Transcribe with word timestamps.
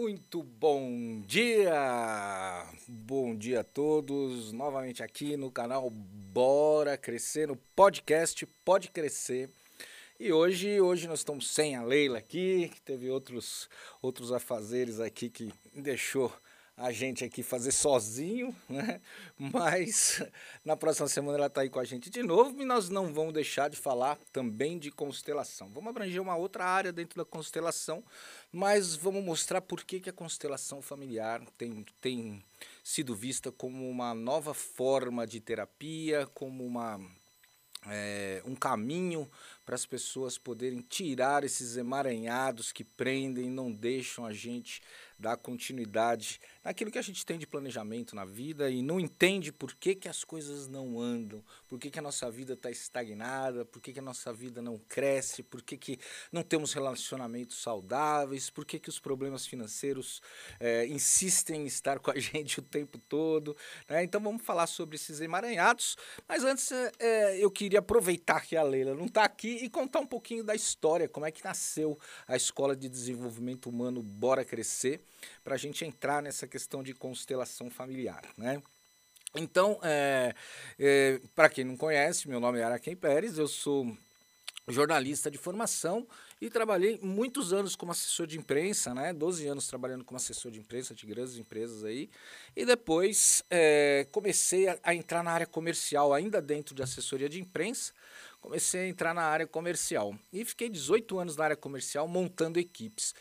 Muito 0.00 0.44
bom 0.44 1.20
dia! 1.26 2.64
Bom 2.86 3.34
dia 3.34 3.60
a 3.60 3.64
todos, 3.64 4.52
novamente 4.52 5.02
aqui 5.02 5.36
no 5.36 5.50
canal 5.50 5.90
Bora 5.90 6.96
Crescer, 6.96 7.48
no 7.48 7.56
podcast 7.74 8.46
Pode 8.64 8.92
Crescer. 8.92 9.50
E 10.20 10.32
hoje, 10.32 10.80
hoje 10.80 11.08
nós 11.08 11.18
estamos 11.18 11.50
sem 11.50 11.74
a 11.74 11.82
Leila 11.82 12.18
aqui, 12.18 12.70
que 12.72 12.80
teve 12.80 13.10
outros, 13.10 13.68
outros 14.00 14.30
afazeres 14.30 15.00
aqui 15.00 15.28
que 15.28 15.52
deixou 15.74 16.32
a 16.78 16.92
gente 16.92 17.24
aqui 17.24 17.42
fazer 17.42 17.72
sozinho, 17.72 18.54
né? 18.70 19.00
Mas 19.36 20.22
na 20.64 20.76
próxima 20.76 21.08
semana 21.08 21.36
ela 21.36 21.46
está 21.48 21.62
aí 21.62 21.68
com 21.68 21.80
a 21.80 21.84
gente 21.84 22.08
de 22.08 22.22
novo 22.22 22.60
e 22.62 22.64
nós 22.64 22.88
não 22.88 23.12
vamos 23.12 23.34
deixar 23.34 23.68
de 23.68 23.76
falar 23.76 24.16
também 24.32 24.78
de 24.78 24.90
constelação. 24.90 25.68
Vamos 25.70 25.90
abranger 25.90 26.22
uma 26.22 26.36
outra 26.36 26.64
área 26.64 26.92
dentro 26.92 27.18
da 27.18 27.24
constelação, 27.24 28.04
mas 28.52 28.94
vamos 28.94 29.24
mostrar 29.24 29.60
por 29.60 29.82
que, 29.84 29.98
que 29.98 30.10
a 30.10 30.12
constelação 30.12 30.80
familiar 30.80 31.42
tem, 31.56 31.84
tem 32.00 32.42
sido 32.84 33.14
vista 33.14 33.50
como 33.50 33.88
uma 33.90 34.14
nova 34.14 34.54
forma 34.54 35.26
de 35.26 35.40
terapia, 35.40 36.28
como 36.32 36.64
uma, 36.64 37.00
é, 37.86 38.40
um 38.44 38.54
caminho 38.54 39.28
para 39.64 39.74
as 39.74 39.84
pessoas 39.84 40.38
poderem 40.38 40.80
tirar 40.80 41.44
esses 41.44 41.76
emaranhados 41.76 42.72
que 42.72 42.84
prendem 42.84 43.46
e 43.46 43.50
não 43.50 43.70
deixam 43.70 44.24
a 44.24 44.32
gente 44.32 44.80
dar 45.18 45.36
continuidade 45.36 46.40
naquilo 46.64 46.90
que 46.90 46.98
a 46.98 47.02
gente 47.02 47.24
tem 47.24 47.38
de 47.38 47.46
planejamento 47.46 48.14
na 48.14 48.24
vida 48.24 48.70
e 48.70 48.82
não 48.82 48.98
entende 49.00 49.52
por 49.52 49.74
que, 49.74 49.94
que 49.94 50.08
as 50.08 50.24
coisas 50.24 50.66
não 50.66 51.00
andam, 51.00 51.42
por 51.68 51.78
que, 51.78 51.90
que 51.90 51.98
a 51.98 52.02
nossa 52.02 52.30
vida 52.30 52.54
está 52.54 52.70
estagnada, 52.70 53.64
por 53.64 53.80
que, 53.80 53.92
que 53.92 53.98
a 53.98 54.02
nossa 54.02 54.32
vida 54.32 54.60
não 54.60 54.78
cresce, 54.88 55.42
por 55.42 55.62
que, 55.62 55.76
que 55.76 55.98
não 56.32 56.42
temos 56.42 56.72
relacionamentos 56.72 57.62
saudáveis, 57.62 58.50
por 58.50 58.64
que, 58.64 58.78
que 58.78 58.88
os 58.88 58.98
problemas 58.98 59.46
financeiros 59.46 60.20
é, 60.60 60.86
insistem 60.86 61.62
em 61.62 61.66
estar 61.66 61.98
com 61.98 62.10
a 62.10 62.14
gente 62.18 62.58
o 62.58 62.62
tempo 62.62 62.98
todo. 62.98 63.56
Né? 63.88 64.04
Então 64.04 64.20
vamos 64.20 64.42
falar 64.42 64.66
sobre 64.66 64.96
esses 64.96 65.20
emaranhados, 65.20 65.96
mas 66.26 66.44
antes 66.44 66.70
é, 66.98 67.38
eu 67.38 67.50
queria 67.50 67.78
aproveitar 67.78 68.44
que 68.44 68.56
a 68.56 68.62
Leila 68.62 68.94
não 68.94 69.06
está 69.06 69.24
aqui 69.24 69.58
e 69.62 69.70
contar 69.70 70.00
um 70.00 70.06
pouquinho 70.06 70.44
da 70.44 70.54
história, 70.54 71.08
como 71.08 71.26
é 71.26 71.30
que 71.30 71.44
nasceu 71.44 71.98
a 72.26 72.36
Escola 72.36 72.76
de 72.76 72.88
Desenvolvimento 72.88 73.68
Humano 73.68 74.02
Bora 74.02 74.44
Crescer, 74.44 75.00
para 75.42 75.54
a 75.54 75.58
gente 75.58 75.84
entrar 75.84 76.22
nessa 76.22 76.46
questão 76.46 76.57
de 76.82 76.94
constelação 76.94 77.70
familiar, 77.70 78.22
né? 78.36 78.62
Então, 79.34 79.78
é, 79.82 80.34
é, 80.78 81.20
para 81.34 81.48
quem 81.48 81.64
não 81.64 81.76
conhece, 81.76 82.28
meu 82.28 82.40
nome 82.40 82.58
é 82.58 82.64
Araquém 82.64 82.96
Pérez, 82.96 83.38
eu 83.38 83.46
sou 83.46 83.94
jornalista 84.66 85.30
de 85.30 85.38
formação 85.38 86.06
e 86.40 86.48
trabalhei 86.48 86.98
muitos 87.02 87.52
anos 87.52 87.74
como 87.74 87.92
assessor 87.92 88.26
de 88.26 88.38
imprensa, 88.38 88.94
né? 88.94 89.12
12 89.12 89.46
anos 89.46 89.66
trabalhando 89.66 90.04
como 90.04 90.16
assessor 90.16 90.50
de 90.50 90.60
imprensa 90.60 90.94
de 90.94 91.06
grandes 91.06 91.36
empresas 91.36 91.84
aí. 91.84 92.08
E 92.54 92.64
depois 92.64 93.42
é, 93.50 94.06
comecei 94.12 94.68
a, 94.68 94.78
a, 94.82 94.94
entrar 94.94 95.22
na 95.22 95.32
área 95.32 95.46
comercial, 95.46 96.14
ainda 96.14 96.40
dentro 96.40 96.74
de 96.74 96.82
assessoria 96.82 97.28
de 97.28 97.40
imprensa, 97.40 97.92
comecei 98.40 98.82
a 98.82 98.88
entrar 98.88 99.14
na 99.14 99.22
área 99.22 99.46
comercial. 99.46 100.14
E 100.32 100.44
fiquei 100.44 100.68
18 100.68 101.18
anos 101.18 101.36
na 101.36 101.44
área 101.44 101.56
comercial 101.56 102.06
montando 102.06 102.58
equipes. 102.58 103.14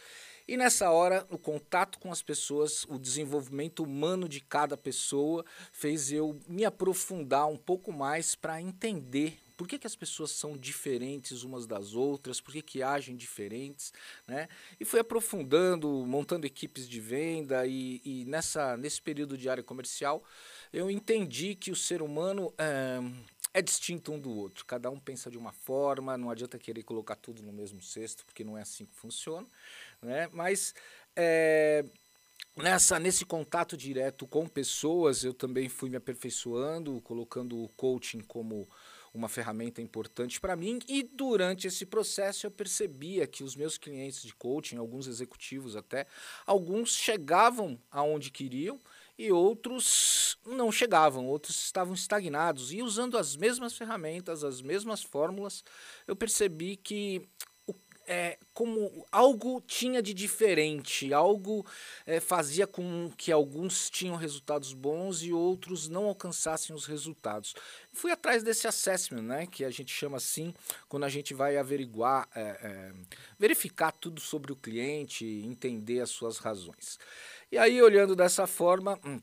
E 0.47 0.55
nessa 0.55 0.89
hora, 0.91 1.27
o 1.29 1.37
contato 1.37 1.99
com 1.99 2.09
as 2.09 2.21
pessoas, 2.21 2.85
o 2.87 2.97
desenvolvimento 2.97 3.83
humano 3.83 4.29
de 4.29 4.39
cada 4.39 4.77
pessoa 4.77 5.43
fez 5.73 6.09
eu 6.09 6.39
me 6.47 6.63
aprofundar 6.63 7.47
um 7.47 7.57
pouco 7.57 7.91
mais 7.91 8.33
para 8.33 8.61
entender 8.61 9.37
por 9.57 9.67
que, 9.67 9.79
que 9.79 9.87
as 9.87 9.95
pessoas 9.95 10.31
são 10.31 10.55
diferentes 10.55 11.43
umas 11.43 11.65
das 11.65 11.95
outras, 11.95 12.39
por 12.39 12.53
que, 12.53 12.61
que 12.61 12.83
agem 12.83 13.15
diferentes, 13.15 13.91
né? 14.27 14.47
E 14.79 14.85
fui 14.85 14.99
aprofundando, 14.99 15.89
montando 16.05 16.45
equipes 16.45 16.87
de 16.87 17.01
venda 17.01 17.65
e, 17.65 17.99
e 18.05 18.23
nessa, 18.25 18.77
nesse 18.77 19.01
período 19.01 19.35
de 19.35 19.49
área 19.49 19.63
comercial 19.63 20.23
eu 20.71 20.91
entendi 20.91 21.55
que 21.55 21.71
o 21.71 21.75
ser 21.75 22.01
humano 22.03 22.53
é, 22.57 22.99
é 23.53 23.61
distinto 23.61 24.11
um 24.11 24.19
do 24.19 24.29
outro. 24.29 24.63
Cada 24.65 24.89
um 24.91 24.99
pensa 24.99 25.31
de 25.31 25.37
uma 25.37 25.51
forma, 25.51 26.15
não 26.15 26.29
adianta 26.29 26.59
querer 26.59 26.83
colocar 26.83 27.15
tudo 27.15 27.41
no 27.41 27.51
mesmo 27.51 27.81
cesto, 27.81 28.23
porque 28.25 28.43
não 28.43 28.55
é 28.55 28.61
assim 28.61 28.85
que 28.85 28.95
funciona. 28.95 29.47
Né? 30.01 30.29
Mas 30.31 30.73
é, 31.15 31.83
nessa, 32.55 32.99
nesse 32.99 33.25
contato 33.25 33.75
direto 33.75 34.27
com 34.27 34.47
pessoas, 34.47 35.23
eu 35.23 35.33
também 35.33 35.69
fui 35.69 35.89
me 35.89 35.97
aperfeiçoando, 35.97 37.01
colocando 37.01 37.63
o 37.63 37.69
coaching 37.69 38.19
como 38.21 38.67
uma 39.13 39.27
ferramenta 39.27 39.81
importante 39.81 40.39
para 40.39 40.55
mim 40.55 40.79
e 40.87 41.01
durante 41.01 41.65
esse 41.65 41.85
processo 41.85 42.45
eu 42.45 42.51
percebia 42.51 43.25
que 43.25 43.43
os 43.43 43.55
meus 43.55 43.77
clientes 43.77 44.21
de 44.21 44.33
coaching, 44.33 44.77
alguns 44.77 45.07
executivos 45.07 45.75
até, 45.75 46.05
alguns 46.45 46.95
chegavam 46.95 47.79
aonde 47.89 48.29
queriam 48.29 48.79
e 49.17 49.31
outros 49.31 50.37
não 50.45 50.71
chegavam, 50.71 51.25
outros 51.25 51.57
estavam 51.57 51.95
estagnados. 51.95 52.71
E 52.71 52.83
usando 52.83 53.17
as 53.17 53.35
mesmas 53.35 53.75
ferramentas, 53.75 54.43
as 54.43 54.61
mesmas 54.61 55.01
fórmulas, 55.01 55.63
eu 56.05 56.15
percebi 56.15 56.75
que 56.77 57.27
é, 58.07 58.37
como 58.53 59.05
algo 59.11 59.61
tinha 59.61 60.01
de 60.01 60.13
diferente, 60.13 61.13
algo 61.13 61.65
é, 62.05 62.21
fazia 62.21 62.65
com 62.65 63.11
que 63.17 63.31
alguns 63.31 63.89
tinham 63.89 64.15
resultados 64.15 64.73
bons 64.73 65.21
e 65.21 65.33
outros 65.33 65.89
não 65.89 66.05
alcançassem 66.05 66.73
os 66.73 66.85
resultados. 66.85 67.53
Fui 67.91 68.11
atrás 68.11 68.41
desse 68.43 68.65
assessment, 68.65 69.23
né, 69.23 69.45
que 69.45 69.65
a 69.65 69.69
gente 69.69 69.93
chama 69.93 70.17
assim, 70.17 70.53
quando 70.87 71.03
a 71.03 71.09
gente 71.09 71.33
vai 71.33 71.57
averiguar, 71.57 72.27
é, 72.33 72.41
é 72.41 72.93
verificar 73.37 73.91
tudo 73.91 74.21
sobre 74.21 74.53
o 74.53 74.55
cliente, 74.55 75.25
entender 75.25 75.99
as 75.99 76.09
suas 76.09 76.37
razões. 76.37 76.97
E 77.51 77.57
aí, 77.57 77.81
olhando 77.81 78.15
dessa 78.15 78.47
forma, 78.47 78.97
hum, 79.05 79.19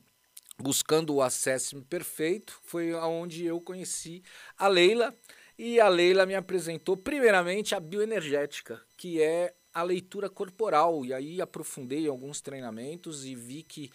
buscando 0.58 1.14
o 1.14 1.22
assessment 1.22 1.84
perfeito, 1.84 2.58
foi 2.62 2.92
aonde 2.92 3.44
eu 3.44 3.60
conheci 3.60 4.22
a 4.56 4.68
Leila, 4.68 5.14
e 5.58 5.80
a 5.80 5.88
Leila 5.88 6.26
me 6.26 6.34
apresentou, 6.34 6.96
primeiramente, 6.96 7.74
a 7.74 7.80
bioenergética, 7.80 8.80
que 8.96 9.22
é 9.22 9.54
a 9.72 9.82
leitura 9.82 10.28
corporal. 10.28 11.04
E 11.04 11.12
aí 11.12 11.40
aprofundei 11.40 12.06
alguns 12.06 12.40
treinamentos 12.40 13.24
e 13.24 13.34
vi 13.34 13.62
que 13.62 13.90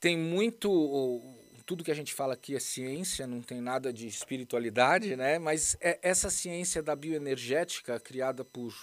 tem 0.00 0.16
muito. 0.16 1.22
Tudo 1.66 1.84
que 1.84 1.90
a 1.90 1.94
gente 1.94 2.14
fala 2.14 2.32
aqui 2.32 2.54
é 2.54 2.60
ciência, 2.60 3.26
não 3.26 3.42
tem 3.42 3.60
nada 3.60 3.92
de 3.92 4.06
espiritualidade, 4.06 5.14
né? 5.16 5.38
Mas 5.38 5.76
é 5.80 5.98
essa 6.02 6.30
ciência 6.30 6.82
da 6.82 6.96
bioenergética, 6.96 8.00
criada 8.00 8.44
por 8.44 8.74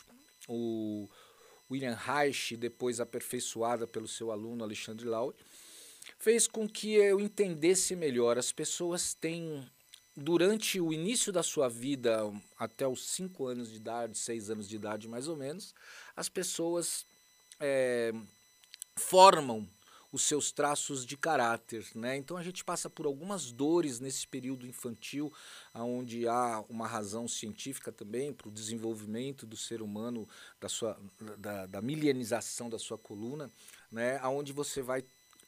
o 0.48 1.10
William 1.72 1.96
Reich, 1.96 2.56
depois 2.56 3.00
aperfeiçoada 3.00 3.88
pelo 3.88 4.08
seu 4.08 4.32
aluno 4.32 4.64
Alexandre 4.64 5.08
Lau, 5.08 5.34
fez 6.20 6.48
com 6.48 6.70
que 6.70 6.94
eu 6.94 7.20
entendesse 7.20 7.96
melhor. 7.96 8.38
As 8.38 8.52
pessoas 8.52 9.16
têm 9.16 9.68
durante 10.16 10.80
o 10.80 10.94
início 10.94 11.32
da 11.32 11.44
sua 11.44 11.68
vida, 11.68 12.32
até 12.58 12.88
os 12.88 13.06
5 13.10 13.46
anos 13.48 13.70
de 13.70 13.78
idade, 13.78 14.18
6 14.18 14.50
anos 14.50 14.70
de 14.70 14.76
idade 14.76 15.08
mais 15.08 15.28
ou 15.28 15.36
menos, 15.36 15.74
as 16.16 16.30
pessoas 16.30 17.06
é, 17.60 18.14
formam 18.96 19.68
os 20.16 20.22
seus 20.22 20.50
traços 20.50 21.06
de 21.06 21.18
caráter, 21.18 21.86
né? 21.94 22.16
Então 22.16 22.38
a 22.38 22.44
gente 22.44 22.64
passa 22.64 22.90
por 22.90 23.06
algumas 23.06 23.52
dores 23.52 24.00
nesse 24.00 24.26
período 24.26 24.66
infantil, 24.66 25.32
onde 25.74 26.26
há 26.26 26.64
uma 26.70 26.88
razão 26.88 27.28
científica 27.28 27.92
também 27.92 28.32
para 28.32 28.48
o 28.48 28.52
desenvolvimento 28.52 29.46
do 29.46 29.58
ser 29.58 29.82
humano, 29.82 30.26
da 30.62 30.70
sua 30.70 30.98
da, 31.38 31.66
da 31.66 31.82
milenização 31.82 32.70
da 32.70 32.80
sua 32.80 32.98
coluna, 32.98 33.52
né? 33.92 34.18
Aonde 34.22 34.54
você 34.54 34.82
vai 34.82 35.04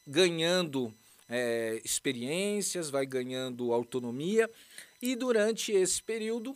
ganhando 0.06 0.94
é, 1.30 1.82
experiências, 1.84 2.90
vai 2.90 3.06
ganhando 3.06 3.74
autonomia 3.74 4.50
e 5.02 5.16
durante 5.16 5.72
esse 5.72 6.02
período 6.02 6.56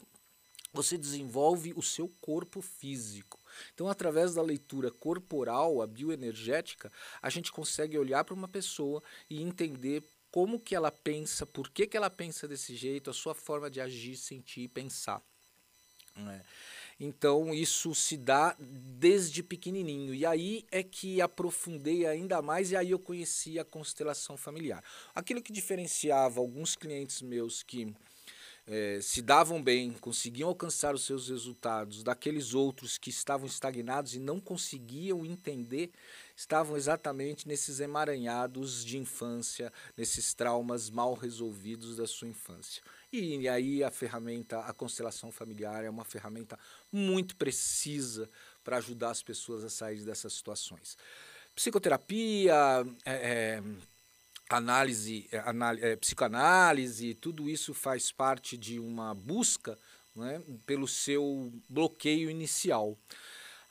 você 0.74 0.98
desenvolve 0.98 1.74
o 1.76 1.82
seu 1.82 2.08
corpo 2.22 2.62
físico. 2.62 3.40
Então, 3.74 3.90
através 3.90 4.34
da 4.34 4.42
leitura 4.42 4.90
corporal, 4.90 5.82
a 5.82 5.88
bioenergética, 5.88 6.91
a 7.22 7.29
gente 7.29 7.52
consegue 7.52 7.97
olhar 7.97 8.23
para 8.23 8.34
uma 8.34 8.47
pessoa 8.47 9.03
e 9.29 9.41
entender 9.41 10.03
como 10.32 10.59
que 10.59 10.74
ela 10.74 10.91
pensa, 10.91 11.46
por 11.46 11.70
que, 11.70 11.85
que 11.85 11.97
ela 11.97 12.09
pensa 12.09 12.47
desse 12.47 12.76
jeito, 12.76 13.09
a 13.09 13.14
sua 13.14 13.35
forma 13.35 13.70
de 13.70 13.82
agir, 13.82 14.16
sentir 14.16 14.62
e 14.62 14.67
pensar. 14.70 15.22
Né? 16.16 16.41
Então 17.03 17.52
isso 17.52 17.96
se 17.96 18.16
dá 18.16 18.56
desde 18.59 19.42
pequenininho. 19.42 20.14
E 20.14 20.24
aí 20.24 20.64
é 20.72 20.84
que 20.84 21.20
aprofundei 21.20 22.06
ainda 22.06 22.44
mais 22.44 22.70
e 22.70 22.76
aí 22.76 22.92
eu 22.92 23.00
conheci 23.00 23.58
a 23.58 23.66
constelação 23.66 24.38
familiar. 24.38 24.84
Aquilo 25.16 25.42
que 25.42 25.52
diferenciava 25.52 26.40
alguns 26.40 26.76
clientes 26.76 27.24
meus 27.24 27.64
que 27.64 27.92
é, 28.68 29.00
se 29.02 29.24
davam 29.24 29.62
bem, 29.62 29.94
conseguiam 29.94 30.50
alcançar 30.50 30.94
os 30.94 31.03
seus 31.03 31.30
resultados, 31.30 32.03
daqueles 32.03 32.53
outros 32.53 33.00
que 33.00 33.09
estavam 33.09 33.48
estagnados 33.48 34.14
e 34.14 34.20
não 34.20 34.40
conseguiam 34.40 35.26
entender, 35.26 35.92
estavam 36.36 36.78
exatamente 36.78 37.48
nesses 37.48 37.80
emaranhados 37.80 38.86
de 38.86 39.00
infância, 39.00 39.74
nesses 39.98 40.36
traumas 40.36 40.92
mal 40.92 41.16
resolvidos 41.16 41.98
da 41.98 42.06
sua 42.06 42.28
infância. 42.28 42.84
E 43.13 43.49
aí 43.49 43.84
a 43.84 43.91
ferramenta, 43.91 44.61
a 44.61 44.72
constelação 44.72 45.34
familiar 45.34 45.84
é 45.84 45.90
uma 45.90 46.05
ferramenta 46.05 46.58
muito 46.90 47.35
precisa 47.35 48.29
para 48.63 48.78
ajudar 48.78 49.09
as 49.09 49.22
pessoas 49.22 49.66
a 49.66 49.69
sair 49.69 50.02
dessas 50.05 50.31
situações. 50.31 50.97
psicoterapia, 51.53 52.55
é, 53.03 53.11
é, 53.11 53.63
análise, 54.49 55.28
é, 55.29 55.40
análise 55.40 55.85
é, 55.85 55.96
psicoanálise, 55.97 57.13
tudo 57.16 57.49
isso 57.49 57.73
faz 57.73 58.13
parte 58.13 58.58
de 58.58 58.79
uma 58.79 59.14
busca 59.14 59.78
né, 60.16 60.41
pelo 60.66 60.87
seu 60.87 61.52
bloqueio 61.67 62.29
inicial. 62.29 62.97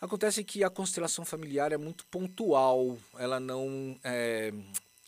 Acontece 0.03 0.45
que 0.45 0.63
a 0.63 0.69
constelação 0.69 1.25
familiar 1.25 1.73
é 1.73 1.79
muito 1.79 2.05
pontual, 2.07 2.99
ela 3.19 3.41
não, 3.41 3.99
é, 4.05 4.53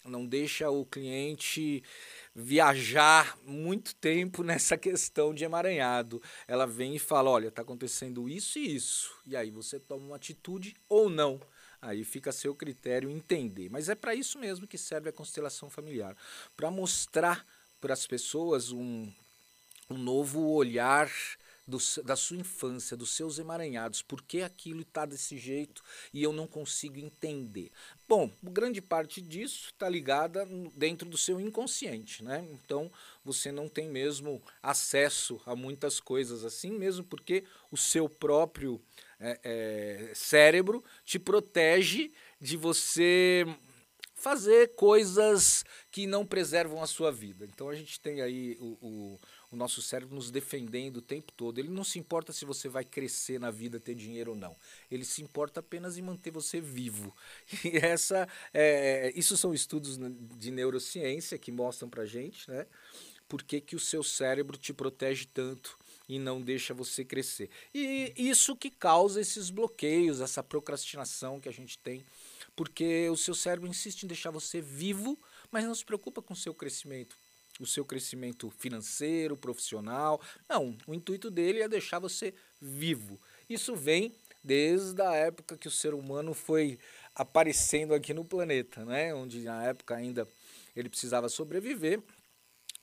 não 0.06 0.25
deixa 0.25 0.70
o 0.70 0.87
cliente 0.87 1.82
viajar 2.34 3.37
muito 3.44 3.94
tempo 3.94 4.43
nessa 4.44 4.76
questão 4.76 5.34
de 5.34 5.44
emaranhado. 5.44 6.23
Ela 6.46 6.67
vem 6.67 6.96
e 6.96 6.99
fala: 6.99 7.31
olha, 7.31 7.49
está 7.49 7.62
acontecendo 7.62 8.29
isso 8.29 8.58
e 8.58 8.75
isso. 8.75 9.14
E 9.26 9.37
aí 9.37 9.50
você 9.50 9.79
toma 9.79 10.05
uma 10.06 10.17
atitude 10.17 10.75
ou 10.88 11.08
não. 11.08 11.40
Aí 11.81 12.05
fica 12.05 12.31
a 12.31 12.32
seu 12.32 12.55
critério 12.55 13.11
entender. 13.11 13.69
Mas 13.69 13.88
é 13.88 13.94
para 13.94 14.14
isso 14.14 14.38
mesmo 14.38 14.69
que 14.69 14.79
serve 14.79 15.08
a 15.08 15.12
constelação 15.12 15.69
familiar 15.69 16.17
para 16.56 16.70
mostrar 16.70 17.44
para 17.81 17.93
as 17.93 18.06
pessoas 18.06 18.70
um, 18.70 19.12
um 19.90 19.99
novo 19.99 20.40
olhar 20.52 21.11
do, 21.73 21.79
da 22.05 22.15
sua 22.15 22.37
infância, 22.37 22.97
dos 22.97 23.17
seus 23.17 23.39
emaranhados, 23.39 24.03
por 24.03 24.21
que 24.21 24.43
aquilo 24.43 24.83
está 24.83 25.07
desse 25.07 25.39
jeito 25.39 25.83
e 26.13 26.23
eu 26.23 26.33
não 26.33 26.47
consigo 26.47 26.99
entender. 26.99 27.71
Bom, 28.07 28.31
grande 28.43 28.83
parte 28.83 29.23
disso 29.23 29.69
está 29.69 29.89
ligada 29.89 30.47
dentro 30.75 31.09
do 31.09 31.17
seu 31.17 31.41
inconsciente, 31.41 32.23
né? 32.23 32.47
Então 32.53 32.93
você 33.25 33.51
não 33.51 33.69
tem 33.69 33.89
mesmo 33.89 34.43
acesso 34.63 35.41
a 35.47 35.57
muitas 35.57 35.99
coisas 35.99 36.45
assim, 36.45 36.71
mesmo 36.71 37.05
porque 37.05 37.45
o 37.71 37.77
seu 37.77 38.07
próprio 38.07 38.79
é, 39.19 39.41
é, 39.43 40.15
cérebro 40.15 40.85
te 41.05 41.19
protege 41.19 42.13
de 42.39 42.57
você 42.57 43.47
fazer 44.15 44.75
coisas 44.77 45.65
que 45.91 46.07
não 46.07 46.25
preservam 46.25 46.81
a 46.81 46.87
sua 46.87 47.11
vida. 47.11 47.45
Então 47.45 47.69
a 47.69 47.75
gente 47.75 47.99
tem 47.99 48.21
aí 48.21 48.57
o, 48.61 48.79
o 48.81 49.21
o 49.52 49.56
nosso 49.56 49.82
cérebro 49.82 50.14
nos 50.14 50.31
defendendo 50.31 50.96
o 50.96 51.02
tempo 51.02 51.31
todo. 51.32 51.58
Ele 51.58 51.69
não 51.69 51.84
se 51.84 51.99
importa 51.99 52.32
se 52.32 52.46
você 52.46 52.69
vai 52.69 52.84
crescer 52.84 53.38
na 53.38 53.50
vida, 53.50 53.78
ter 53.78 53.94
dinheiro 53.94 54.31
ou 54.31 54.37
não. 54.37 54.56
Ele 54.90 55.04
se 55.04 55.22
importa 55.22 55.60
apenas 55.60 55.99
em 55.99 56.02
manter 56.02 56.31
você 56.31 56.60
vivo. 56.60 57.14
E 57.64 57.76
essa, 57.76 58.26
é, 58.52 59.12
isso 59.14 59.37
são 59.37 59.54
estudos 59.54 59.99
de 60.37 60.50
neurociência 60.50 61.38
que 61.38 61.52
mostram 61.52 61.88
para 61.88 62.04
gente, 62.06 62.50
né? 62.50 62.66
Por 63.28 63.43
que, 63.43 63.60
que 63.60 63.76
o 63.76 63.81
seu 63.81 64.02
cérebro 64.02 64.56
te 64.56 64.72
protege 64.72 65.26
tanto 65.26 65.78
e 66.08 66.19
não 66.19 66.40
deixa 66.40 66.75
você 66.75 67.04
crescer. 67.04 67.49
E 67.72 68.12
isso 68.16 68.56
que 68.56 68.70
causa 68.70 69.20
esses 69.20 69.49
bloqueios, 69.50 70.20
essa 70.20 70.43
procrastinação 70.43 71.40
que 71.40 71.49
a 71.49 71.52
gente 71.52 71.78
tem, 71.78 72.04
porque 72.56 73.08
o 73.08 73.16
seu 73.16 73.34
cérebro 73.34 73.69
insiste 73.69 74.02
em 74.02 74.06
deixar 74.06 74.31
você 74.31 74.60
vivo, 74.60 75.19
mas 75.50 75.64
não 75.64 75.75
se 75.75 75.84
preocupa 75.84 76.20
com 76.20 76.34
o 76.34 76.37
seu 76.37 76.52
crescimento 76.52 77.16
o 77.62 77.67
seu 77.67 77.85
crescimento 77.85 78.50
financeiro, 78.50 79.37
profissional. 79.37 80.20
Não, 80.49 80.76
o 80.87 80.94
intuito 80.94 81.31
dele 81.31 81.62
é 81.62 81.69
deixar 81.69 81.99
você 81.99 82.35
vivo. 82.61 83.20
Isso 83.49 83.75
vem 83.76 84.14
desde 84.43 85.00
a 85.00 85.14
época 85.14 85.56
que 85.56 85.69
o 85.69 85.70
ser 85.70 85.94
humano 85.94 86.35
foi 86.35 86.79
aparecendo 87.14 87.94
aqui 87.94 88.12
no 88.12 88.25
planeta, 88.25 88.85
né? 88.85 89.14
Onde 89.14 89.41
na 89.43 89.62
época 89.64 89.94
ainda 89.94 90.26
ele 90.75 90.88
precisava 90.88 91.29
sobreviver. 91.29 92.03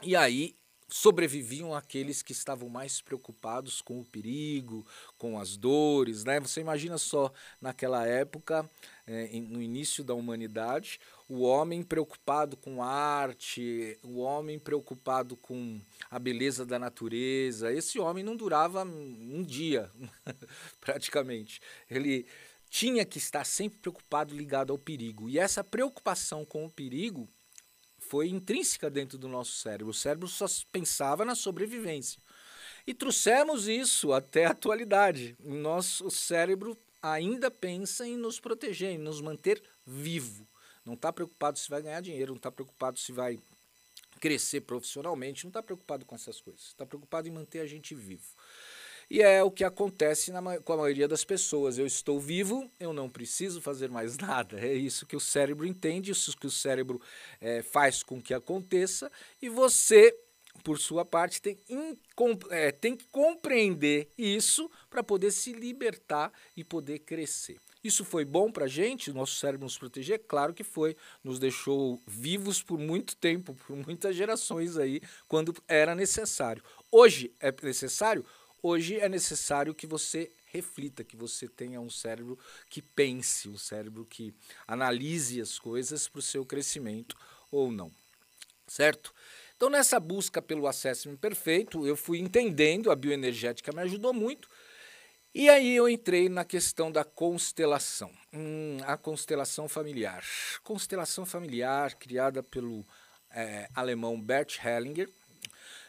E 0.02 0.16
aí 0.16 0.56
sobreviviam 0.90 1.74
aqueles 1.74 2.22
que 2.22 2.32
estavam 2.32 2.68
mais 2.68 3.02
preocupados 3.02 3.82
com 3.82 4.00
o 4.00 4.06
perigo, 4.06 4.86
com 5.18 5.40
as 5.40 5.56
dores, 5.56 6.24
né? 6.24 6.40
Você 6.40 6.60
imagina 6.60 6.98
só 6.98 7.32
naquela 7.62 8.06
época, 8.06 8.70
é, 9.06 9.40
no 9.40 9.62
início 9.62 10.04
da 10.04 10.14
humanidade, 10.14 11.00
o 11.28 11.42
homem 11.42 11.84
preocupado 11.84 12.58
com 12.58 12.82
arte, 12.82 13.98
o 14.04 14.20
homem 14.20 14.58
preocupado 14.58 15.36
com 15.38 15.80
a 16.10 16.18
beleza 16.18 16.66
da 16.66 16.80
natureza. 16.80 17.72
Esse 17.72 18.00
homem 18.00 18.24
não 18.24 18.36
durava 18.36 18.84
um 18.84 19.44
dia, 19.44 19.92
praticamente. 20.82 21.62
Ele 21.90 22.26
tinha 22.70 23.06
que 23.06 23.18
estar 23.18 23.46
sempre 23.46 23.80
preocupado, 23.80 24.36
ligado 24.36 24.72
ao 24.72 24.78
perigo. 24.78 25.30
E 25.30 25.38
essa 25.38 25.64
preocupação 25.64 26.46
com 26.46 26.66
o 26.66 26.70
perigo 26.70 27.28
foi 28.10 28.28
intrínseca 28.28 28.90
dentro 28.90 29.20
do 29.20 29.28
nosso 29.28 29.52
cérebro. 29.52 29.92
O 29.92 29.94
cérebro 29.94 30.28
só 30.28 30.48
pensava 30.72 31.24
na 31.24 31.36
sobrevivência. 31.36 32.20
E 32.88 32.92
trouxemos 32.92 33.68
isso 33.68 34.12
até 34.12 34.48
a 34.48 34.50
atualidade. 34.50 35.38
Nosso 35.40 36.10
cérebro 36.10 36.76
ainda 37.04 37.52
pensa 37.52 38.08
em 38.08 38.18
nos 38.18 38.40
proteger, 38.40 38.90
em 38.90 38.98
nos 38.98 39.22
manter 39.22 39.62
vivo. 39.86 40.48
Não 40.84 40.96
está 40.96 41.14
preocupado 41.14 41.60
se 41.60 41.70
vai 41.70 41.84
ganhar 41.84 42.02
dinheiro, 42.02 42.32
não 42.32 42.38
está 42.38 42.52
preocupado 42.52 42.98
se 42.98 43.12
vai 43.12 43.40
crescer 44.20 44.62
profissionalmente, 44.62 45.46
não 45.46 45.50
está 45.50 45.62
preocupado 45.62 46.04
com 46.04 46.16
essas 46.16 46.42
coisas. 46.42 46.64
Está 46.64 46.88
preocupado 46.88 47.28
em 47.28 47.32
manter 47.32 47.60
a 47.60 47.68
gente 47.68 47.94
vivo. 47.94 48.26
E 49.10 49.22
é 49.24 49.44
o 49.44 49.50
que 49.50 49.64
acontece 49.64 50.32
na, 50.32 50.60
com 50.60 50.74
a 50.74 50.78
maioria 50.78 51.08
das 51.08 51.26
pessoas. 51.26 51.80
Eu 51.80 51.88
estou 51.88 52.20
vivo, 52.20 52.70
eu 52.80 52.94
não 52.94 53.10
preciso 53.10 53.60
fazer 53.60 53.90
mais 53.90 54.18
nada. 54.20 54.60
É 54.60 54.74
isso 54.74 55.06
que 55.06 55.16
o 55.16 55.20
cérebro 55.20 55.66
entende, 55.66 56.12
isso 56.12 56.38
que 56.38 56.46
o 56.46 56.52
cérebro 56.52 57.02
é, 57.42 57.62
faz 57.64 58.04
com 58.04 58.22
que 58.22 58.34
aconteça. 58.34 59.12
E 59.42 59.50
você, 59.50 60.16
por 60.64 60.78
sua 60.78 61.04
parte, 61.04 61.42
tem, 61.42 61.58
é, 62.52 62.72
tem 62.72 62.96
que 62.96 63.06
compreender 63.06 64.10
isso 64.16 64.70
para 64.90 65.02
poder 65.02 65.32
se 65.32 65.54
libertar 65.54 66.32
e 66.56 66.64
poder 66.64 67.00
crescer. 67.00 67.58
Isso 67.82 68.04
foi 68.04 68.26
bom 68.26 68.52
para 68.52 68.66
a 68.66 68.68
gente, 68.68 69.12
nosso 69.14 69.38
cérebro 69.38 69.64
nos 69.64 69.78
proteger? 69.78 70.22
Claro 70.28 70.54
que 70.54 70.66
foi. 70.66 70.98
Nos 71.24 71.40
deixou 71.40 72.00
vivos 72.06 72.62
por 72.62 72.78
muito 72.78 73.16
tempo, 73.16 73.56
por 73.56 73.76
muitas 73.76 74.16
gerações 74.16 74.78
aí, 74.78 75.02
quando 75.30 75.56
era 75.66 75.96
necessário. 75.96 76.62
Hoje 76.92 77.32
é 77.40 77.54
necessário? 77.64 78.26
Hoje 78.62 79.00
é 79.00 79.08
necessário 79.08 79.74
que 79.74 79.88
você 79.88 80.32
reflita, 80.48 81.04
que 81.04 81.16
você 81.16 81.48
tenha 81.48 81.80
um 81.80 81.90
cérebro 81.90 82.38
que 82.70 82.82
pense, 82.82 83.48
um 83.48 83.58
cérebro 83.58 84.06
que 84.06 84.34
analise 84.68 85.40
as 85.40 85.58
coisas 85.58 86.08
para 86.08 86.20
o 86.20 86.22
seu 86.22 86.46
crescimento 86.46 87.16
ou 87.52 87.72
não. 87.72 87.92
Certo? 88.68 89.14
Então, 89.56 89.70
nessa 89.70 90.00
busca 90.00 90.42
pelo 90.42 90.68
acesso 90.68 91.10
perfeito, 91.18 91.86
eu 91.86 91.96
fui 91.96 92.20
entendendo, 92.20 92.92
a 92.92 92.96
bioenergética 92.96 93.72
me 93.72 93.82
ajudou 93.82 94.14
muito. 94.14 94.48
E 95.34 95.50
aí 95.50 95.76
eu 95.76 95.88
entrei 95.88 96.28
na 96.28 96.44
questão 96.44 96.92
da 96.92 97.04
constelação, 97.04 98.12
hum, 98.34 98.78
a 98.86 98.98
constelação 98.98 99.70
familiar. 99.70 100.24
Constelação 100.64 101.26
familiar, 101.26 101.94
criada 101.96 102.42
pelo 102.42 102.86
é, 103.30 103.70
alemão 103.76 104.20
Bert 104.20 104.60
Hellinger, 104.64 105.10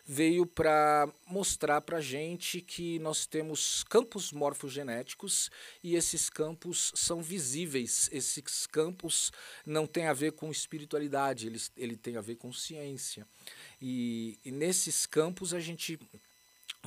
veio 0.07 0.47
para 0.47 1.09
mostrar 1.27 1.81
para 1.81 1.99
a 1.99 2.01
gente 2.01 2.61
que 2.61 2.99
nós 2.99 3.27
temos 3.27 3.85
campos 3.85 4.33
morfogenéticos 4.33 5.51
e 5.83 5.95
esses 5.95 6.29
campos 6.29 6.93
são 6.95 7.23
visíveis. 7.23 8.09
Esses 8.13 8.67
campos 8.67 9.31
não 9.65 9.87
têm 9.87 10.07
a 10.07 10.13
ver 10.13 10.33
com 10.33 10.51
espiritualidade, 10.51 11.47
ele, 11.47 11.61
ele 11.77 11.97
tem 11.97 12.17
a 12.17 12.21
ver 12.21 12.37
com 12.37 12.53
ciência. 12.53 13.27
E, 13.81 14.39
e 14.45 14.51
nesses 14.51 15.07
campos 15.07 15.55
a 15.55 15.61
gente 15.61 15.99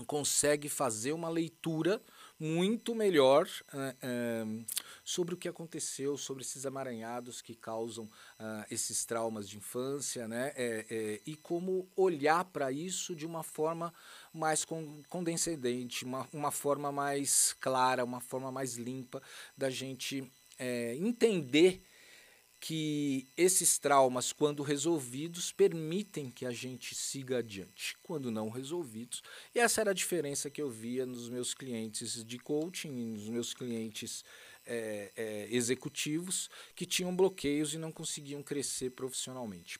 consegue 0.08 0.70
fazer 0.70 1.13
uma 1.13 1.29
leitura 1.29 2.01
muito 2.39 2.93
melhor 2.95 3.47
uh, 3.73 4.47
uh, 4.47 4.65
sobre 5.03 5.33
o 5.33 5.37
que 5.37 5.47
aconteceu, 5.47 6.17
sobre 6.17 6.43
esses 6.43 6.65
amaranhados 6.65 7.41
que 7.41 7.55
causam 7.55 8.05
uh, 8.05 8.65
esses 8.69 9.05
traumas 9.05 9.47
de 9.47 9.57
infância, 9.57 10.27
né? 10.27 10.51
É, 10.55 10.85
é, 10.89 11.21
e 11.25 11.35
como 11.35 11.87
olhar 11.95 12.43
para 12.45 12.71
isso 12.71 13.15
de 13.15 13.25
uma 13.25 13.43
forma 13.43 13.93
mais 14.33 14.65
condescendente, 15.09 16.05
uma, 16.05 16.27
uma 16.33 16.51
forma 16.51 16.91
mais 16.91 17.53
clara, 17.59 18.03
uma 18.03 18.19
forma 18.19 18.51
mais 18.51 18.75
limpa 18.75 19.21
da 19.57 19.69
gente 19.69 20.29
é, 20.57 20.95
entender 20.95 21.83
que 22.65 23.27
esses 23.36 23.77
traumas, 23.77 24.32
quando 24.32 24.63
resolvidos, 24.63 25.51
permitem 25.51 26.32
que 26.32 26.46
a 26.46 26.51
gente 26.51 26.96
siga 26.96 27.39
adiante, 27.39 27.98
quando 28.01 28.32
não 28.32 28.48
resolvidos. 28.48 29.22
E 29.53 29.60
essa 29.60 29.82
era 29.82 29.91
a 29.91 29.93
diferença 29.93 30.50
que 30.50 30.62
eu 30.62 30.70
via 30.70 31.05
nos 31.05 31.27
meus 31.27 31.53
clientes 31.53 32.24
de 32.24 32.39
coaching, 32.39 32.89
nos 32.89 33.27
meus 33.27 33.53
clientes 33.53 34.24
é, 34.65 35.12
é, 35.13 35.48
executivos 35.51 36.50
que 36.74 36.86
tinham 36.86 37.13
bloqueios 37.13 37.74
e 37.74 37.77
não 37.77 37.91
conseguiam 37.91 38.41
crescer 38.41 38.91
profissionalmente. 38.91 39.77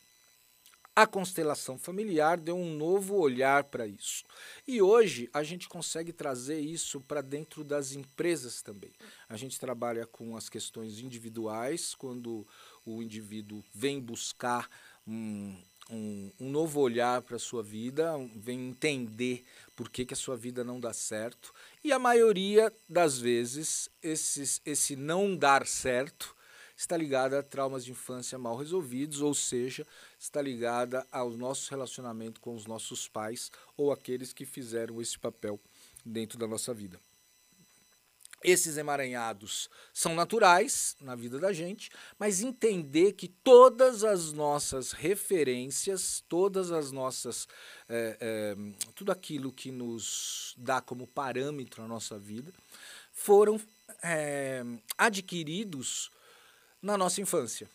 A 0.96 1.08
constelação 1.08 1.76
familiar 1.76 2.38
deu 2.38 2.56
um 2.56 2.78
novo 2.78 3.16
olhar 3.16 3.64
para 3.64 3.88
isso. 3.88 4.24
E 4.68 4.80
hoje 4.80 5.28
a 5.34 5.42
gente 5.42 5.68
consegue 5.68 6.14
trazer 6.14 6.60
isso 6.60 7.02
para 7.02 7.20
dentro 7.20 7.64
das 7.64 7.94
empresas 7.94 8.62
também. 8.62 8.92
A 9.28 9.36
gente 9.36 9.60
trabalha 9.60 10.06
com 10.06 10.38
as 10.38 10.50
questões 10.50 11.00
individuais, 11.00 11.96
quando 11.96 12.46
o 12.86 13.02
indivíduo 13.02 13.64
vem 13.74 14.00
buscar 14.00 14.70
um, 15.08 15.56
um, 15.90 16.32
um 16.40 16.50
novo 16.50 16.80
olhar 16.80 17.22
para 17.22 17.36
a 17.36 17.40
sua 17.40 17.64
vida, 17.64 18.14
vem 18.36 18.70
entender 18.70 19.44
por 19.76 19.90
que, 19.90 20.06
que 20.06 20.14
a 20.14 20.18
sua 20.18 20.36
vida 20.36 20.64
não 20.64 20.80
dá 20.80 20.94
certo. 20.94 21.54
E 21.84 21.92
a 21.92 22.00
maioria 22.00 22.72
das 22.88 23.18
vezes, 23.18 23.90
esses, 24.02 24.62
esse 24.66 24.96
não 24.96 25.36
dar 25.36 25.66
certo 25.66 26.36
está 26.76 26.98
ligada 26.98 27.40
a 27.40 27.44
traumas 27.44 27.86
de 27.86 27.92
infância 27.92 28.38
mal 28.38 28.58
resolvidos, 28.58 29.22
ou 29.22 29.34
seja, 29.34 29.86
está 30.20 30.42
ligada 30.42 31.06
ao 31.12 31.30
nosso 31.32 31.70
relacionamento 31.70 32.42
com 32.42 32.56
os 32.56 32.66
nossos 32.66 33.08
pais 33.08 33.52
ou 33.78 33.92
aqueles 33.92 34.34
que 34.34 34.46
fizeram 34.46 35.02
esse 35.02 35.18
papel 35.18 35.60
dentro 36.06 36.38
da 36.38 36.48
nossa 36.48 36.74
vida. 36.74 37.00
Esses 38.44 38.78
emaranhados 38.78 39.70
são 39.94 40.14
naturais 40.14 40.98
na 41.00 41.16
vida 41.16 41.40
da 41.40 41.54
gente, 41.54 41.90
mas 42.20 42.42
entender 42.42 43.14
que 43.14 43.28
todas 43.28 44.04
as 44.04 44.34
nossas 44.34 44.92
referências, 44.92 46.24
todas 46.28 46.72
as 46.72 46.92
nossas. 46.92 47.48
É, 47.88 48.18
é, 48.20 48.56
tudo 48.96 49.12
aquilo 49.12 49.52
que 49.52 49.72
nos 49.72 50.56
dá 50.58 50.82
como 50.82 51.08
parâmetro 51.08 51.84
a 51.84 51.88
nossa 51.88 52.20
vida, 52.20 52.52
foram 53.12 53.60
é, 54.02 54.64
adquiridos 54.98 56.12
na 56.82 56.98
nossa 56.98 57.22
infância. 57.22 57.70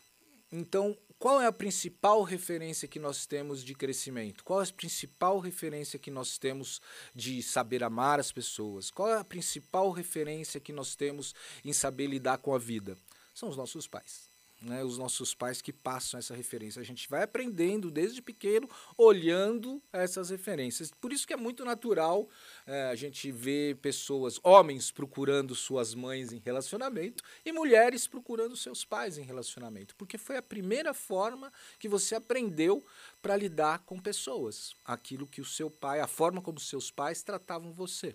Então, 0.52 0.96
qual 1.18 1.40
é 1.40 1.46
a 1.46 1.52
principal 1.52 2.22
referência 2.22 2.86
que 2.86 2.98
nós 2.98 3.26
temos 3.26 3.64
de 3.64 3.74
crescimento? 3.74 4.44
Qual 4.44 4.60
é 4.60 4.64
a 4.64 4.72
principal 4.72 5.40
referência 5.40 5.98
que 5.98 6.10
nós 6.10 6.38
temos 6.38 6.80
de 7.14 7.42
saber 7.42 7.82
amar 7.82 8.20
as 8.20 8.30
pessoas? 8.30 8.90
Qual 8.90 9.08
é 9.08 9.18
a 9.18 9.24
principal 9.24 9.90
referência 9.90 10.60
que 10.60 10.72
nós 10.72 10.94
temos 10.94 11.34
em 11.64 11.72
saber 11.72 12.06
lidar 12.06 12.38
com 12.38 12.54
a 12.54 12.58
vida? 12.58 12.96
São 13.34 13.48
os 13.48 13.56
nossos 13.56 13.86
pais 13.86 14.27
né, 14.60 14.82
os 14.82 14.98
nossos 14.98 15.34
pais 15.34 15.62
que 15.62 15.72
passam 15.72 16.18
essa 16.18 16.34
referência. 16.34 16.80
A 16.80 16.84
gente 16.84 17.08
vai 17.08 17.22
aprendendo 17.22 17.90
desde 17.90 18.20
pequeno, 18.20 18.68
olhando 18.96 19.80
essas 19.92 20.30
referências. 20.30 20.90
Por 21.00 21.12
isso 21.12 21.26
que 21.26 21.32
é 21.32 21.36
muito 21.36 21.64
natural 21.64 22.28
é, 22.66 22.84
a 22.86 22.94
gente 22.94 23.30
ver 23.30 23.76
pessoas, 23.76 24.40
homens 24.42 24.90
procurando 24.90 25.54
suas 25.54 25.94
mães 25.94 26.32
em 26.32 26.42
relacionamento 26.44 27.22
e 27.44 27.52
mulheres 27.52 28.06
procurando 28.06 28.56
seus 28.56 28.84
pais 28.84 29.18
em 29.18 29.22
relacionamento, 29.22 29.94
porque 29.96 30.18
foi 30.18 30.36
a 30.36 30.42
primeira 30.42 30.92
forma 30.92 31.52
que 31.78 31.88
você 31.88 32.14
aprendeu 32.14 32.84
para 33.22 33.36
lidar 33.36 33.80
com 33.80 33.98
pessoas, 33.98 34.74
aquilo 34.84 35.26
que 35.26 35.40
o 35.40 35.44
seu 35.44 35.70
pai, 35.70 36.00
a 36.00 36.06
forma 36.06 36.42
como 36.42 36.58
seus 36.58 36.90
pais 36.90 37.22
tratavam 37.22 37.72
você. 37.72 38.14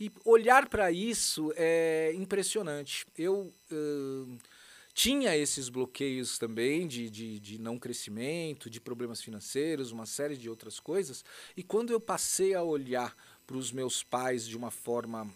E 0.00 0.12
olhar 0.24 0.68
para 0.68 0.92
isso 0.92 1.52
é 1.56 2.12
impressionante. 2.14 3.04
Eu 3.16 3.52
uh, 3.72 4.38
tinha 4.98 5.36
esses 5.36 5.68
bloqueios 5.68 6.38
também 6.38 6.84
de, 6.84 7.08
de, 7.08 7.38
de, 7.38 7.56
não 7.56 7.78
crescimento, 7.78 8.68
de 8.68 8.80
problemas 8.80 9.22
financeiros, 9.22 9.92
uma 9.92 10.06
série 10.06 10.36
de 10.36 10.50
outras 10.50 10.80
coisas. 10.80 11.24
E 11.56 11.62
quando 11.62 11.92
eu 11.92 12.00
passei 12.00 12.52
a 12.52 12.64
olhar 12.64 13.16
para 13.46 13.56
os 13.56 13.70
meus 13.70 14.02
pais 14.02 14.44
de 14.44 14.56
uma 14.56 14.72
forma 14.72 15.32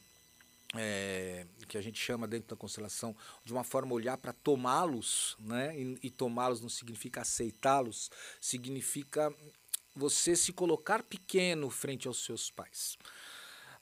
é, 0.75 1.47
que 1.69 1.79
a 1.79 1.81
gente 1.81 1.97
chama 1.97 2.27
dentro 2.27 2.49
da 2.49 2.57
constelação, 2.57 3.15
de 3.45 3.53
uma 3.53 3.63
forma 3.63 3.95
olhar 3.95 4.19
para 4.19 4.33
tomá-los, 4.33 5.37
né? 5.39 5.79
E, 5.79 5.97
e 6.03 6.11
tomá-los 6.11 6.61
não 6.61 6.69
significa 6.69 7.21
aceitá-los, 7.21 8.11
significa 8.41 9.33
você 9.95 10.35
se 10.35 10.53
colocar 10.53 11.05
pequeno 11.05 11.71
frente 11.71 12.09
aos 12.09 12.25
seus 12.25 12.51
pais. 12.51 12.99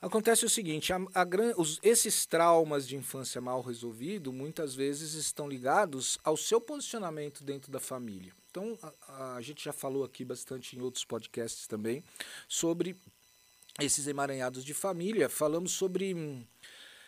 Acontece 0.00 0.46
o 0.46 0.50
seguinte: 0.50 0.92
a, 0.92 0.96
a, 0.96 1.26
os, 1.56 1.78
esses 1.82 2.24
traumas 2.24 2.88
de 2.88 2.96
infância 2.96 3.40
mal 3.40 3.60
resolvido 3.60 4.32
muitas 4.32 4.74
vezes 4.74 5.12
estão 5.12 5.48
ligados 5.48 6.18
ao 6.24 6.36
seu 6.36 6.60
posicionamento 6.60 7.44
dentro 7.44 7.70
da 7.70 7.78
família. 7.78 8.32
Então, 8.50 8.78
a, 9.06 9.34
a 9.34 9.42
gente 9.42 9.62
já 9.62 9.72
falou 9.72 10.02
aqui 10.02 10.24
bastante 10.24 10.76
em 10.76 10.80
outros 10.80 11.04
podcasts 11.04 11.66
também 11.66 12.02
sobre 12.48 12.96
esses 13.78 14.06
emaranhados 14.06 14.64
de 14.64 14.72
família. 14.72 15.28
Falamos 15.28 15.72
sobre 15.72 16.14
hum, 16.14 16.42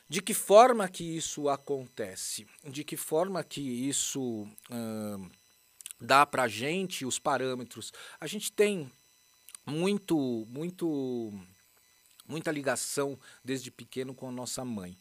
de 0.06 0.20
que 0.20 0.34
forma 0.34 0.86
que 0.86 1.16
isso 1.16 1.48
acontece, 1.48 2.46
de 2.62 2.84
que 2.84 2.96
forma 2.98 3.42
que 3.42 3.62
isso 3.62 4.46
hum, 4.70 5.30
dá 5.98 6.26
para 6.26 6.46
gente 6.46 7.06
os 7.06 7.18
parâmetros. 7.18 7.90
A 8.20 8.26
gente 8.26 8.52
tem 8.52 8.92
muito, 9.64 10.46
muito 10.50 11.32
muita 12.32 12.50
ligação 12.50 13.18
desde 13.44 13.70
pequeno 13.70 14.14
com 14.14 14.26
a 14.28 14.32
nossa 14.32 14.64
mãe. 14.64 14.96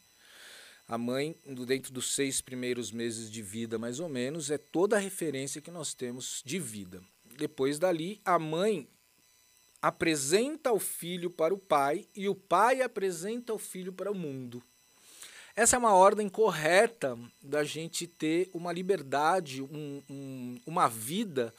A 0.85 0.97
mãe, 0.97 1.33
dentro 1.65 1.93
dos 1.93 2.13
seis 2.13 2.41
primeiros 2.41 2.91
meses 2.91 3.31
de 3.31 3.41
vida, 3.41 3.79
mais 3.79 4.01
ou 4.01 4.09
menos, 4.09 4.51
é 4.51 4.57
toda 4.57 4.97
a 4.97 4.99
referência 4.99 5.61
que 5.61 5.71
nós 5.71 5.93
temos 5.93 6.41
de 6.45 6.59
vida. 6.59 7.01
Depois 7.37 7.79
dali, 7.79 8.19
a 8.25 8.37
mãe 8.37 8.85
apresenta 9.81 10.73
o 10.73 10.79
filho 10.79 11.29
para 11.29 11.53
o 11.53 11.57
pai 11.57 12.05
e 12.13 12.27
o 12.27 12.35
pai 12.35 12.81
apresenta 12.81 13.53
o 13.53 13.57
filho 13.57 13.93
para 13.93 14.11
o 14.11 14.15
mundo. 14.15 14.61
Essa 15.55 15.77
é 15.77 15.79
uma 15.79 15.93
ordem 15.93 16.27
correta 16.27 17.17
da 17.41 17.63
gente 17.63 18.05
ter 18.05 18.49
uma 18.53 18.73
liberdade, 18.73 19.61
um, 19.61 20.01
um, 20.09 20.61
uma 20.65 20.89
vida 20.89 21.53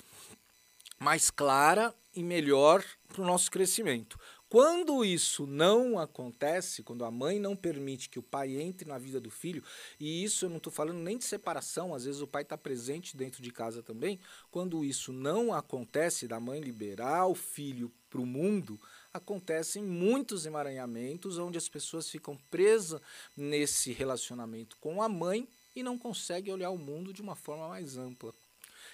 mais 0.98 1.30
clara 1.30 1.94
e 2.14 2.22
melhor 2.22 2.84
para 3.08 3.22
o 3.22 3.26
nosso 3.26 3.50
crescimento. 3.50 4.18
Quando 4.52 5.02
isso 5.02 5.46
não 5.46 5.98
acontece, 5.98 6.82
quando 6.82 7.06
a 7.06 7.10
mãe 7.10 7.38
não 7.38 7.56
permite 7.56 8.10
que 8.10 8.18
o 8.18 8.22
pai 8.22 8.60
entre 8.60 8.86
na 8.86 8.98
vida 8.98 9.18
do 9.18 9.30
filho, 9.30 9.64
e 9.98 10.22
isso 10.22 10.44
eu 10.44 10.50
não 10.50 10.58
estou 10.58 10.70
falando 10.70 10.98
nem 10.98 11.16
de 11.16 11.24
separação, 11.24 11.94
às 11.94 12.04
vezes 12.04 12.20
o 12.20 12.26
pai 12.26 12.42
está 12.42 12.58
presente 12.58 13.16
dentro 13.16 13.42
de 13.42 13.50
casa 13.50 13.82
também, 13.82 14.20
quando 14.50 14.84
isso 14.84 15.10
não 15.10 15.54
acontece, 15.54 16.28
da 16.28 16.38
mãe 16.38 16.60
liberar 16.60 17.28
o 17.28 17.34
filho 17.34 17.90
para 18.10 18.20
o 18.20 18.26
mundo, 18.26 18.78
acontecem 19.10 19.82
muitos 19.82 20.44
emaranhamentos 20.44 21.38
onde 21.38 21.56
as 21.56 21.70
pessoas 21.70 22.10
ficam 22.10 22.36
presas 22.50 23.00
nesse 23.34 23.90
relacionamento 23.90 24.76
com 24.82 25.00
a 25.00 25.08
mãe 25.08 25.48
e 25.74 25.82
não 25.82 25.96
conseguem 25.96 26.52
olhar 26.52 26.68
o 26.68 26.76
mundo 26.76 27.10
de 27.10 27.22
uma 27.22 27.34
forma 27.34 27.68
mais 27.68 27.96
ampla. 27.96 28.34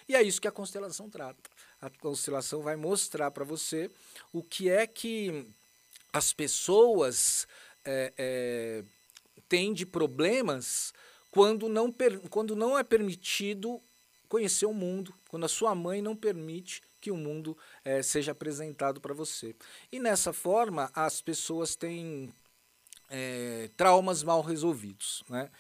E 0.08 0.14
é 0.14 0.22
isso 0.22 0.40
que 0.40 0.46
a 0.46 0.52
constelação 0.52 1.10
trata. 1.10 1.50
A 1.80 1.88
constelação 1.88 2.62
vai 2.62 2.76
mostrar 2.76 3.30
para 3.30 3.44
você 3.44 3.90
o 4.32 4.42
que 4.42 4.68
é 4.68 4.86
que 4.86 5.46
as 6.12 6.32
pessoas 6.32 7.46
é, 7.84 8.12
é, 8.16 8.84
têm 9.48 9.72
de 9.72 9.86
problemas 9.86 10.92
quando 11.30 11.68
não, 11.68 11.94
quando 12.30 12.56
não 12.56 12.78
é 12.78 12.82
permitido 12.82 13.80
conhecer 14.28 14.66
o 14.66 14.74
mundo, 14.74 15.14
quando 15.28 15.44
a 15.44 15.48
sua 15.48 15.74
mãe 15.74 16.02
não 16.02 16.16
permite 16.16 16.82
que 17.00 17.10
o 17.10 17.16
mundo 17.16 17.56
é, 17.84 18.02
seja 18.02 18.32
apresentado 18.32 19.00
para 19.00 19.14
você. 19.14 19.54
E 19.90 19.98
nessa 19.98 20.32
forma, 20.32 20.90
as 20.94 21.20
pessoas 21.20 21.76
têm 21.76 22.32
é, 23.08 23.70
traumas 23.76 24.22
mal 24.22 24.42
resolvidos. 24.42 25.22
Né? 25.28 25.50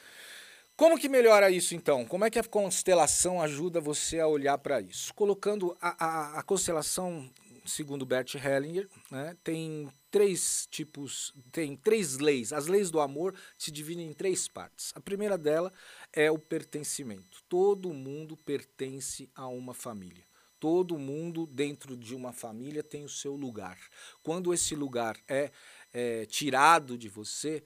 Como 0.78 0.96
que 0.96 1.08
melhora 1.08 1.50
isso 1.50 1.74
então? 1.74 2.04
Como 2.04 2.24
é 2.24 2.30
que 2.30 2.38
a 2.38 2.44
constelação 2.44 3.42
ajuda 3.42 3.80
você 3.80 4.20
a 4.20 4.28
olhar 4.28 4.56
para 4.58 4.80
isso? 4.80 5.12
Colocando 5.12 5.76
a, 5.80 6.04
a, 6.06 6.38
a, 6.38 6.42
constelação, 6.44 7.28
segundo 7.66 8.06
Bert 8.06 8.36
Hellinger, 8.36 8.88
né, 9.10 9.36
tem 9.42 9.88
três 10.08 10.68
tipos, 10.70 11.34
tem 11.50 11.74
três 11.74 12.18
leis. 12.18 12.52
As 12.52 12.68
leis 12.68 12.92
do 12.92 13.00
amor 13.00 13.34
se 13.58 13.72
dividem 13.72 14.08
em 14.08 14.12
três 14.12 14.46
partes. 14.46 14.92
A 14.94 15.00
primeira 15.00 15.36
dela 15.36 15.72
é 16.12 16.30
o 16.30 16.38
pertencimento. 16.38 17.42
Todo 17.48 17.92
mundo 17.92 18.36
pertence 18.36 19.28
a 19.34 19.48
uma 19.48 19.74
família. 19.74 20.22
Todo 20.60 20.96
mundo 20.96 21.44
dentro 21.44 21.96
de 21.96 22.14
uma 22.14 22.32
família 22.32 22.84
tem 22.84 23.02
o 23.04 23.08
seu 23.08 23.34
lugar. 23.34 23.76
Quando 24.22 24.54
esse 24.54 24.76
lugar 24.76 25.16
é, 25.26 25.50
é 25.92 26.24
tirado 26.26 26.96
de 26.96 27.08
você, 27.08 27.64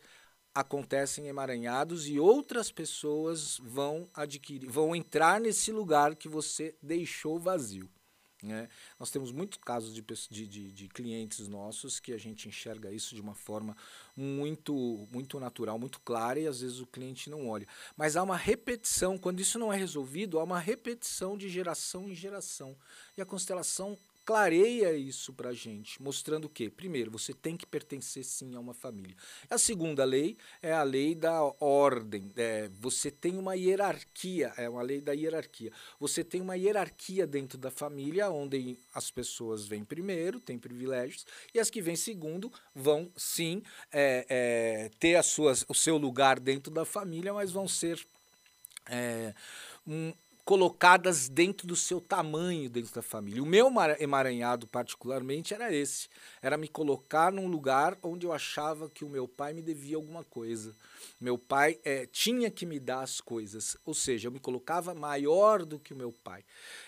acontecem 0.54 1.28
emaranhados 1.28 2.08
e 2.08 2.18
outras 2.18 2.70
pessoas 2.70 3.58
vão 3.58 4.08
adquirir, 4.14 4.68
vão 4.68 4.94
entrar 4.94 5.40
nesse 5.40 5.72
lugar 5.72 6.14
que 6.14 6.28
você 6.28 6.74
deixou 6.82 7.38
vazio. 7.38 7.88
Né? 8.42 8.68
Nós 8.98 9.10
temos 9.10 9.30
muitos 9.30 9.58
casos 9.58 9.94
de, 9.94 10.02
de, 10.02 10.46
de, 10.48 10.72
de, 10.72 10.88
clientes 10.88 11.46
nossos 11.46 12.00
que 12.00 12.12
a 12.12 12.18
gente 12.18 12.48
enxerga 12.48 12.90
isso 12.90 13.14
de 13.14 13.20
uma 13.20 13.36
forma 13.36 13.76
muito, 14.16 15.06
muito 15.12 15.38
natural, 15.38 15.78
muito 15.78 16.00
clara 16.00 16.40
e 16.40 16.46
às 16.48 16.60
vezes 16.60 16.80
o 16.80 16.86
cliente 16.86 17.30
não 17.30 17.48
olha. 17.48 17.68
Mas 17.96 18.16
há 18.16 18.22
uma 18.22 18.36
repetição, 18.36 19.16
quando 19.16 19.38
isso 19.38 19.60
não 19.60 19.72
é 19.72 19.76
resolvido, 19.76 20.40
há 20.40 20.42
uma 20.42 20.58
repetição 20.58 21.38
de 21.38 21.48
geração 21.48 22.08
em 22.08 22.16
geração. 22.16 22.76
E 23.16 23.22
a 23.22 23.26
constelação 23.26 23.96
clareia 24.24 24.94
isso 24.94 25.32
para 25.32 25.50
a 25.50 25.54
gente, 25.54 26.00
mostrando 26.00 26.48
que, 26.48 26.70
primeiro, 26.70 27.10
você 27.10 27.32
tem 27.32 27.56
que 27.56 27.66
pertencer 27.66 28.24
sim 28.24 28.54
a 28.54 28.60
uma 28.60 28.74
família. 28.74 29.16
A 29.50 29.58
segunda 29.58 30.04
lei 30.04 30.36
é 30.62 30.72
a 30.72 30.82
lei 30.82 31.14
da 31.14 31.42
ordem. 31.60 32.30
É, 32.36 32.68
você 32.80 33.10
tem 33.10 33.36
uma 33.36 33.54
hierarquia, 33.54 34.52
é 34.56 34.68
uma 34.68 34.82
lei 34.82 35.00
da 35.00 35.12
hierarquia. 35.12 35.72
Você 35.98 36.22
tem 36.22 36.40
uma 36.40 36.56
hierarquia 36.56 37.26
dentro 37.26 37.58
da 37.58 37.70
família, 37.70 38.30
onde 38.30 38.78
as 38.94 39.10
pessoas 39.10 39.66
vêm 39.66 39.84
primeiro, 39.84 40.38
têm 40.40 40.58
privilégios, 40.58 41.26
e 41.52 41.58
as 41.58 41.70
que 41.70 41.82
vêm 41.82 41.96
segundo 41.96 42.52
vão 42.74 43.10
sim 43.16 43.62
é, 43.92 44.26
é, 44.28 44.90
ter 44.98 45.16
as 45.16 45.26
suas, 45.26 45.64
o 45.68 45.74
seu 45.74 45.96
lugar 45.96 46.38
dentro 46.38 46.72
da 46.72 46.84
família, 46.84 47.32
mas 47.32 47.50
vão 47.50 47.66
ser. 47.66 48.04
É, 48.88 49.32
um, 49.86 50.12
colocadas 50.44 51.28
dentro 51.28 51.66
do 51.66 51.76
seu 51.76 52.00
tamanho 52.00 52.68
dentro 52.68 52.92
da 52.92 53.02
família. 53.02 53.42
O 53.42 53.46
meu 53.46 53.70
emaranhado, 53.98 54.66
particularmente, 54.66 55.54
era 55.54 55.72
esse: 55.72 56.08
era 56.40 56.56
me 56.56 56.68
colocar 56.68 57.32
num 57.32 57.46
lugar 57.46 57.96
onde 58.02 58.26
eu 58.26 58.32
achava 58.32 58.90
que 58.90 59.04
o 59.04 59.08
meu 59.08 59.28
pai 59.28 59.52
me 59.52 59.62
devia 59.62 59.96
alguma 59.96 60.24
coisa. 60.24 60.74
Meu 61.20 61.38
pai 61.38 61.78
é, 61.84 62.06
tinha 62.06 62.50
que 62.50 62.66
me 62.66 62.80
dar 62.80 63.02
as 63.02 63.20
coisas, 63.20 63.76
ou 63.84 63.94
seja, 63.94 64.28
eu 64.28 64.32
me 64.32 64.40
colocava 64.40 64.94
maior 64.94 65.64
do 65.64 65.78
que 65.78 65.94
o 65.94 65.96
meu 65.96 66.12
pai. 66.12 66.44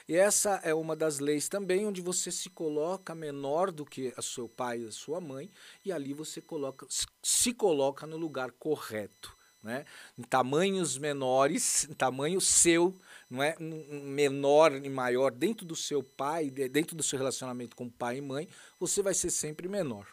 E 0.09 0.17
essa 0.17 0.61
é 0.65 0.75
uma 0.75 0.97
das 0.97 1.19
leis 1.19 1.49
também, 1.49 1.87
onde 1.87 2.01
você 2.01 2.31
se 2.31 2.51
coloca 2.51 3.15
menor 3.15 3.71
do 3.71 3.85
que 3.85 4.13
o 4.17 4.23
seu 4.23 4.49
pai 4.49 4.81
e 4.81 4.89
a 4.89 4.93
sua 4.93 5.21
mãe, 5.21 5.51
e 5.85 5.93
ali 5.93 6.13
você 6.13 6.41
coloca, 6.41 6.87
se 7.23 7.55
coloca 7.55 8.07
no 8.07 8.17
lugar 8.17 8.51
correto. 8.53 9.44
Né? 9.65 9.87
Em 10.19 10.23
tamanhos 10.23 10.99
menores, 10.99 11.89
em 11.89 11.95
tamanho 11.95 12.39
seu, 12.39 12.95
não 13.31 13.43
é 13.43 13.57
menor 13.59 14.73
e 14.75 14.91
maior 14.91 15.33
dentro 15.33 15.65
do 15.65 15.75
seu 15.75 16.03
pai, 16.03 16.51
dentro 16.51 16.95
do 16.95 17.03
seu 17.03 17.19
relacionamento 17.19 17.75
com 17.75 17.89
pai 17.89 18.19
e 18.19 18.21
mãe, 18.21 18.47
você 18.79 19.03
vai 19.03 19.15
ser 19.15 19.31
sempre 19.31 19.67
menor. 19.67 20.07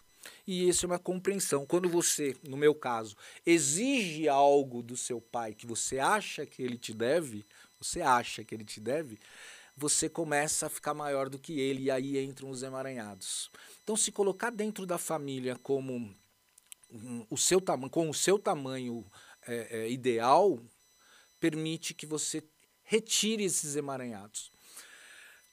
E 0.47 0.69
isso 0.69 0.85
é 0.85 0.87
uma 0.87 0.99
compreensão. 0.99 1.65
Quando 1.65 1.89
você, 1.89 2.35
no 2.47 2.55
meu 2.55 2.73
caso, 2.73 3.17
exige 3.45 4.29
algo 4.29 4.81
do 4.81 4.95
seu 4.95 5.19
pai 5.19 5.53
que 5.53 5.67
você 5.67 5.99
acha 5.99 6.45
que 6.45 6.63
ele 6.63 6.77
te 6.77 6.93
deve, 6.93 7.45
você 7.77 8.01
acha 8.01 8.45
que 8.45 8.55
ele 8.55 8.63
te 8.63 8.79
deve, 8.79 9.19
você 9.75 10.07
começa 10.07 10.67
a 10.67 10.69
ficar 10.69 10.93
maior 10.93 11.27
do 11.27 11.39
que 11.39 11.59
ele 11.59 11.83
e 11.83 11.91
aí 11.91 12.23
entram 12.23 12.49
os 12.49 12.63
emaranhados. 12.63 13.51
Então, 13.83 13.97
se 13.97 14.11
colocar 14.11 14.49
dentro 14.49 14.85
da 14.85 14.97
família 14.97 15.57
como 15.61 16.15
o 17.29 17.37
seu 17.37 17.59
tamanho, 17.61 17.89
com 17.89 18.09
o 18.09 18.13
seu 18.13 18.37
tamanho 18.37 19.05
é, 19.47 19.67
é, 19.71 19.89
ideal, 19.89 20.59
permite 21.39 21.93
que 21.93 22.05
você 22.05 22.43
retire 22.83 23.43
esses 23.43 23.75
emaranhados. 23.75 24.51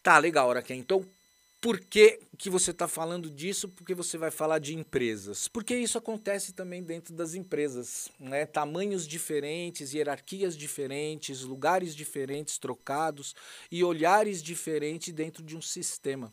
Tá, 0.02 0.18
legal, 0.18 0.50
Araquém. 0.50 0.80
Então, 0.80 1.07
por 1.61 1.80
que, 1.80 2.21
que 2.38 2.49
você 2.49 2.71
está 2.71 2.87
falando 2.87 3.28
disso? 3.28 3.68
Porque 3.68 3.95
você 3.95 4.16
vai 4.16 4.30
falar 4.30 4.61
de 4.61 4.75
empresas. 4.75 5.49
Porque 5.49 5.75
isso 5.75 5.99
acontece 5.99 6.52
também 6.52 6.83
dentro 6.83 7.12
das 7.12 7.35
empresas. 7.35 8.09
Né? 8.18 8.47
Tamanhos 8.47 9.07
diferentes, 9.09 9.92
hierarquias 9.92 10.57
diferentes, 10.57 11.42
lugares 11.42 11.97
diferentes 11.97 12.59
trocados 12.59 13.35
e 13.73 13.83
olhares 13.83 14.40
diferentes 14.40 15.12
dentro 15.12 15.42
de 15.42 15.57
um 15.57 15.62
sistema. 15.62 16.33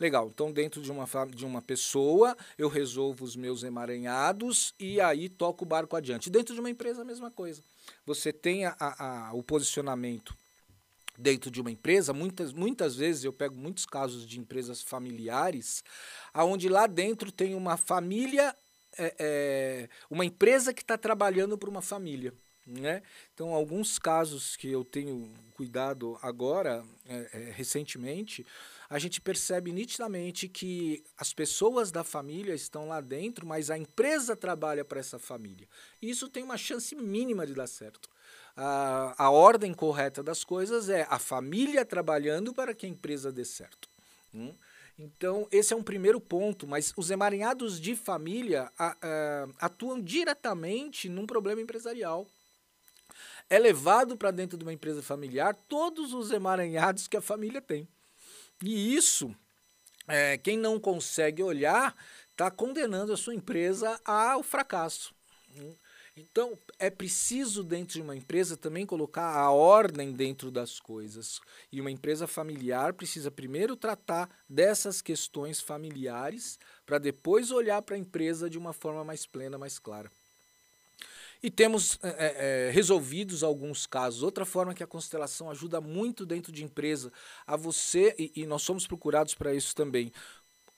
Legal, 0.00 0.30
então 0.32 0.50
dentro 0.50 0.80
de 0.80 0.90
uma, 0.90 1.06
de 1.26 1.44
uma 1.44 1.60
pessoa 1.60 2.34
eu 2.56 2.68
resolvo 2.68 3.22
os 3.22 3.36
meus 3.36 3.62
emaranhados 3.62 4.72
e 4.80 4.98
aí 4.98 5.28
toco 5.28 5.66
o 5.66 5.68
barco 5.68 5.94
adiante. 5.94 6.30
Dentro 6.30 6.54
de 6.54 6.60
uma 6.60 6.70
empresa, 6.70 7.02
a 7.02 7.04
mesma 7.04 7.30
coisa. 7.30 7.62
Você 8.06 8.32
tem 8.32 8.64
a, 8.64 8.74
a, 8.80 9.30
o 9.34 9.42
posicionamento 9.42 10.34
dentro 11.18 11.50
de 11.50 11.60
uma 11.60 11.70
empresa, 11.70 12.14
muitas, 12.14 12.50
muitas 12.50 12.96
vezes 12.96 13.24
eu 13.24 13.32
pego 13.32 13.54
muitos 13.54 13.84
casos 13.84 14.26
de 14.26 14.40
empresas 14.40 14.80
familiares, 14.80 15.84
aonde 16.32 16.66
lá 16.66 16.86
dentro 16.86 17.30
tem 17.30 17.54
uma 17.54 17.76
família, 17.76 18.56
é, 18.96 19.14
é, 19.18 19.88
uma 20.08 20.24
empresa 20.24 20.72
que 20.72 20.80
está 20.80 20.96
trabalhando 20.96 21.58
para 21.58 21.68
uma 21.68 21.82
família. 21.82 22.32
Né? 22.66 23.02
Então, 23.34 23.52
alguns 23.52 23.98
casos 23.98 24.54
que 24.56 24.70
eu 24.70 24.84
tenho 24.84 25.30
cuidado 25.54 26.18
agora, 26.22 26.84
é, 27.06 27.28
é 27.32 27.50
recentemente, 27.50 28.46
a 28.90 28.98
gente 28.98 29.20
percebe 29.20 29.72
nitidamente 29.72 30.48
que 30.48 31.04
as 31.16 31.32
pessoas 31.32 31.92
da 31.92 32.02
família 32.02 32.52
estão 32.52 32.88
lá 32.88 33.00
dentro, 33.00 33.46
mas 33.46 33.70
a 33.70 33.78
empresa 33.78 34.34
trabalha 34.34 34.84
para 34.84 34.98
essa 34.98 35.16
família. 35.16 35.68
E 36.02 36.10
isso 36.10 36.28
tem 36.28 36.42
uma 36.42 36.56
chance 36.56 36.96
mínima 36.96 37.46
de 37.46 37.54
dar 37.54 37.68
certo. 37.68 38.10
A, 38.56 39.14
a 39.16 39.30
ordem 39.30 39.72
correta 39.72 40.24
das 40.24 40.42
coisas 40.42 40.88
é 40.88 41.06
a 41.08 41.20
família 41.20 41.84
trabalhando 41.84 42.52
para 42.52 42.74
que 42.74 42.84
a 42.84 42.88
empresa 42.88 43.30
dê 43.30 43.44
certo. 43.44 43.88
Hum? 44.34 44.52
Então, 44.98 45.46
esse 45.52 45.72
é 45.72 45.76
um 45.76 45.84
primeiro 45.84 46.20
ponto, 46.20 46.66
mas 46.66 46.92
os 46.96 47.12
emaranhados 47.12 47.80
de 47.80 47.94
família 47.94 48.72
a, 48.76 48.96
a, 49.00 49.48
atuam 49.60 50.00
diretamente 50.00 51.08
num 51.08 51.26
problema 51.26 51.60
empresarial. 51.60 52.26
É 53.48 53.56
levado 53.56 54.16
para 54.16 54.32
dentro 54.32 54.58
de 54.58 54.64
uma 54.64 54.72
empresa 54.72 55.00
familiar 55.00 55.54
todos 55.68 56.12
os 56.12 56.32
emaranhados 56.32 57.06
que 57.06 57.16
a 57.16 57.20
família 57.22 57.62
tem. 57.62 57.88
E 58.62 58.94
isso, 58.94 59.34
é, 60.06 60.36
quem 60.36 60.58
não 60.58 60.78
consegue 60.78 61.42
olhar, 61.42 61.96
está 62.30 62.50
condenando 62.50 63.12
a 63.12 63.16
sua 63.16 63.34
empresa 63.34 64.00
ao 64.04 64.42
fracasso. 64.42 65.14
Então, 66.16 66.58
é 66.78 66.90
preciso, 66.90 67.62
dentro 67.62 67.94
de 67.94 68.02
uma 68.02 68.14
empresa, 68.14 68.56
também 68.56 68.84
colocar 68.84 69.34
a 69.34 69.50
ordem 69.50 70.12
dentro 70.12 70.50
das 70.50 70.78
coisas. 70.78 71.40
E 71.72 71.80
uma 71.80 71.90
empresa 71.90 72.26
familiar 72.26 72.92
precisa 72.92 73.30
primeiro 73.30 73.76
tratar 73.76 74.28
dessas 74.48 75.00
questões 75.00 75.60
familiares, 75.60 76.58
para 76.84 76.98
depois 76.98 77.50
olhar 77.50 77.80
para 77.80 77.94
a 77.94 77.98
empresa 77.98 78.50
de 78.50 78.58
uma 78.58 78.72
forma 78.72 79.04
mais 79.04 79.24
plena, 79.24 79.56
mais 79.56 79.78
clara. 79.78 80.10
E 81.42 81.50
temos 81.50 81.98
é, 82.02 82.68
é, 82.68 82.70
resolvidos 82.70 83.42
alguns 83.42 83.86
casos. 83.86 84.22
Outra 84.22 84.44
forma 84.44 84.74
que 84.74 84.82
a 84.82 84.86
constelação 84.86 85.50
ajuda 85.50 85.80
muito 85.80 86.26
dentro 86.26 86.52
de 86.52 86.62
empresa 86.62 87.10
a 87.46 87.56
você, 87.56 88.14
e, 88.18 88.30
e 88.36 88.46
nós 88.46 88.62
somos 88.62 88.86
procurados 88.86 89.34
para 89.34 89.54
isso 89.54 89.74
também, 89.74 90.12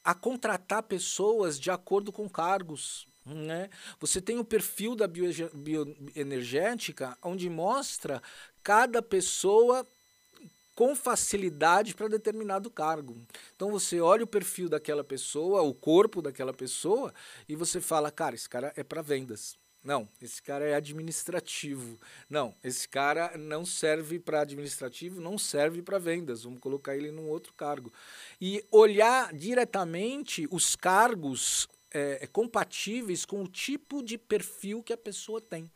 a 0.05 0.15
contratar 0.15 0.85
pessoas 0.85 1.59
de 1.59 1.71
acordo 1.71 2.13
com 2.13 2.29
cargos. 2.29 3.09
Né? 3.25 3.71
Você 4.01 4.21
tem 4.21 4.39
o 4.39 4.45
perfil 4.45 4.97
da 4.97 5.09
bioenergética, 5.09 7.17
onde 7.23 7.49
mostra 7.49 8.21
cada 8.63 9.01
pessoa 9.01 9.87
com 10.75 10.97
facilidade 10.97 11.95
para 11.95 12.09
determinado 12.09 12.71
cargo. 12.71 13.17
Então 13.55 13.71
você 13.71 14.01
olha 14.01 14.25
o 14.25 14.27
perfil 14.27 14.69
daquela 14.69 15.05
pessoa, 15.05 15.63
o 15.63 15.75
corpo 15.75 16.23
daquela 16.23 16.53
pessoa, 16.53 17.15
e 17.49 17.55
você 17.55 17.81
fala, 17.81 18.11
cara, 18.11 18.35
esse 18.35 18.49
cara 18.49 18.73
é 18.77 18.83
para 18.83 19.03
vendas. 19.03 19.57
Não, 19.85 20.09
esse 20.21 20.41
cara 20.41 20.65
é 20.65 20.75
administrativo. 20.75 21.99
Não, 22.31 22.55
esse 22.63 22.89
cara 22.89 23.37
não 23.37 23.65
serve 23.65 24.19
para 24.19 24.43
administrativo, 24.43 25.21
não 25.21 25.37
serve 25.37 25.83
para 25.83 25.99
vendas. 25.99 26.45
Vamos 26.45 26.61
colocar 26.61 26.97
ele 26.97 27.11
num 27.11 27.29
outro 27.29 27.53
cargo. 27.53 27.93
E 28.41 28.65
olhar 28.71 29.35
diretamente 29.35 30.47
os 30.51 30.77
cargos 30.77 31.69
é, 31.91 32.27
compatíveis 32.29 33.25
com 33.25 33.43
o 33.43 33.49
tipo 33.49 34.03
de 34.03 34.17
perfil 34.17 34.83
que 34.83 34.93
a 34.93 34.97
pessoa 34.97 35.41
tem. 35.41 35.69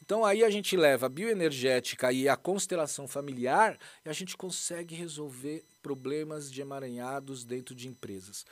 Então 0.00 0.24
aí 0.24 0.44
a 0.44 0.50
gente 0.50 0.76
leva 0.76 1.06
a 1.06 1.08
bioenergética 1.08 2.12
e 2.12 2.28
a 2.28 2.36
constelação 2.36 3.08
familiar 3.08 3.76
e 4.04 4.08
a 4.08 4.12
gente 4.12 4.36
consegue 4.36 4.94
resolver 4.94 5.64
problemas 5.82 6.50
de 6.50 6.60
emaranhados 6.60 7.44
dentro 7.44 7.74
de 7.74 7.88
empresas. 7.88 8.46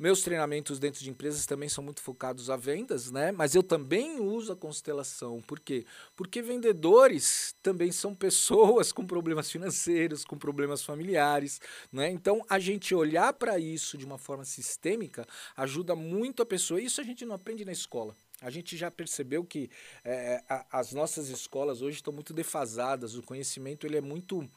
Meus 0.00 0.22
treinamentos 0.22 0.78
dentro 0.78 1.04
de 1.04 1.10
empresas 1.10 1.44
também 1.44 1.68
são 1.68 1.84
muito 1.84 2.00
focados 2.00 2.48
a 2.48 2.56
vendas, 2.56 3.10
né? 3.10 3.30
Mas 3.32 3.54
eu 3.54 3.62
também 3.62 4.18
uso 4.18 4.50
a 4.50 4.56
constelação. 4.56 5.42
Por 5.42 5.60
quê? 5.60 5.84
Porque 6.16 6.40
vendedores 6.40 7.54
também 7.62 7.92
são 7.92 8.14
pessoas 8.14 8.92
com 8.92 9.06
problemas 9.06 9.50
financeiros, 9.50 10.24
com 10.24 10.38
problemas 10.38 10.82
familiares, 10.82 11.60
né? 11.92 12.10
Então, 12.10 12.42
a 12.48 12.58
gente 12.58 12.94
olhar 12.94 13.30
para 13.34 13.58
isso 13.58 13.98
de 13.98 14.06
uma 14.06 14.16
forma 14.16 14.42
sistêmica 14.42 15.28
ajuda 15.54 15.94
muito 15.94 16.42
a 16.42 16.46
pessoa. 16.46 16.80
Isso 16.80 17.02
a 17.02 17.04
gente 17.04 17.26
não 17.26 17.34
aprende 17.34 17.66
na 17.66 17.72
escola. 17.72 18.16
A 18.40 18.48
gente 18.48 18.78
já 18.78 18.90
percebeu 18.90 19.44
que 19.44 19.68
é, 20.02 20.42
a, 20.48 20.80
as 20.80 20.94
nossas 20.94 21.28
escolas 21.28 21.82
hoje 21.82 21.96
estão 21.96 22.10
muito 22.10 22.32
defasadas, 22.32 23.16
o 23.16 23.22
conhecimento 23.22 23.86
ele 23.86 23.98
é 23.98 24.00
muito 24.00 24.48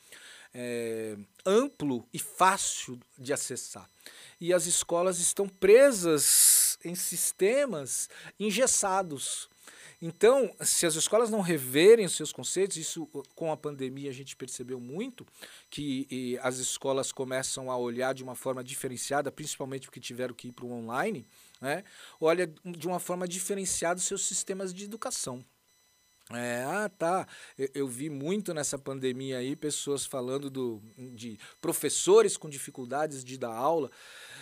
é, 0.53 1.17
amplo 1.45 2.07
e 2.13 2.19
fácil 2.19 2.99
de 3.17 3.33
acessar 3.33 3.89
e 4.43 4.53
as 4.53 4.65
escolas 4.65 5.19
estão 5.19 5.47
presas 5.47 6.77
em 6.83 6.95
sistemas 6.95 8.09
engessados. 8.37 9.49
Então, 10.01 10.53
se 10.59 10.85
as 10.85 10.95
escolas 10.95 11.29
não 11.29 11.39
reverem 11.39 12.05
os 12.05 12.13
seus 12.13 12.33
conceitos, 12.33 12.75
isso 12.75 13.07
com 13.35 13.53
a 13.53 13.55
pandemia 13.55 14.09
a 14.09 14.13
gente 14.13 14.35
percebeu 14.35 14.81
muito, 14.81 15.25
que 15.69 16.37
as 16.41 16.57
escolas 16.57 17.13
começam 17.13 17.71
a 17.71 17.77
olhar 17.77 18.13
de 18.13 18.21
uma 18.21 18.35
forma 18.35 18.61
diferenciada, 18.61 19.31
principalmente 19.31 19.87
porque 19.87 20.01
tiveram 20.01 20.33
que 20.33 20.49
ir 20.49 20.51
para 20.51 20.65
o 20.65 20.73
online, 20.73 21.25
né? 21.61 21.85
olha 22.19 22.53
de 22.65 22.85
uma 22.85 22.99
forma 22.99 23.25
diferenciada 23.25 23.97
os 23.97 24.05
seus 24.05 24.25
sistemas 24.25 24.73
de 24.73 24.83
educação. 24.83 25.41
É, 26.31 26.63
ah, 26.63 26.89
tá. 26.89 27.27
Eu, 27.57 27.69
eu, 27.73 27.87
vi 27.87 28.09
muito 28.09 28.53
nessa 28.53 28.77
pandemia 28.77 29.39
aí 29.39 29.55
pessoas 29.55 30.05
falando 30.05 30.49
do, 30.49 30.81
de 30.97 31.37
professores 31.59 32.37
com 32.37 32.49
dificuldades 32.49 33.23
de 33.23 33.37
dar 33.37 33.53
aula. 33.53 33.91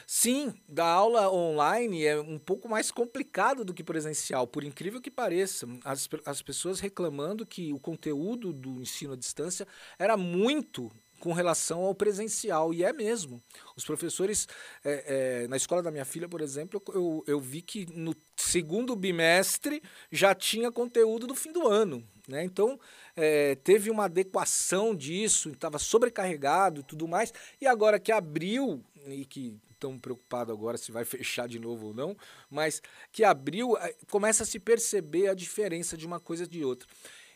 Sim, 0.05 0.53
dar 0.67 0.87
aula 0.87 1.31
online 1.31 2.05
é 2.05 2.19
um 2.19 2.37
pouco 2.37 2.69
mais 2.69 2.91
complicado 2.91 3.65
do 3.65 3.73
que 3.73 3.83
presencial, 3.83 4.45
por 4.45 4.63
incrível 4.63 5.01
que 5.01 5.09
pareça. 5.09 5.67
As, 5.83 6.07
as 6.25 6.41
pessoas 6.41 6.79
reclamando 6.79 7.45
que 7.45 7.73
o 7.73 7.79
conteúdo 7.79 8.53
do 8.53 8.81
ensino 8.81 9.13
à 9.13 9.17
distância 9.17 9.67
era 9.97 10.15
muito 10.15 10.91
com 11.21 11.33
relação 11.33 11.83
ao 11.83 11.93
presencial, 11.93 12.73
e 12.73 12.83
é 12.83 12.91
mesmo. 12.91 13.41
Os 13.77 13.85
professores, 13.85 14.47
é, 14.83 15.43
é, 15.43 15.47
na 15.47 15.55
escola 15.55 15.81
da 15.83 15.91
minha 15.91 16.03
filha, 16.03 16.27
por 16.27 16.41
exemplo, 16.41 16.81
eu, 16.89 17.23
eu 17.27 17.39
vi 17.39 17.61
que 17.61 17.85
no 17.93 18.15
segundo 18.35 18.95
bimestre 18.95 19.83
já 20.11 20.33
tinha 20.33 20.71
conteúdo 20.71 21.27
do 21.27 21.35
fim 21.35 21.53
do 21.53 21.67
ano. 21.67 22.03
Né? 22.27 22.43
Então, 22.43 22.79
é, 23.15 23.53
teve 23.55 23.91
uma 23.91 24.05
adequação 24.05 24.95
disso, 24.95 25.49
estava 25.51 25.77
sobrecarregado 25.77 26.81
e 26.81 26.83
tudo 26.83 27.07
mais, 27.07 27.31
e 27.61 27.67
agora 27.67 27.99
que 27.99 28.11
abriu, 28.11 28.83
e 29.05 29.23
que 29.23 29.55
estão 29.69 29.99
preocupados 29.99 30.51
agora 30.51 30.75
se 30.75 30.91
vai 30.91 31.05
fechar 31.05 31.47
de 31.47 31.59
novo 31.59 31.87
ou 31.87 31.93
não, 31.93 32.17
mas 32.49 32.81
que 33.11 33.23
abriu, 33.23 33.77
é, 33.77 33.93
começa 34.09 34.41
a 34.41 34.45
se 34.45 34.59
perceber 34.59 35.27
a 35.27 35.35
diferença 35.35 35.95
de 35.95 36.07
uma 36.07 36.19
coisa 36.19 36.47
de 36.47 36.65
outra. 36.65 36.87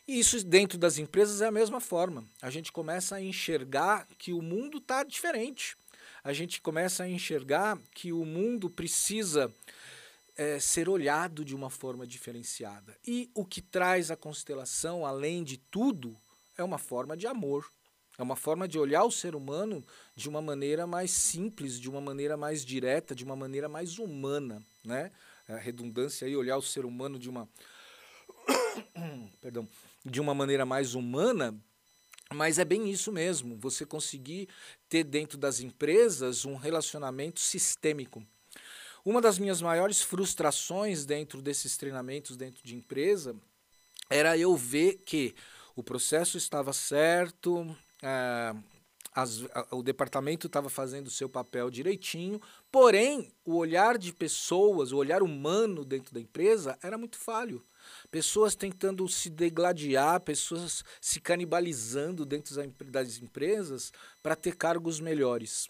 E 0.07 0.19
isso 0.19 0.43
dentro 0.45 0.77
das 0.77 0.97
empresas 0.99 1.41
é 1.41 1.47
a 1.47 1.51
mesma 1.51 1.79
forma. 1.79 2.23
A 2.41 2.49
gente 2.51 2.71
começa 2.71 3.15
a 3.15 3.21
enxergar 3.21 4.07
que 4.19 4.33
o 4.33 4.41
mundo 4.41 4.77
está 4.77 5.03
diferente. 5.03 5.75
A 6.23 6.31
gente 6.31 6.61
começa 6.61 7.03
a 7.03 7.09
enxergar 7.09 7.77
que 7.91 8.13
o 8.13 8.23
mundo 8.23 8.69
precisa 8.69 9.51
é, 10.37 10.59
ser 10.59 10.87
olhado 10.89 11.43
de 11.43 11.55
uma 11.55 11.71
forma 11.71 12.05
diferenciada. 12.05 12.95
E 13.05 13.29
o 13.33 13.43
que 13.43 13.61
traz 13.61 14.11
a 14.11 14.15
constelação, 14.15 15.05
além 15.05 15.43
de 15.43 15.57
tudo, 15.57 16.15
é 16.57 16.63
uma 16.63 16.77
forma 16.77 17.17
de 17.17 17.25
amor. 17.25 17.67
É 18.17 18.23
uma 18.23 18.35
forma 18.35 18.67
de 18.67 18.77
olhar 18.77 19.03
o 19.03 19.11
ser 19.11 19.35
humano 19.35 19.83
de 20.15 20.29
uma 20.29 20.41
maneira 20.41 20.85
mais 20.87 21.11
simples, 21.11 21.79
de 21.79 21.89
uma 21.89 21.99
maneira 21.99 22.37
mais 22.37 22.63
direta, 22.63 23.13
de 23.15 23.23
uma 23.23 23.35
maneira 23.35 23.67
mais 23.67 23.97
humana, 23.97 24.63
né? 24.83 25.11
A 25.47 25.57
redundância 25.57 26.25
aí, 26.25 26.35
olhar 26.35 26.57
o 26.57 26.61
ser 26.61 26.85
humano 26.85 27.19
de 27.19 27.29
uma 27.29 27.47
perdão, 29.45 29.69
de 30.03 30.19
uma 30.19 30.33
maneira 30.33 30.65
mais 30.65 30.95
humana, 30.95 31.55
mas 32.33 32.57
é 32.57 32.65
bem 32.65 32.89
isso 32.89 33.11
mesmo, 33.11 33.55
você 33.55 33.85
conseguir 33.85 34.49
ter 34.89 35.03
dentro 35.03 35.37
das 35.37 35.59
empresas 35.59 36.45
um 36.45 36.55
relacionamento 36.55 37.39
sistêmico. 37.39 38.25
Uma 39.05 39.21
das 39.21 39.37
minhas 39.37 39.61
maiores 39.61 40.01
frustrações 40.01 41.05
dentro 41.05 41.43
desses 41.43 41.77
treinamentos 41.77 42.35
dentro 42.35 42.63
de 42.63 42.75
empresa 42.75 43.35
era 44.09 44.35
eu 44.35 44.55
ver 44.55 45.03
que 45.05 45.35
o 45.75 45.83
processo 45.83 46.37
estava 46.39 46.73
certo, 46.73 47.77
é, 48.01 48.55
as, 49.13 49.43
o 49.69 49.83
departamento 49.83 50.47
estava 50.47 50.71
fazendo 50.71 51.05
o 51.05 51.11
seu 51.11 51.29
papel 51.29 51.69
direitinho, 51.69 52.41
porém, 52.71 53.31
o 53.45 53.57
olhar 53.57 53.99
de 53.99 54.11
pessoas, 54.11 54.91
o 54.91 54.97
olhar 54.97 55.21
humano 55.21 55.85
dentro 55.85 56.11
da 56.11 56.19
empresa 56.19 56.79
era 56.81 56.97
muito 56.97 57.19
falho. 57.19 57.63
Pessoas 58.09 58.55
tentando 58.55 59.07
se 59.07 59.29
degladiar, 59.29 60.19
pessoas 60.21 60.83
se 61.01 61.19
canibalizando 61.19 62.25
dentro 62.25 62.55
das 62.85 63.17
empresas 63.17 63.91
para 64.21 64.35
ter 64.35 64.55
cargos 64.55 64.99
melhores. 64.99 65.69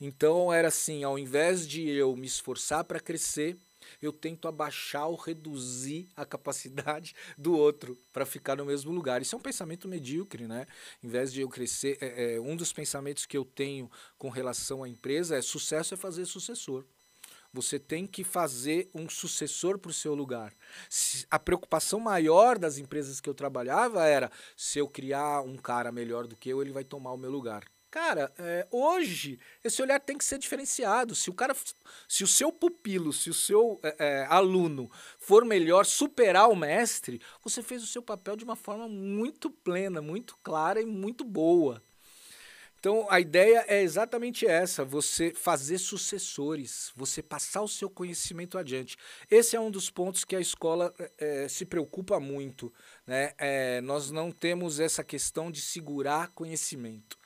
Então 0.00 0.52
era 0.52 0.68
assim, 0.68 1.04
ao 1.04 1.18
invés 1.18 1.66
de 1.66 1.88
eu 1.88 2.16
me 2.16 2.26
esforçar 2.26 2.84
para 2.84 2.98
crescer, 2.98 3.56
eu 4.00 4.12
tento 4.12 4.48
abaixar 4.48 5.08
ou 5.08 5.16
reduzir 5.16 6.08
a 6.16 6.24
capacidade 6.24 7.14
do 7.36 7.56
outro 7.56 7.98
para 8.12 8.24
ficar 8.24 8.56
no 8.56 8.64
mesmo 8.64 8.92
lugar. 8.92 9.20
Isso 9.20 9.34
é 9.34 9.38
um 9.38 9.42
pensamento 9.42 9.88
medíocre, 9.88 10.46
né? 10.46 10.66
Em 11.02 11.08
vez 11.08 11.32
de 11.32 11.40
eu 11.40 11.48
crescer, 11.48 11.98
é, 12.00 12.34
é, 12.34 12.40
um 12.40 12.56
dos 12.56 12.72
pensamentos 12.72 13.26
que 13.26 13.36
eu 13.36 13.44
tenho 13.44 13.90
com 14.18 14.28
relação 14.28 14.82
à 14.82 14.88
empresa 14.88 15.36
é 15.36 15.42
sucesso 15.42 15.94
é 15.94 15.96
fazer 15.96 16.24
sucessor. 16.26 16.84
Você 17.52 17.78
tem 17.78 18.06
que 18.06 18.22
fazer 18.22 18.88
um 18.94 19.08
sucessor 19.08 19.78
para 19.78 19.90
o 19.90 19.94
seu 19.94 20.14
lugar. 20.14 20.52
A 21.30 21.38
preocupação 21.38 21.98
maior 21.98 22.58
das 22.58 22.78
empresas 22.78 23.20
que 23.20 23.28
eu 23.28 23.34
trabalhava 23.34 24.04
era 24.06 24.30
se 24.56 24.78
eu 24.78 24.86
criar 24.86 25.42
um 25.42 25.56
cara 25.56 25.90
melhor 25.90 26.26
do 26.28 26.36
que 26.36 26.48
eu, 26.48 26.62
ele 26.62 26.70
vai 26.70 26.84
tomar 26.84 27.12
o 27.12 27.18
meu 27.18 27.30
lugar. 27.30 27.64
Cara, 27.90 28.32
é, 28.38 28.68
hoje 28.70 29.36
esse 29.64 29.82
olhar 29.82 29.98
tem 29.98 30.16
que 30.16 30.24
ser 30.24 30.38
diferenciado. 30.38 31.12
Se 31.12 31.28
o 31.28 31.34
cara, 31.34 31.56
se 32.08 32.22
o 32.22 32.26
seu 32.26 32.52
pupilo, 32.52 33.12
se 33.12 33.28
o 33.28 33.34
seu 33.34 33.80
é, 33.82 33.96
é, 33.98 34.26
aluno 34.26 34.88
for 35.18 35.44
melhor, 35.44 35.84
superar 35.84 36.48
o 36.48 36.54
mestre, 36.54 37.20
você 37.42 37.64
fez 37.64 37.82
o 37.82 37.88
seu 37.88 38.00
papel 38.00 38.36
de 38.36 38.44
uma 38.44 38.54
forma 38.54 38.86
muito 38.86 39.50
plena, 39.50 40.00
muito 40.00 40.38
clara 40.40 40.80
e 40.80 40.86
muito 40.86 41.24
boa. 41.24 41.82
Então 42.80 43.06
a 43.10 43.20
ideia 43.20 43.62
é 43.68 43.82
exatamente 43.82 44.46
essa: 44.46 44.84
você 44.84 45.32
fazer 45.34 45.78
sucessores, 45.78 46.90
você 46.96 47.22
passar 47.22 47.60
o 47.60 47.68
seu 47.68 47.90
conhecimento 47.90 48.56
adiante. 48.56 48.96
Esse 49.30 49.54
é 49.54 49.60
um 49.60 49.70
dos 49.70 49.90
pontos 49.90 50.24
que 50.24 50.34
a 50.34 50.40
escola 50.40 50.92
é, 51.18 51.46
se 51.46 51.66
preocupa 51.66 52.18
muito. 52.18 52.72
Né? 53.06 53.34
É, 53.38 53.82
nós 53.82 54.10
não 54.10 54.32
temos 54.32 54.80
essa 54.80 55.04
questão 55.04 55.50
de 55.50 55.60
segurar 55.60 56.28
conhecimento 56.32 57.19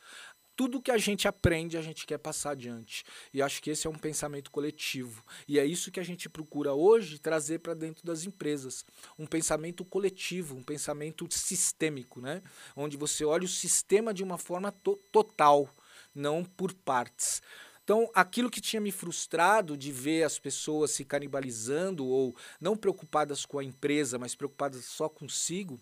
tudo 0.56 0.80
que 0.80 0.90
a 0.90 0.98
gente 0.98 1.26
aprende, 1.26 1.76
a 1.76 1.82
gente 1.82 2.06
quer 2.06 2.18
passar 2.18 2.50
adiante. 2.50 3.04
E 3.32 3.42
acho 3.42 3.62
que 3.62 3.70
esse 3.70 3.86
é 3.86 3.90
um 3.90 3.98
pensamento 3.98 4.50
coletivo. 4.50 5.24
E 5.48 5.58
é 5.58 5.64
isso 5.64 5.90
que 5.90 6.00
a 6.00 6.04
gente 6.04 6.28
procura 6.28 6.72
hoje 6.72 7.18
trazer 7.18 7.58
para 7.58 7.74
dentro 7.74 8.04
das 8.04 8.24
empresas. 8.24 8.84
Um 9.18 9.26
pensamento 9.26 9.84
coletivo, 9.84 10.56
um 10.56 10.62
pensamento 10.62 11.26
sistêmico, 11.30 12.20
né? 12.20 12.42
onde 12.76 12.96
você 12.96 13.24
olha 13.24 13.44
o 13.44 13.48
sistema 13.48 14.14
de 14.14 14.22
uma 14.22 14.38
forma 14.38 14.70
to 14.70 14.96
total, 15.10 15.68
não 16.14 16.44
por 16.44 16.72
partes. 16.72 17.42
Então, 17.82 18.10
aquilo 18.14 18.50
que 18.50 18.62
tinha 18.62 18.80
me 18.80 18.90
frustrado 18.90 19.76
de 19.76 19.92
ver 19.92 20.22
as 20.22 20.38
pessoas 20.38 20.92
se 20.92 21.04
canibalizando 21.04 22.06
ou 22.06 22.34
não 22.58 22.76
preocupadas 22.76 23.44
com 23.44 23.58
a 23.58 23.64
empresa, 23.64 24.18
mas 24.18 24.34
preocupadas 24.34 24.86
só 24.86 25.06
consigo, 25.06 25.78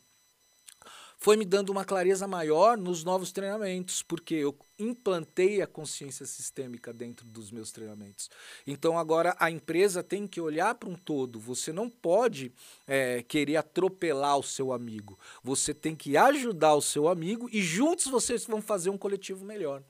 foi 1.23 1.37
me 1.37 1.45
dando 1.45 1.71
uma 1.71 1.85
clareza 1.85 2.27
maior 2.27 2.77
nos 2.77 3.05
novos 3.05 3.31
treinamentos, 3.31 4.03
porque 4.03 4.35
eu 4.35 4.59
implantei 4.77 5.63
a 5.63 5.69
consciência 5.69 6.27
sistêmica 6.27 6.93
dentro 6.93 7.25
dos 7.25 7.53
meus 7.53 7.71
treinamentos. 7.71 8.29
Então 8.67 8.99
agora 8.99 9.37
a 9.39 9.49
empresa 9.49 10.03
tem 10.03 10.27
que 10.27 10.41
olhar 10.41 10.75
para 10.75 10.89
um 10.89 10.97
todo. 10.97 11.39
Você 11.39 11.73
não 11.73 11.89
pode 11.89 12.53
é, 12.89 13.23
querer 13.23 13.55
atropelar 13.55 14.37
o 14.37 14.43
seu 14.43 14.73
amigo. 14.73 15.17
Você 15.45 15.73
tem 15.73 15.95
que 15.95 16.17
ajudar 16.17 16.75
o 16.75 16.83
seu 16.83 17.07
amigo 17.07 17.49
e 17.53 17.63
juntos 17.63 18.07
vocês 18.07 18.45
vão 18.45 18.61
fazer 18.61 18.91
um 18.91 18.99
coletivo 18.99 19.45
melhor. 19.45 19.81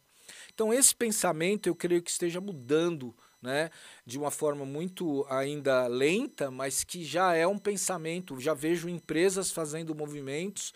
Então 0.53 0.71
esse 0.71 0.95
pensamento 0.95 1.66
eu 1.66 1.75
creio 1.75 2.03
que 2.03 2.11
esteja 2.11 2.42
mudando 2.42 3.14
né, 3.43 3.71
de 4.07 4.17
uma 4.17 4.31
forma 4.31 4.65
muito 4.65 5.27
ainda 5.29 5.87
lenta, 5.89 6.51
mas 6.51 6.85
que 6.85 7.05
já 7.05 7.35
é 7.35 7.47
um 7.47 7.59
pensamento. 7.59 8.39
Já 8.39 8.55
vejo 8.55 8.89
empresas 8.89 9.51
fazendo 9.51 9.95
movimentos 9.95 10.73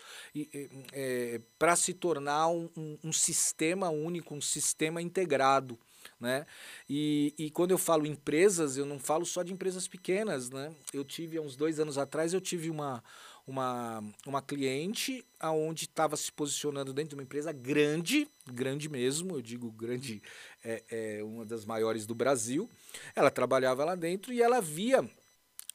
é, 0.91 1.39
para 1.57 1.75
se 1.75 1.93
tornar 1.93 2.49
um, 2.49 2.69
um, 2.75 2.97
um 3.05 3.13
sistema 3.13 3.89
único, 3.89 4.35
um 4.35 4.41
sistema 4.41 5.01
integrado. 5.01 5.79
Né? 6.19 6.45
E, 6.89 7.33
e 7.37 7.49
quando 7.49 7.71
eu 7.71 7.77
falo 7.77 8.05
empresas, 8.05 8.77
eu 8.77 8.85
não 8.85 8.99
falo 8.99 9.25
só 9.25 9.43
de 9.43 9.53
empresas 9.53 9.87
pequenas. 9.87 10.49
Né? 10.49 10.73
Eu 10.91 11.05
tive, 11.05 11.37
há 11.37 11.41
uns 11.41 11.55
dois 11.55 11.79
anos 11.79 11.97
atrás, 11.97 12.33
eu 12.33 12.41
tive 12.41 12.69
uma, 12.69 13.03
uma, 13.47 14.03
uma 14.25 14.41
cliente 14.41 15.25
aonde 15.39 15.85
estava 15.85 16.17
se 16.17 16.31
posicionando 16.31 16.93
dentro 16.93 17.09
de 17.09 17.15
uma 17.15 17.23
empresa 17.23 17.53
grande, 17.53 18.27
grande 18.45 18.89
mesmo, 18.89 19.37
eu 19.37 19.41
digo 19.41 19.71
grande, 19.71 20.21
é, 20.67 20.83
é 21.19 21.23
uma 21.23 21.45
das 21.45 21.63
maiores 21.63 22.05
do 22.05 22.13
Brasil. 22.13 22.69
Ela 23.15 23.31
trabalhava 23.31 23.85
lá 23.85 23.95
dentro 23.95 24.33
e 24.33 24.41
ela 24.41 24.59
via 24.59 25.09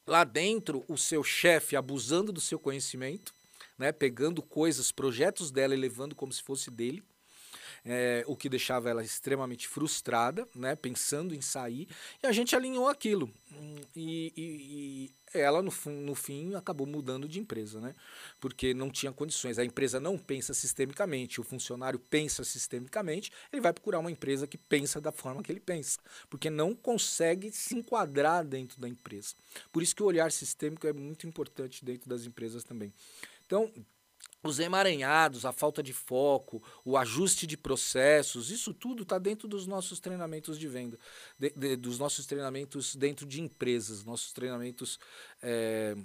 lá 0.05 0.23
dentro 0.23 0.85
o 0.87 0.97
seu 0.97 1.23
chefe 1.23 1.75
abusando 1.75 2.31
do 2.31 2.39
seu 2.39 2.59
conhecimento, 2.59 3.33
né, 3.77 3.91
pegando 3.91 4.43
coisas, 4.43 4.91
projetos 4.91 5.49
dela 5.49 5.73
e 5.73 5.77
levando 5.77 6.13
como 6.13 6.31
se 6.31 6.43
fosse 6.43 6.69
dele 6.69 7.03
é, 7.85 8.23
o 8.27 8.35
que 8.35 8.47
deixava 8.49 8.89
ela 8.89 9.03
extremamente 9.03 9.67
frustrada, 9.67 10.47
né, 10.55 10.75
pensando 10.75 11.35
em 11.35 11.41
sair, 11.41 11.87
e 12.21 12.27
a 12.27 12.31
gente 12.31 12.55
alinhou 12.55 12.87
aquilo. 12.87 13.29
E, 13.95 14.33
e, 14.35 14.41
e 14.41 15.11
ela, 15.33 15.61
no, 15.61 15.71
no 15.85 16.15
fim, 16.15 16.55
acabou 16.55 16.87
mudando 16.87 17.27
de 17.27 17.39
empresa, 17.39 17.79
né, 17.79 17.93
porque 18.39 18.73
não 18.73 18.89
tinha 18.89 19.11
condições. 19.11 19.59
A 19.59 19.65
empresa 19.65 19.99
não 19.99 20.17
pensa 20.17 20.53
sistemicamente, 20.53 21.41
o 21.41 21.43
funcionário 21.43 21.99
pensa 21.99 22.43
sistemicamente, 22.43 23.31
ele 23.51 23.61
vai 23.61 23.73
procurar 23.73 23.99
uma 23.99 24.11
empresa 24.11 24.47
que 24.47 24.57
pensa 24.57 25.01
da 25.01 25.11
forma 25.11 25.43
que 25.43 25.51
ele 25.51 25.59
pensa, 25.59 25.99
porque 26.29 26.49
não 26.49 26.73
consegue 26.73 27.51
se 27.51 27.75
enquadrar 27.75 28.45
dentro 28.45 28.79
da 28.79 28.87
empresa. 28.87 29.35
Por 29.71 29.83
isso 29.83 29.95
que 29.95 30.03
o 30.03 30.05
olhar 30.05 30.31
sistêmico 30.31 30.87
é 30.87 30.93
muito 30.93 31.27
importante 31.27 31.83
dentro 31.83 32.09
das 32.09 32.25
empresas 32.25 32.63
também. 32.63 32.93
Então, 33.45 33.71
os 34.43 34.59
emaranhados, 34.59 35.45
a 35.45 35.51
falta 35.51 35.81
de 35.81 35.93
foco, 35.93 36.61
o 36.83 36.97
ajuste 36.97 37.47
de 37.47 37.57
processos, 37.57 38.51
isso 38.51 38.73
tudo 38.73 39.03
está 39.03 39.17
dentro 39.17 39.47
dos 39.47 39.65
nossos 39.65 39.99
treinamentos 39.99 40.59
de 40.59 40.67
venda, 40.67 40.99
de, 41.39 41.49
de, 41.51 41.75
dos 41.75 41.97
nossos 41.97 42.25
treinamentos 42.25 42.95
dentro 42.95 43.25
de 43.25 43.41
empresas, 43.41 44.03
nossos 44.03 44.33
treinamentos 44.33 44.99
é, 45.41 45.95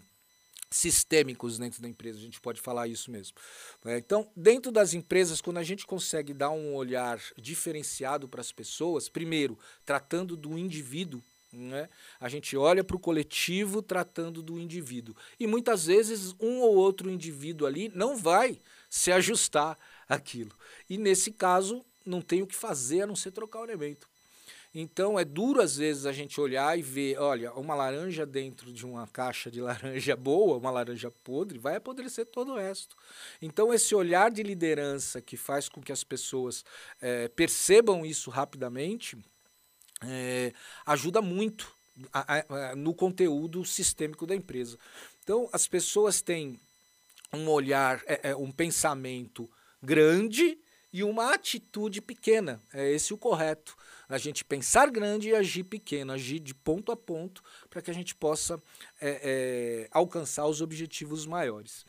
sistêmicos 0.71 1.59
dentro 1.59 1.81
da 1.81 1.89
empresa, 1.89 2.19
a 2.19 2.23
gente 2.23 2.41
pode 2.41 2.61
falar 2.61 2.87
isso 2.87 3.11
mesmo. 3.11 3.37
Né? 3.85 3.99
Então, 3.99 4.31
dentro 4.37 4.71
das 4.71 4.95
empresas, 4.95 5.41
quando 5.41 5.59
a 5.59 5.65
gente 5.65 5.87
consegue 5.87 6.33
dar 6.33 6.51
um 6.51 6.75
olhar 6.75 7.21
diferenciado 7.37 8.29
para 8.29 8.41
as 8.41 8.53
pessoas, 8.53 9.09
primeiro, 9.09 9.59
tratando 9.85 10.37
do 10.37 10.59
indivíduo 10.59 11.23
né? 11.53 11.89
A 12.21 12.29
gente 12.29 12.57
olha 12.57 12.85
para 12.85 12.97
o 12.97 13.01
coletivo 13.01 13.81
tratando 13.81 14.43
do 14.43 14.59
indivíduo. 14.59 15.17
E 15.39 15.47
muitas 15.47 15.87
vezes 15.87 16.35
um 16.41 16.61
ou 16.61 16.77
outro 16.77 17.11
indivíduo 17.11 17.67
ali 17.67 17.91
não 17.95 18.17
vai 18.17 18.61
se 18.91 19.11
ajustar 19.13 19.79
àquilo. 20.09 20.53
E 20.89 20.99
nesse 20.99 21.33
caso, 21.33 21.85
não 22.05 22.21
tem 22.21 22.43
o 22.43 22.47
que 22.47 22.55
fazer 22.55 23.03
a 23.03 23.07
não 23.07 23.17
ser 23.17 23.31
trocar 23.31 23.61
o 23.61 23.65
elemento. 23.65 24.09
Então 24.75 25.19
é 25.19 25.25
duro 25.25 25.63
às 25.63 25.77
vezes 25.77 26.05
a 26.05 26.13
gente 26.13 26.41
olhar 26.41 26.79
e 26.79 26.83
ver, 26.83 27.19
olha, 27.19 27.53
uma 27.55 27.75
laranja 27.75 28.27
dentro 28.27 28.73
de 28.73 28.85
uma 28.85 29.07
caixa 29.07 29.51
de 29.51 29.61
laranja 29.63 30.15
boa, 30.15 30.59
uma 30.59 30.71
laranja 30.71 31.11
podre, 31.11 31.59
vai 31.59 31.77
apodrecer 31.77 32.27
todo 32.27 32.53
o 32.53 32.57
resto. 32.57 32.97
Então 33.41 33.73
esse 33.73 33.95
olhar 33.95 34.31
de 34.31 34.43
liderança 34.43 35.21
que 35.21 35.37
faz 35.37 35.69
com 35.69 35.81
que 35.81 35.93
as 35.93 36.05
pessoas 36.05 36.65
é, 37.01 37.29
percebam 37.29 38.05
isso 38.05 38.31
rapidamente 38.31 39.17
é, 40.03 40.53
ajuda 40.87 41.21
muito 41.21 41.73
a, 42.13 42.45
a, 42.71 42.77
no 42.77 42.95
conteúdo 42.95 43.65
sistêmico 43.65 44.27
da 44.27 44.35
empresa. 44.35 44.79
Então 45.23 45.49
as 45.53 45.67
pessoas 45.67 46.21
têm 46.21 46.59
um 47.33 47.49
olhar, 47.49 48.03
é, 48.07 48.35
um 48.35 48.51
pensamento 48.51 49.51
grande 49.83 50.59
e 50.93 51.03
uma 51.03 51.35
atitude 51.35 52.01
pequena. 52.01 52.63
É 52.73 52.91
esse 52.91 53.13
o 53.13 53.19
correto. 53.19 53.77
A 54.09 54.17
gente 54.17 54.45
pensar 54.45 54.91
grande 54.91 55.29
e 55.29 55.35
agir 55.35 55.65
pequeno, 55.65 56.13
agir 56.13 56.41
de 56.41 56.55
ponto 56.55 56.91
a 56.91 56.97
ponto 56.97 57.43
para 57.69 57.83
que 57.83 57.91
a 57.91 57.95
gente 57.95 58.15
possa 58.15 58.61
é, 59.01 59.21
é, 59.23 59.89
alcançar 59.91 60.47
os 60.47 60.63
objetivos 60.63 61.27
maiores. 61.27 61.85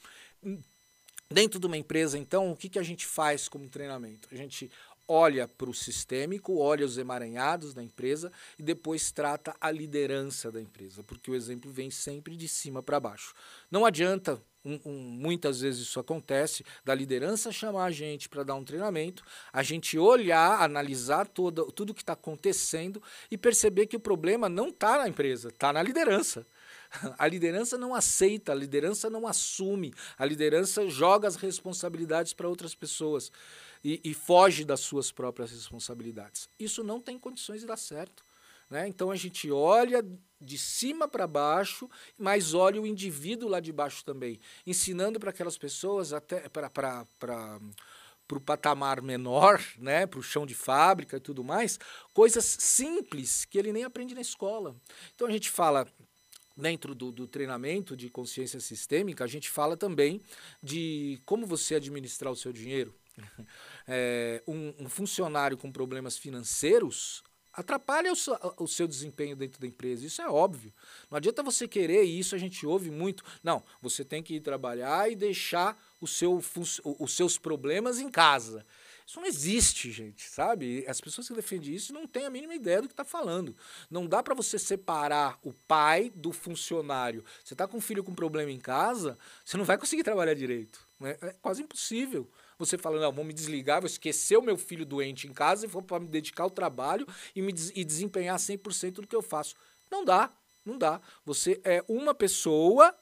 Dentro 1.31 1.59
de 1.59 1.67
uma 1.67 1.77
empresa, 1.77 2.17
então, 2.17 2.51
o 2.51 2.57
que, 2.57 2.67
que 2.67 2.79
a 2.79 2.83
gente 2.83 3.05
faz 3.05 3.47
como 3.47 3.69
treinamento? 3.69 4.27
A 4.31 4.35
gente 4.35 4.69
olha 5.09 5.47
para 5.47 5.69
o 5.69 5.73
sistêmico, 5.73 6.59
olha 6.59 6.85
os 6.85 6.99
emaranhados 6.99 7.73
da 7.73 7.83
empresa 7.83 8.31
e 8.59 8.63
depois 8.63 9.11
trata 9.11 9.55
a 9.59 9.71
liderança 9.71 10.51
da 10.51 10.61
empresa, 10.61 11.03
porque 11.03 11.31
o 11.31 11.35
exemplo 11.35 11.71
vem 11.71 11.89
sempre 11.89 12.37
de 12.37 12.47
cima 12.47 12.83
para 12.83 12.99
baixo. 12.99 13.33
Não 13.71 13.87
adianta 13.87 14.39
um, 14.63 14.79
um, 14.85 14.93
muitas 14.93 15.61
vezes 15.61 15.81
isso 15.81 15.99
acontece, 15.99 16.63
da 16.83 16.93
liderança 16.93 17.51
chamar 17.51 17.85
a 17.85 17.91
gente 17.91 18.29
para 18.29 18.43
dar 18.43 18.55
um 18.55 18.63
treinamento, 18.63 19.23
a 19.51 19.63
gente 19.63 19.97
olhar, 19.97 20.61
analisar 20.61 21.27
todo, 21.27 21.71
tudo 21.71 21.93
que 21.93 22.01
está 22.01 22.13
acontecendo 22.13 23.01
e 23.31 23.37
perceber 23.37 23.87
que 23.87 23.95
o 23.95 23.99
problema 23.99 24.47
não 24.47 24.69
está 24.69 24.99
na 24.99 25.07
empresa, 25.07 25.49
está 25.49 25.73
na 25.73 25.81
liderança. 25.81 26.45
A 27.19 27.27
liderança 27.27 27.77
não 27.77 27.93
aceita, 27.93 28.51
a 28.51 28.55
liderança 28.55 29.11
não 29.11 29.27
assume, 29.27 29.93
a 30.17 30.25
liderança 30.25 30.89
joga 30.89 31.27
as 31.27 31.35
responsabilidades 31.35 32.33
para 32.33 32.49
outras 32.49 32.73
pessoas 32.73 33.31
e, 33.83 33.99
e 34.03 34.13
foge 34.13 34.63
das 34.63 34.79
suas 34.79 35.11
próprias 35.11 35.51
responsabilidades. 35.51 36.49
Isso 36.59 36.83
não 36.83 36.99
tem 36.99 37.17
condições 37.17 37.61
de 37.61 37.67
dar 37.67 37.77
certo. 37.77 38.23
Né? 38.69 38.87
Então 38.87 39.09
a 39.09 39.15
gente 39.15 39.49
olha 39.51 40.05
de 40.39 40.57
cima 40.57 41.07
para 41.07 41.25
baixo, 41.25 41.89
mas 42.17 42.53
olha 42.53 42.81
o 42.81 42.85
indivíduo 42.85 43.49
lá 43.49 43.59
de 43.59 43.71
baixo 43.71 44.05
também, 44.05 44.39
ensinando 44.65 45.19
para 45.19 45.31
aquelas 45.31 45.57
pessoas 45.57 46.13
até 46.13 46.47
para 46.47 46.69
para 48.29 48.37
o 48.37 48.41
patamar 48.41 49.01
menor, 49.01 49.59
né, 49.79 50.05
para 50.05 50.19
o 50.19 50.23
chão 50.23 50.45
de 50.45 50.53
fábrica 50.53 51.17
e 51.17 51.19
tudo 51.19 51.43
mais, 51.43 51.79
coisas 52.13 52.45
simples 52.45 53.43
que 53.43 53.57
ele 53.57 53.73
nem 53.73 53.83
aprende 53.83 54.13
na 54.13 54.21
escola. 54.21 54.75
Então 55.15 55.27
a 55.27 55.31
gente 55.31 55.49
fala 55.49 55.87
dentro 56.55 56.93
do, 56.93 57.11
do, 57.11 57.25
treinamento 57.25 57.97
de 57.97 58.07
consciência 58.07 58.59
sistêmica, 58.59 59.23
a 59.23 59.27
gente 59.27 59.49
fala 59.49 59.75
também 59.75 60.21
de 60.61 61.19
como 61.25 61.47
você 61.47 61.73
administrar 61.73 62.31
o 62.31 62.35
seu 62.35 62.53
dinheiro. 62.53 62.93
É, 63.91 64.43
um, 64.47 64.71
um, 64.81 64.87
funcionário 64.87 65.57
com 65.57 65.71
problemas 65.71 66.15
financeiros 66.15 67.23
atrapalha 67.51 68.11
o 68.11 68.15
seu, 68.15 68.37
o 68.57 68.67
seu, 68.67 68.87
desempenho 68.87 69.35
dentro 69.35 69.59
da 69.59 69.65
empresa. 69.65 70.05
Isso 70.05 70.21
é 70.21 70.29
óbvio. 70.29 70.71
Não 71.09 71.17
adianta 71.17 71.41
você 71.41 71.67
querer, 71.67 72.03
e 72.03 72.19
isso 72.19 72.35
a 72.35 72.37
gente 72.37 72.67
ouve 72.67 72.91
muito. 72.91 73.23
Não, 73.43 73.63
você 73.81 74.05
tem 74.05 74.21
que 74.21 74.35
ir 74.35 74.41
trabalhar 74.41 75.11
e 75.11 75.15
deixar 75.15 75.75
o 75.99 76.07
seu, 76.07 76.39
os 76.99 77.15
seus 77.15 77.39
problemas 77.39 77.99
em 77.99 78.09
casa. 78.09 78.63
Isso 79.09 79.19
não 79.19 79.25
existe, 79.25 79.91
gente, 79.91 80.29
sabe? 80.29 80.85
As 80.87 81.01
pessoas 81.01 81.27
que 81.27 81.33
defendem 81.33 81.73
isso 81.73 81.91
não 81.91 82.05
têm 82.05 82.27
a 82.27 82.29
mínima 82.29 82.53
ideia 82.53 82.79
do 82.79 82.87
que 82.87 82.93
está 82.93 83.03
falando. 83.03 83.57
Não 83.89 84.05
dá 84.05 84.21
para 84.21 84.35
você 84.35 84.59
separar 84.59 85.39
o 85.41 85.51
pai 85.51 86.11
do 86.13 86.31
funcionário. 86.31 87.25
Você 87.43 87.55
está 87.55 87.67
com 87.67 87.77
um 87.77 87.81
filho 87.81 88.03
com 88.03 88.13
problema 88.13 88.51
em 88.51 88.59
casa, 88.59 89.17
você 89.43 89.57
não 89.57 89.65
vai 89.65 89.79
conseguir 89.79 90.03
trabalhar 90.03 90.35
direito. 90.35 90.87
Né? 90.99 91.17
É 91.21 91.33
quase 91.41 91.63
impossível. 91.63 92.29
Você 92.59 92.77
fala, 92.77 92.99
não, 92.99 93.11
vou 93.11 93.23
me 93.23 93.33
desligar, 93.33 93.79
vou 93.79 93.87
esquecer 93.87 94.37
o 94.37 94.41
meu 94.41 94.57
filho 94.57 94.85
doente 94.85 95.25
em 95.27 95.33
casa 95.33 95.65
e 95.65 95.67
vou 95.67 95.81
para 95.81 95.99
me 95.99 96.07
dedicar 96.07 96.43
ao 96.43 96.49
trabalho 96.49 97.07
e, 97.33 97.41
me 97.41 97.53
des 97.53 97.71
e 97.73 97.85
desempenhar 97.85 98.37
100% 98.37 98.95
do 98.95 99.07
que 99.07 99.15
eu 99.15 99.21
faço. 99.21 99.55
Não 99.89 100.03
dá, 100.03 100.29
não 100.65 100.77
dá. 100.77 100.99
Você 101.25 101.61
é 101.63 101.83
uma 101.87 102.13
pessoa 102.13 102.93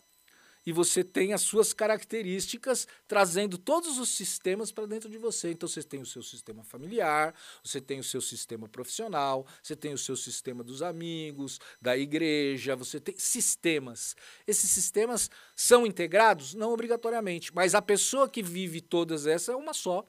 e 0.68 0.74
você 0.74 1.02
tem 1.02 1.32
as 1.32 1.44
suas 1.44 1.72
características 1.72 2.90
trazendo 3.08 3.58
todos 3.58 3.98
os 3.98 4.10
sistemas 4.10 4.70
para 4.70 4.86
dentro 4.86 5.10
de 5.10 5.18
você. 5.18 5.52
Então 5.52 5.66
você 5.66 5.82
tem 5.82 6.02
o 6.02 6.06
seu 6.06 6.22
sistema 6.22 6.62
familiar, 6.62 7.34
você 7.64 7.80
tem 7.80 8.02
o 8.02 8.04
seu 8.04 8.20
sistema 8.20 8.68
profissional, 8.68 9.48
você 9.64 9.78
tem 9.78 9.94
o 9.94 9.98
seu 9.98 10.18
sistema 10.18 10.66
dos 10.66 10.82
amigos, 10.82 11.58
da 11.82 11.98
igreja, 11.98 12.76
você 12.76 13.00
tem 13.00 13.16
sistemas. 13.18 14.14
Esses 14.46 14.70
sistemas 14.70 15.32
são 15.56 15.88
integrados? 15.88 16.54
Não 16.54 16.74
obrigatoriamente, 16.74 17.56
mas 17.56 17.74
a 17.74 17.82
pessoa 17.82 18.28
que 18.28 18.44
vive 18.44 18.82
todas 18.82 19.26
essas 19.26 19.56
é 19.56 19.56
uma 19.56 19.74
só. 19.74 20.06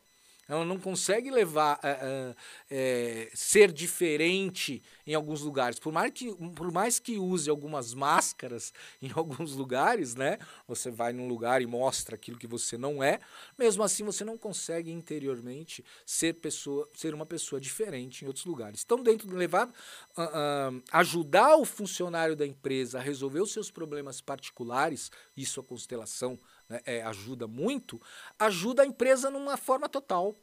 Ela 0.49 0.65
não 0.65 0.79
consegue 0.79 1.31
levar, 1.31 1.79
é, 1.83 2.35
é, 2.71 3.31
ser 3.35 3.71
diferente 3.71 4.83
em 5.07 5.15
alguns 5.15 5.43
lugares. 5.43 5.79
Por 5.79 5.93
mais, 5.93 6.11
que, 6.11 6.35
por 6.55 6.73
mais 6.73 6.99
que 6.99 7.19
use 7.19 7.51
algumas 7.51 7.93
máscaras 7.93 8.73
em 9.03 9.13
alguns 9.15 9.55
lugares, 9.55 10.15
né? 10.15 10.39
Você 10.67 10.91
vai 10.91 11.13
num 11.13 11.29
lugar 11.29 11.61
e 11.61 11.67
mostra 11.67 12.15
aquilo 12.15 12.39
que 12.39 12.47
você 12.47 12.79
não 12.79 13.03
é, 13.03 13.21
mesmo 13.59 13.83
assim 13.83 14.03
você 14.03 14.25
não 14.25 14.39
consegue 14.39 14.91
interiormente 14.91 15.85
ser, 16.07 16.35
pessoa, 16.35 16.89
ser 16.95 17.13
uma 17.13 17.27
pessoa 17.27 17.61
diferente 17.61 18.25
em 18.25 18.27
outros 18.27 18.47
lugares. 18.47 18.83
Então, 18.85 19.03
dentro 19.03 19.29
do 19.29 19.37
levar, 19.37 19.69
uh, 19.69 20.23
uh, 20.23 20.83
ajudar 20.93 21.57
o 21.57 21.65
funcionário 21.67 22.35
da 22.35 22.47
empresa 22.47 22.99
a 22.99 23.03
resolver 23.03 23.41
os 23.41 23.53
seus 23.53 23.71
problemas 23.71 24.21
particulares, 24.23 25.11
isso 25.37 25.61
a 25.61 25.65
constelação 25.65 26.39
né, 26.69 26.81
é, 26.85 27.03
ajuda 27.03 27.47
muito, 27.47 28.01
ajuda 28.39 28.83
a 28.83 28.87
empresa 28.87 29.31
numa 29.31 29.57
forma 29.57 29.89
total. 29.89 30.35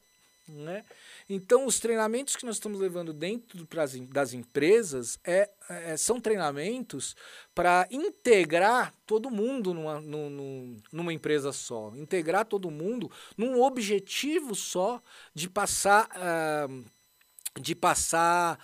Né? 0.47 0.83
Então, 1.27 1.65
os 1.65 1.79
treinamentos 1.79 2.35
que 2.35 2.45
nós 2.45 2.57
estamos 2.57 2.79
levando 2.79 3.11
dentro 3.11 3.67
das 4.11 4.33
empresas 4.33 5.17
é, 5.23 5.49
é 5.67 5.97
são 5.97 6.21
treinamentos 6.21 7.15
para 7.55 7.87
integrar 7.89 8.93
todo 9.07 9.31
mundo 9.31 9.73
numa, 9.73 9.99
numa, 9.99 10.77
numa, 10.91 11.11
empresa 11.11 11.51
só, 11.51 11.91
integrar 11.95 12.45
todo 12.45 12.69
mundo 12.69 13.11
num 13.35 13.59
objetivo 13.59 14.53
só 14.53 15.01
de 15.33 15.49
passar, 15.49 16.07
uh, 16.15 16.85
de 17.59 17.73
passar 17.73 18.59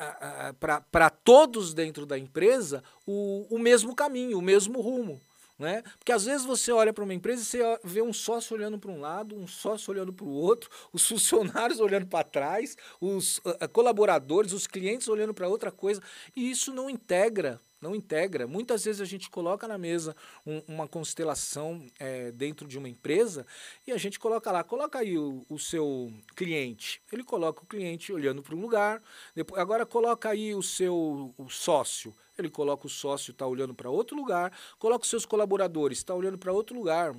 uh, 0.00 0.50
uh, 0.50 0.80
para 0.90 1.10
todos 1.10 1.74
dentro 1.74 2.06
da 2.06 2.18
empresa 2.18 2.82
o, 3.06 3.46
o 3.50 3.58
mesmo 3.58 3.94
caminho, 3.94 4.38
o 4.38 4.42
mesmo 4.42 4.80
rumo. 4.80 5.20
Né? 5.58 5.82
Porque 5.98 6.12
às 6.12 6.24
vezes 6.24 6.46
você 6.46 6.70
olha 6.70 6.92
para 6.92 7.02
uma 7.02 7.12
empresa 7.12 7.42
e 7.42 7.44
você 7.44 7.80
vê 7.82 8.00
um 8.00 8.12
sócio 8.12 8.54
olhando 8.54 8.78
para 8.78 8.92
um 8.92 9.00
lado, 9.00 9.34
um 9.34 9.46
sócio 9.46 9.90
olhando 9.90 10.12
para 10.12 10.24
o 10.24 10.30
outro, 10.30 10.70
os 10.92 11.06
funcionários 11.06 11.80
olhando 11.80 12.06
para 12.06 12.24
trás, 12.24 12.76
os 13.00 13.38
uh, 13.38 13.68
colaboradores, 13.72 14.52
os 14.52 14.68
clientes 14.68 15.08
olhando 15.08 15.34
para 15.34 15.48
outra 15.48 15.72
coisa, 15.72 16.00
e 16.36 16.48
isso 16.48 16.72
não 16.72 16.88
integra 16.88 17.60
não 17.80 17.94
integra. 17.94 18.46
Muitas 18.46 18.84
vezes 18.84 19.00
a 19.00 19.04
gente 19.04 19.30
coloca 19.30 19.68
na 19.68 19.78
mesa 19.78 20.14
um, 20.44 20.62
uma 20.66 20.88
constelação 20.88 21.86
é, 21.98 22.32
dentro 22.32 22.66
de 22.66 22.76
uma 22.78 22.88
empresa 22.88 23.46
e 23.86 23.92
a 23.92 23.96
gente 23.96 24.18
coloca 24.18 24.50
lá, 24.50 24.64
coloca 24.64 24.98
aí 24.98 25.16
o, 25.16 25.44
o 25.48 25.58
seu 25.58 26.12
cliente. 26.34 27.00
Ele 27.12 27.22
coloca 27.22 27.62
o 27.62 27.66
cliente 27.66 28.12
olhando 28.12 28.42
para 28.42 28.54
um 28.54 28.60
lugar, 28.60 29.02
depois, 29.34 29.60
agora 29.60 29.86
coloca 29.86 30.28
aí 30.30 30.54
o 30.54 30.62
seu 30.62 31.32
o 31.38 31.48
sócio. 31.48 32.14
Ele 32.38 32.50
coloca 32.50 32.86
o 32.86 32.90
sócio, 32.90 33.32
está 33.32 33.46
olhando 33.46 33.74
para 33.74 33.90
outro 33.90 34.16
lugar, 34.16 34.56
coloca 34.78 35.02
os 35.02 35.10
seus 35.10 35.26
colaboradores, 35.26 35.98
está 35.98 36.14
olhando 36.14 36.38
para 36.38 36.52
outro 36.52 36.76
lugar. 36.76 37.14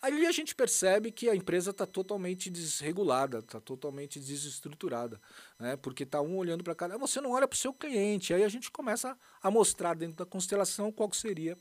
Ali 0.00 0.26
a 0.26 0.32
gente 0.32 0.54
percebe 0.54 1.10
que 1.10 1.28
a 1.28 1.34
empresa 1.34 1.70
está 1.70 1.86
totalmente 1.86 2.50
desregulada, 2.50 3.38
está 3.38 3.60
totalmente 3.60 4.20
desestruturada, 4.20 5.20
né? 5.58 5.76
porque 5.76 6.02
está 6.02 6.20
um 6.20 6.36
olhando 6.36 6.62
para 6.62 6.74
cada. 6.74 6.98
Você 6.98 7.20
não 7.20 7.30
olha 7.30 7.48
para 7.48 7.56
o 7.56 7.58
seu 7.58 7.72
cliente, 7.72 8.34
aí 8.34 8.44
a 8.44 8.48
gente 8.48 8.70
começa 8.70 9.16
a 9.42 9.50
mostrar 9.50 9.94
dentro 9.94 10.16
da 10.16 10.26
constelação 10.26 10.92
qual 10.92 11.10
seria 11.12 11.56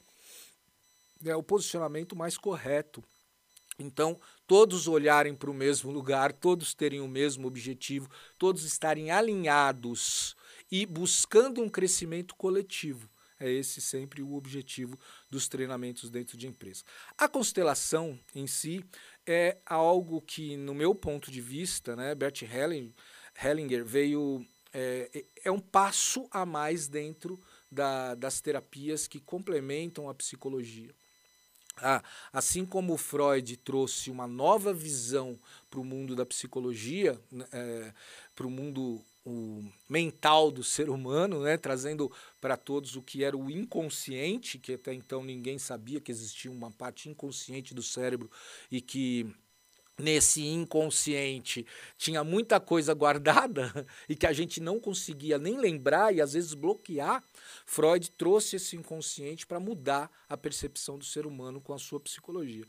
né, 1.22 1.36
o 1.36 1.42
posicionamento 1.42 2.16
mais 2.16 2.38
correto. 2.38 3.04
Então, 3.80 4.20
todos 4.46 4.88
olharem 4.88 5.34
para 5.34 5.50
o 5.50 5.54
mesmo 5.54 5.92
lugar, 5.92 6.32
todos 6.32 6.74
terem 6.74 7.02
o 7.02 7.08
mesmo 7.08 7.48
objetivo, 7.48 8.10
todos 8.38 8.64
estarem 8.64 9.12
alinhados 9.12 10.36
e 10.82 10.86
buscando 10.86 11.62
um 11.62 11.70
crescimento 11.70 12.36
coletivo. 12.36 13.10
É 13.40 13.50
esse 13.50 13.80
sempre 13.80 14.22
o 14.22 14.34
objetivo 14.34 15.00
dos 15.30 15.48
treinamentos 15.48 16.10
dentro 16.10 16.38
de 16.38 16.48
empresa. 16.48 16.84
A 17.18 17.30
constelação 17.30 18.20
em 18.34 18.46
si 18.46 18.84
é 19.26 19.58
algo 19.66 20.22
que, 20.22 20.58
no 20.58 20.74
meu 20.74 20.94
ponto 20.94 21.32
de 21.32 21.40
vista, 21.40 21.96
né, 21.96 22.14
Bert 22.14 22.42
Hellinger 22.44 23.86
veio. 23.86 24.46
É, 24.74 25.24
é 25.46 25.50
um 25.50 25.60
passo 25.60 26.28
a 26.30 26.46
mais 26.46 26.90
dentro 26.90 27.40
da, 27.72 28.14
das 28.14 28.42
terapias 28.42 29.08
que 29.08 29.22
complementam 29.22 30.10
a 30.10 30.14
psicologia. 30.14 30.94
Ah, 31.78 32.04
assim 32.34 32.66
como 32.66 32.98
Freud 32.98 33.56
trouxe 33.58 34.10
uma 34.10 34.28
nova 34.28 34.74
visão 34.74 35.40
para 35.70 35.80
o 35.80 35.86
mundo 35.86 36.14
da 36.16 36.26
psicologia, 36.26 37.18
né, 37.32 37.46
é, 37.54 37.94
para 38.36 38.48
o 38.48 38.52
mundo 38.52 39.02
o 39.26 39.64
mental 39.90 40.52
do 40.52 40.64
ser 40.64 40.90
humano, 40.90 41.42
né? 41.42 41.58
trazendo 41.58 42.12
para 42.40 42.56
todos 42.56 42.96
o 42.96 43.02
que 43.02 43.24
era 43.24 43.36
o 43.36 43.50
inconsciente, 43.50 44.60
que 44.60 44.74
até 44.74 44.94
então 44.94 45.24
ninguém 45.24 45.58
sabia 45.58 46.00
que 46.00 46.12
existia 46.12 46.52
uma 46.52 46.70
parte 46.70 47.10
inconsciente 47.10 47.74
do 47.74 47.82
cérebro 47.82 48.30
e 48.72 48.80
que 48.80 49.34
nesse 49.98 50.46
inconsciente 50.46 51.66
tinha 51.98 52.24
muita 52.24 52.60
coisa 52.60 52.94
guardada 52.94 53.88
e 54.08 54.16
que 54.16 54.28
a 54.28 54.34
gente 54.34 54.60
não 54.60 54.80
conseguia 54.80 55.38
nem 55.38 55.58
lembrar 55.58 56.14
e 56.14 56.22
às 56.22 56.34
vezes 56.34 56.54
bloquear, 56.54 57.24
Freud 57.66 58.12
trouxe 58.12 58.58
esse 58.58 58.76
inconsciente 58.76 59.48
para 59.48 59.60
mudar 59.60 60.12
a 60.30 60.36
percepção 60.36 60.98
do 60.98 61.06
ser 61.06 61.26
humano 61.26 61.62
com 61.62 61.74
a 61.74 61.80
sua 61.80 62.00
psicologia. 62.00 62.66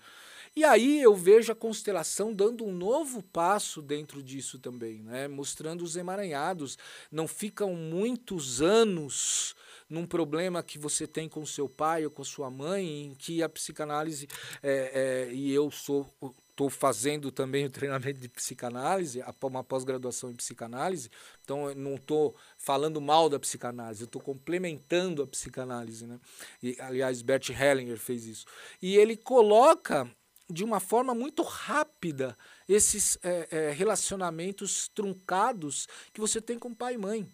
E 0.56 0.64
aí 0.64 1.02
eu 1.02 1.14
vejo 1.14 1.52
a 1.52 1.54
constelação 1.54 2.32
dando 2.32 2.64
um 2.64 2.72
novo 2.72 3.22
passo 3.22 3.82
dentro 3.82 4.22
disso 4.22 4.58
também, 4.58 5.02
né? 5.02 5.28
mostrando 5.28 5.84
os 5.84 5.96
emaranhados. 5.96 6.78
Não 7.12 7.28
ficam 7.28 7.74
muitos 7.74 8.62
anos 8.62 9.54
num 9.86 10.06
problema 10.06 10.62
que 10.62 10.78
você 10.78 11.06
tem 11.06 11.28
com 11.28 11.44
seu 11.44 11.68
pai 11.68 12.06
ou 12.06 12.10
com 12.10 12.24
sua 12.24 12.50
mãe, 12.50 13.04
em 13.04 13.14
que 13.14 13.42
a 13.42 13.50
psicanálise, 13.50 14.26
é, 14.62 15.26
é, 15.28 15.34
e 15.34 15.52
eu 15.52 15.70
sou 15.70 16.10
estou 16.56 16.70
fazendo 16.70 17.30
também 17.30 17.66
o 17.66 17.70
treinamento 17.70 18.18
de 18.18 18.30
psicanálise, 18.30 19.22
uma 19.42 19.62
pós-graduação 19.62 20.30
em 20.30 20.34
psicanálise, 20.34 21.10
então 21.44 21.68
eu 21.68 21.74
não 21.74 21.96
estou 21.96 22.34
falando 22.56 22.98
mal 22.98 23.28
da 23.28 23.38
psicanálise, 23.38 24.04
estou 24.04 24.22
complementando 24.22 25.22
a 25.22 25.26
psicanálise. 25.26 26.06
Né? 26.06 26.18
E, 26.62 26.74
aliás, 26.80 27.20
Bert 27.20 27.50
Hellinger 27.50 27.98
fez 27.98 28.24
isso. 28.24 28.46
E 28.80 28.96
ele 28.96 29.18
coloca 29.18 30.10
de 30.48 30.64
uma 30.64 30.80
forma 30.80 31.14
muito 31.14 31.42
rápida 31.42 32.36
esses 32.68 33.18
é, 33.22 33.48
é, 33.50 33.70
relacionamentos 33.72 34.88
truncados 34.88 35.88
que 36.12 36.20
você 36.20 36.40
tem 36.40 36.58
com 36.58 36.74
pai 36.74 36.94
e 36.94 36.98
mãe. 36.98 37.28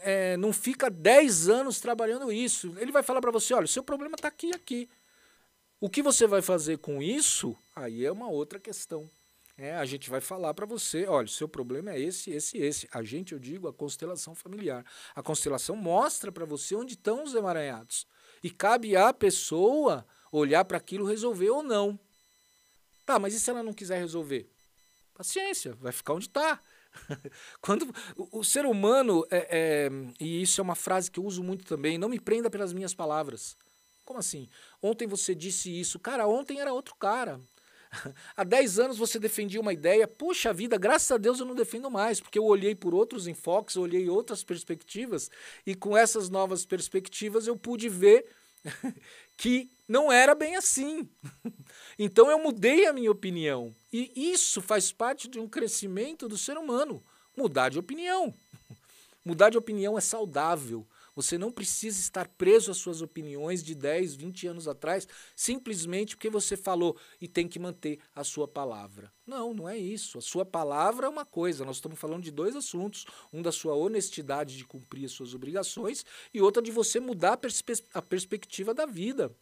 É, 0.00 0.36
não 0.36 0.52
fica 0.52 0.90
10 0.90 1.48
anos 1.48 1.80
trabalhando 1.80 2.32
isso. 2.32 2.74
Ele 2.78 2.92
vai 2.92 3.02
falar 3.02 3.20
para 3.20 3.30
você: 3.30 3.54
olha, 3.54 3.64
o 3.64 3.68
seu 3.68 3.82
problema 3.82 4.14
está 4.14 4.28
aqui 4.28 4.54
aqui. 4.54 4.88
O 5.80 5.90
que 5.90 6.02
você 6.02 6.26
vai 6.26 6.40
fazer 6.40 6.78
com 6.78 7.02
isso, 7.02 7.56
aí 7.74 8.04
é 8.04 8.10
uma 8.10 8.28
outra 8.28 8.58
questão. 8.58 9.08
É, 9.58 9.74
a 9.74 9.84
gente 9.86 10.10
vai 10.10 10.20
falar 10.20 10.52
para 10.52 10.66
você, 10.66 11.06
olha, 11.06 11.24
o 11.24 11.30
seu 11.30 11.48
problema 11.48 11.92
é 11.92 12.00
esse, 12.00 12.30
esse, 12.30 12.58
esse. 12.58 12.88
A 12.92 13.02
gente, 13.02 13.32
eu 13.32 13.38
digo, 13.38 13.68
a 13.68 13.72
constelação 13.72 14.34
familiar. 14.34 14.84
A 15.14 15.22
constelação 15.22 15.74
mostra 15.74 16.30
para 16.30 16.44
você 16.44 16.74
onde 16.74 16.92
estão 16.92 17.24
os 17.24 17.34
emaranhados. 17.34 18.06
E 18.42 18.50
cabe 18.50 18.96
à 18.96 19.12
pessoa 19.14 20.06
olhar 20.30 20.64
para 20.64 20.76
aquilo, 20.76 21.06
resolver 21.06 21.50
ou 21.50 21.62
não. 21.62 21.98
Tá, 23.06 23.20
mas 23.20 23.32
e 23.32 23.40
se 23.40 23.48
ela 23.48 23.62
não 23.62 23.72
quiser 23.72 23.98
resolver? 23.98 24.50
Paciência, 25.14 25.74
vai 25.80 25.92
ficar 25.92 26.14
onde 26.14 26.26
está. 26.26 26.60
Quando 27.62 27.94
o, 28.16 28.40
o, 28.40 28.44
ser 28.44 28.66
humano, 28.66 29.24
é, 29.30 29.88
é, 29.88 29.90
e 30.20 30.42
isso 30.42 30.60
é 30.60 30.64
uma 30.64 30.74
frase 30.74 31.10
que 31.10 31.20
eu 31.20 31.24
uso 31.24 31.42
muito 31.42 31.64
também, 31.64 31.96
não 31.96 32.08
me 32.08 32.18
prenda 32.18 32.50
pelas 32.50 32.72
minhas 32.72 32.92
palavras. 32.92 33.56
Como 34.04 34.18
assim? 34.18 34.48
Ontem 34.82 35.06
você 35.06 35.34
disse 35.34 35.70
isso. 35.70 35.98
Cara, 35.98 36.26
ontem 36.26 36.60
era 36.60 36.72
outro 36.72 36.96
cara. 36.96 37.40
Há 38.36 38.42
10 38.42 38.78
anos 38.80 38.98
você 38.98 39.18
defendia 39.18 39.60
uma 39.60 39.72
ideia, 39.72 40.08
puxa 40.08 40.52
vida, 40.52 40.76
graças 40.76 41.10
a 41.10 41.16
Deus 41.16 41.38
eu 41.38 41.46
não 41.46 41.54
defendo 41.54 41.90
mais, 41.90 42.20
porque 42.20 42.38
eu 42.38 42.44
olhei 42.44 42.74
por 42.74 42.92
outros 42.92 43.28
enfoques, 43.28 43.76
olhei 43.76 44.08
outras 44.08 44.42
perspectivas, 44.42 45.30
e 45.64 45.74
com 45.74 45.96
essas 45.96 46.28
novas 46.28 46.66
perspectivas 46.66 47.46
eu 47.46 47.56
pude 47.56 47.88
ver 47.88 48.26
que 49.36 49.70
não 49.88 50.10
era 50.10 50.34
bem 50.34 50.56
assim. 50.56 51.08
Então 51.98 52.30
eu 52.30 52.38
mudei 52.38 52.84
a 52.84 52.92
minha 52.92 53.10
opinião. 53.10 53.74
E 53.90 54.12
isso 54.14 54.60
faz 54.60 54.92
parte 54.92 55.28
de 55.28 55.40
um 55.40 55.48
crescimento 55.48 56.28
do 56.28 56.36
ser 56.36 56.58
humano. 56.58 57.02
Mudar 57.34 57.70
de 57.70 57.78
opinião. 57.78 58.34
Mudar 59.24 59.48
de 59.48 59.56
opinião 59.56 59.96
é 59.96 60.00
saudável. 60.02 60.86
Você 61.16 61.38
não 61.38 61.50
precisa 61.50 61.98
estar 61.98 62.28
preso 62.28 62.70
às 62.70 62.76
suas 62.76 63.00
opiniões 63.00 63.64
de 63.64 63.74
10, 63.74 64.14
20 64.14 64.48
anos 64.48 64.68
atrás, 64.68 65.08
simplesmente 65.34 66.14
porque 66.14 66.28
você 66.28 66.58
falou 66.58 66.94
e 67.18 67.26
tem 67.26 67.48
que 67.48 67.58
manter 67.58 67.98
a 68.14 68.22
sua 68.22 68.46
palavra. 68.46 69.10
Não, 69.26 69.54
não 69.54 69.66
é 69.66 69.78
isso. 69.78 70.18
A 70.18 70.20
sua 70.20 70.44
palavra 70.44 71.06
é 71.06 71.08
uma 71.08 71.24
coisa. 71.24 71.64
Nós 71.64 71.76
estamos 71.76 71.98
falando 71.98 72.22
de 72.22 72.30
dois 72.30 72.54
assuntos: 72.54 73.06
um 73.32 73.40
da 73.40 73.50
sua 73.50 73.74
honestidade 73.74 74.58
de 74.58 74.66
cumprir 74.66 75.06
as 75.06 75.12
suas 75.12 75.32
obrigações 75.32 76.04
e 76.34 76.42
outra 76.42 76.62
de 76.62 76.70
você 76.70 77.00
mudar 77.00 77.32
a, 77.32 77.36
perspe 77.38 77.72
a 77.94 78.02
perspectiva 78.02 78.74
da 78.74 78.84
vida. 78.84 79.34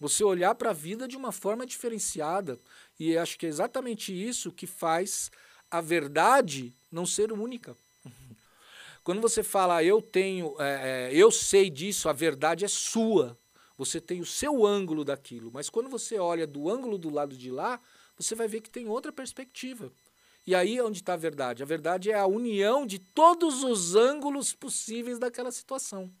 Você 0.00 0.24
olhar 0.24 0.56
para 0.56 0.70
a 0.70 0.74
vida 0.74 1.06
de 1.06 1.16
uma 1.16 1.30
forma 1.30 1.64
diferenciada. 1.64 2.58
E 2.98 3.16
acho 3.16 3.38
que 3.38 3.46
é 3.46 3.48
exatamente 3.48 4.12
isso 4.12 4.50
que 4.50 4.66
faz 4.66 5.30
a 5.70 5.80
verdade 5.80 6.74
não 6.90 7.06
ser 7.06 7.32
única. 7.32 7.76
Quando 9.02 9.20
você 9.20 9.42
fala, 9.42 9.82
eu 9.82 10.00
tenho, 10.00 10.54
é, 10.60 11.10
eu 11.12 11.30
sei 11.30 11.68
disso, 11.68 12.08
a 12.08 12.12
verdade 12.12 12.64
é 12.64 12.68
sua. 12.68 13.38
Você 13.76 14.00
tem 14.00 14.20
o 14.20 14.26
seu 14.26 14.64
ângulo 14.64 15.04
daquilo. 15.04 15.50
Mas 15.52 15.68
quando 15.68 15.88
você 15.88 16.18
olha 16.18 16.46
do 16.46 16.68
ângulo 16.68 16.96
do 16.96 17.10
lado 17.10 17.36
de 17.36 17.50
lá, 17.50 17.80
você 18.16 18.34
vai 18.34 18.46
ver 18.46 18.60
que 18.60 18.70
tem 18.70 18.88
outra 18.88 19.12
perspectiva. 19.12 19.92
E 20.46 20.54
aí 20.54 20.78
é 20.78 20.84
onde 20.84 21.00
está 21.00 21.14
a 21.14 21.16
verdade. 21.16 21.62
A 21.62 21.66
verdade 21.66 22.10
é 22.10 22.14
a 22.14 22.26
união 22.26 22.86
de 22.86 22.98
todos 22.98 23.64
os 23.64 23.94
ângulos 23.94 24.54
possíveis 24.54 25.18
daquela 25.18 25.50
situação 25.50 26.12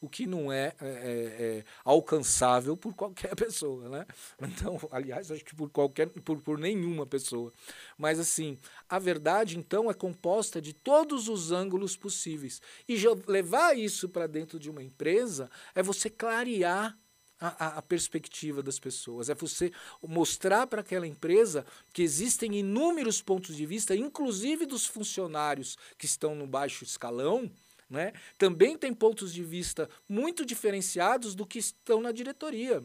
o 0.00 0.08
que 0.08 0.26
não 0.26 0.52
é, 0.52 0.72
é, 0.80 0.86
é, 0.86 0.88
é, 0.88 1.64
alcançável 1.84 2.76
por 2.76 2.94
qualquer 2.94 3.34
pessoa, 3.36 3.88
né? 3.88 4.06
Então, 4.40 4.78
aliás, 4.90 5.30
acho 5.30 5.44
que 5.44 5.54
por 5.54 5.70
qualquer, 5.70 6.08
por, 6.08 6.40
por 6.40 6.58
nenhuma 6.58 7.06
pessoa. 7.06 7.52
Mas 7.96 8.18
assim, 8.18 8.58
a 8.88 8.98
verdade 8.98 9.58
então 9.58 9.90
é 9.90 9.94
composta 9.94 10.60
de 10.60 10.72
todos 10.72 11.28
os 11.28 11.50
ângulos 11.50 11.96
possíveis. 11.96 12.60
E 12.88 12.96
levar 13.26 13.76
isso 13.76 14.08
para 14.08 14.26
dentro 14.26 14.58
de 14.58 14.70
uma 14.70 14.82
empresa 14.82 15.50
é 15.74 15.82
você 15.82 16.08
clarear 16.08 16.96
a, 17.40 17.66
a, 17.66 17.78
a, 17.78 17.82
perspectiva 17.82 18.62
das 18.62 18.78
pessoas, 18.78 19.28
é 19.28 19.34
você 19.34 19.72
mostrar 20.02 20.66
para 20.66 20.80
aquela 20.80 21.06
empresa 21.06 21.64
que 21.92 22.02
existem 22.02 22.56
inúmeros 22.56 23.22
pontos 23.22 23.56
de 23.56 23.64
vista, 23.64 23.94
inclusive 23.94 24.66
dos 24.66 24.86
funcionários 24.86 25.78
que 25.96 26.06
estão 26.06 26.34
no 26.34 26.46
baixo 26.46 26.82
escalão, 26.82 27.48
né, 27.88 28.12
também 28.36 28.76
tem 28.76 28.92
pontos 28.92 29.32
de 29.32 29.42
vista 29.42 29.88
muito 30.08 30.44
diferenciados 30.44 31.34
do 31.34 31.46
que 31.46 31.58
estão 31.58 32.00
na 32.00 32.12
diretoria. 32.12 32.82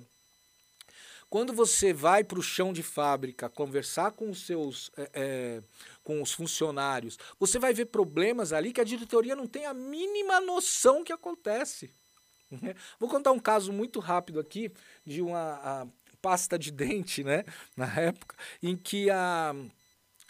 Quando 1.30 1.52
você 1.52 1.92
vai 1.92 2.24
para 2.24 2.38
o 2.38 2.44
chão 2.44 2.72
de 2.72 2.84
fábrica 2.84 3.50
conversar 3.50 4.12
com 4.12 4.30
os 4.30 4.46
seus 4.46 4.92
é, 4.96 5.10
é, 5.14 5.64
com 6.04 6.22
os 6.22 6.32
funcionários, 6.32 7.18
você 7.40 7.58
vai 7.58 7.74
ver 7.74 7.86
problemas 7.86 8.54
ali 8.54 8.72
que 8.72 8.80
a 8.80 8.84
diretoria 8.84 9.36
não 9.36 9.48
tem 9.48 9.66
a 9.66 9.74
mínima 9.74 10.40
noção 10.40 11.04
que 11.04 11.12
acontece. 11.12 11.92
Né. 12.52 12.76
Vou 13.00 13.10
contar 13.10 13.32
um 13.32 13.40
caso 13.40 13.74
muito 13.74 14.00
rápido 14.00 14.40
aqui 14.40 14.72
de 15.04 15.24
uma 15.24 15.88
pasta 16.22 16.58
de 16.58 16.72
dente, 16.72 17.24
né, 17.24 17.44
na 17.76 17.92
época, 18.00 18.36
em 18.62 18.78
que 18.78 19.10
a 19.10 19.56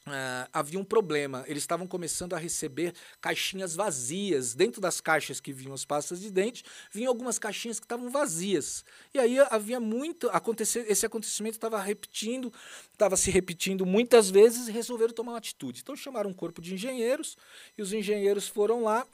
Uh, 0.05 0.49
havia 0.51 0.77
um 0.77 0.83
problema. 0.83 1.45
Eles 1.47 1.63
estavam 1.63 1.87
começando 1.87 2.33
a 2.33 2.37
receber 2.37 2.93
caixinhas 3.21 3.73
vazias. 3.73 4.53
Dentro 4.53 4.81
das 4.81 4.99
caixas 4.99 5.39
que 5.39 5.53
vinham 5.53 5.73
as 5.73 5.85
pastas 5.85 6.19
de 6.19 6.29
dente, 6.29 6.63
vinham 6.91 7.09
algumas 7.09 7.39
caixinhas 7.39 7.79
que 7.79 7.85
estavam 7.85 8.09
vazias. 8.09 8.83
E 9.13 9.19
aí 9.19 9.39
havia 9.49 9.79
muito. 9.79 10.29
Acontecer, 10.29 10.85
esse 10.89 11.05
acontecimento 11.05 11.55
estava 11.55 11.81
repetindo, 11.81 12.51
estava 12.91 13.15
se 13.15 13.31
repetindo 13.31 13.85
muitas 13.85 14.29
vezes 14.29 14.67
e 14.67 14.71
resolveram 14.71 15.13
tomar 15.13 15.33
uma 15.33 15.37
atitude. 15.37 15.79
Então 15.81 15.95
chamaram 15.95 16.31
um 16.31 16.33
corpo 16.33 16.61
de 16.61 16.73
engenheiros 16.73 17.37
e 17.77 17.81
os 17.81 17.93
engenheiros 17.93 18.47
foram 18.47 18.83
lá 18.83 19.07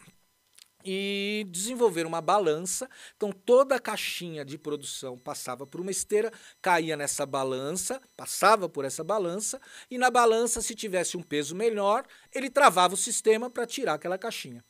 e 0.83 1.45
desenvolver 1.49 2.05
uma 2.05 2.21
balança. 2.21 2.89
Então 3.15 3.31
toda 3.31 3.75
a 3.75 3.79
caixinha 3.79 4.45
de 4.45 4.57
produção 4.57 5.17
passava 5.17 5.65
por 5.65 5.81
uma 5.81 5.91
esteira, 5.91 6.31
caía 6.61 6.95
nessa 6.95 7.25
balança, 7.25 8.01
passava 8.15 8.69
por 8.69 8.85
essa 8.85 9.03
balança 9.03 9.59
e 9.89 9.97
na 9.97 10.09
balança, 10.09 10.61
se 10.61 10.75
tivesse 10.75 11.17
um 11.17 11.23
peso 11.23 11.55
melhor, 11.55 12.05
ele 12.33 12.49
travava 12.49 12.93
o 12.93 12.97
sistema 12.97 13.49
para 13.49 13.65
tirar 13.65 13.95
aquela 13.95 14.17
caixinha. 14.17 14.63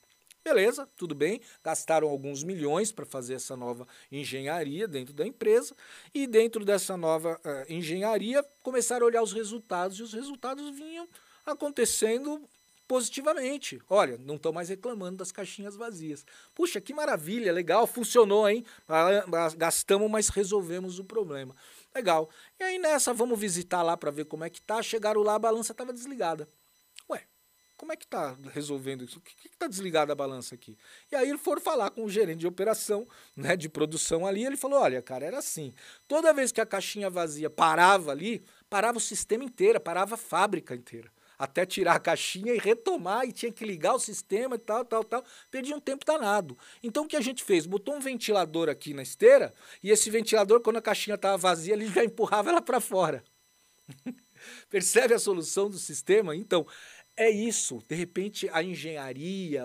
Beleza, 0.43 0.87
tudo 0.97 1.13
bem. 1.13 1.41
Gastaram 1.63 2.07
alguns 2.07 2.43
milhões 2.43 2.91
para 2.91 3.05
fazer 3.05 3.35
essa 3.35 3.55
nova 3.55 3.87
engenharia 4.11 4.87
dentro 4.87 5.13
da 5.13 5.27
empresa 5.27 5.75
e 6.13 6.25
dentro 6.25 6.63
dessa 6.63 6.95
nova 6.95 7.39
uh, 7.45 7.71
engenharia 7.71 8.43
começaram 8.63 9.05
a 9.05 9.07
olhar 9.07 9.21
os 9.21 9.33
resultados 9.33 9.99
e 9.99 10.03
os 10.03 10.13
resultados 10.13 10.69
vinham 10.75 11.07
acontecendo 11.45 12.41
positivamente. 12.89 13.79
Olha, 13.87 14.17
não 14.17 14.35
estão 14.35 14.51
mais 14.51 14.67
reclamando 14.67 15.17
das 15.17 15.31
caixinhas 15.31 15.75
vazias. 15.75 16.25
Puxa, 16.55 16.81
que 16.81 16.91
maravilha, 16.91 17.53
legal, 17.53 17.85
funcionou, 17.85 18.49
hein? 18.49 18.65
Gastamos, 19.55 20.09
mas 20.09 20.29
resolvemos 20.29 20.97
o 20.97 21.03
problema. 21.03 21.55
Legal. 21.93 22.27
E 22.59 22.63
aí 22.63 22.79
nessa, 22.79 23.13
vamos 23.13 23.39
visitar 23.39 23.83
lá 23.83 23.95
para 23.95 24.09
ver 24.09 24.25
como 24.25 24.43
é 24.43 24.49
que 24.49 24.59
tá. 24.59 24.81
Chegaram 24.81 25.21
lá, 25.21 25.35
a 25.35 25.39
balança 25.39 25.71
estava 25.71 25.93
desligada. 25.93 26.49
Ué, 27.07 27.25
como 27.77 27.93
é 27.93 27.95
que 27.95 28.07
tá 28.07 28.35
resolvendo 28.53 29.03
isso? 29.03 29.19
O 29.19 29.21
que, 29.21 29.35
que 29.35 29.55
tá 29.55 29.67
desligada 29.67 30.11
a 30.11 30.15
balança 30.15 30.55
aqui? 30.55 30.75
E 31.11 31.15
aí 31.15 31.29
eles 31.29 31.41
foram 31.41 31.61
falar 31.61 31.91
com 31.91 32.03
o 32.03 32.09
gerente 32.09 32.39
de 32.39 32.47
operação, 32.47 33.07
né, 33.35 33.55
de 33.55 33.69
produção 33.69 34.25
ali, 34.25 34.43
ele 34.43 34.57
falou: 34.57 34.79
"Olha, 34.79 34.99
cara, 34.99 35.23
era 35.23 35.37
assim. 35.37 35.75
Toda 36.07 36.33
vez 36.33 36.51
que 36.51 36.59
a 36.59 36.65
caixinha 36.65 37.07
vazia 37.07 37.51
parava 37.51 38.09
ali, 38.09 38.43
parava 38.67 38.97
o 38.97 39.01
sistema 39.01 39.43
inteiro, 39.43 39.79
parava 39.79 40.15
a 40.15 40.17
fábrica 40.17 40.73
inteira. 40.73 41.11
Até 41.39 41.65
tirar 41.65 41.95
a 41.95 41.99
caixinha 41.99 42.53
e 42.53 42.57
retomar, 42.57 43.25
e 43.25 43.31
tinha 43.31 43.51
que 43.51 43.63
ligar 43.63 43.95
o 43.95 43.99
sistema 43.99 44.55
e 44.55 44.59
tal, 44.59 44.83
tal, 44.83 45.05
tal. 45.05 45.23
Perdia 45.49 45.73
um 45.73 45.79
tempo 45.79 46.05
danado. 46.05 46.57
Então 46.83 47.05
o 47.05 47.07
que 47.07 47.15
a 47.15 47.21
gente 47.21 47.41
fez? 47.41 47.65
Botou 47.65 47.95
um 47.95 48.01
ventilador 48.01 48.67
aqui 48.67 48.93
na 48.93 49.01
esteira, 49.01 49.53
e 49.81 49.89
esse 49.89 50.09
ventilador, 50.09 50.59
quando 50.59 50.75
a 50.75 50.81
caixinha 50.81 51.15
estava 51.15 51.37
vazia, 51.37 51.73
ele 51.73 51.87
já 51.87 52.03
empurrava 52.03 52.49
ela 52.49 52.61
para 52.61 52.81
fora. 52.81 53.23
Percebe 54.69 55.13
a 55.13 55.19
solução 55.19 55.69
do 55.69 55.77
sistema? 55.77 56.35
Então, 56.35 56.65
é 57.19 57.29
isso. 57.29 57.83
De 57.89 57.95
repente, 57.95 58.49
a 58.53 58.63
engenharia, 58.63 59.63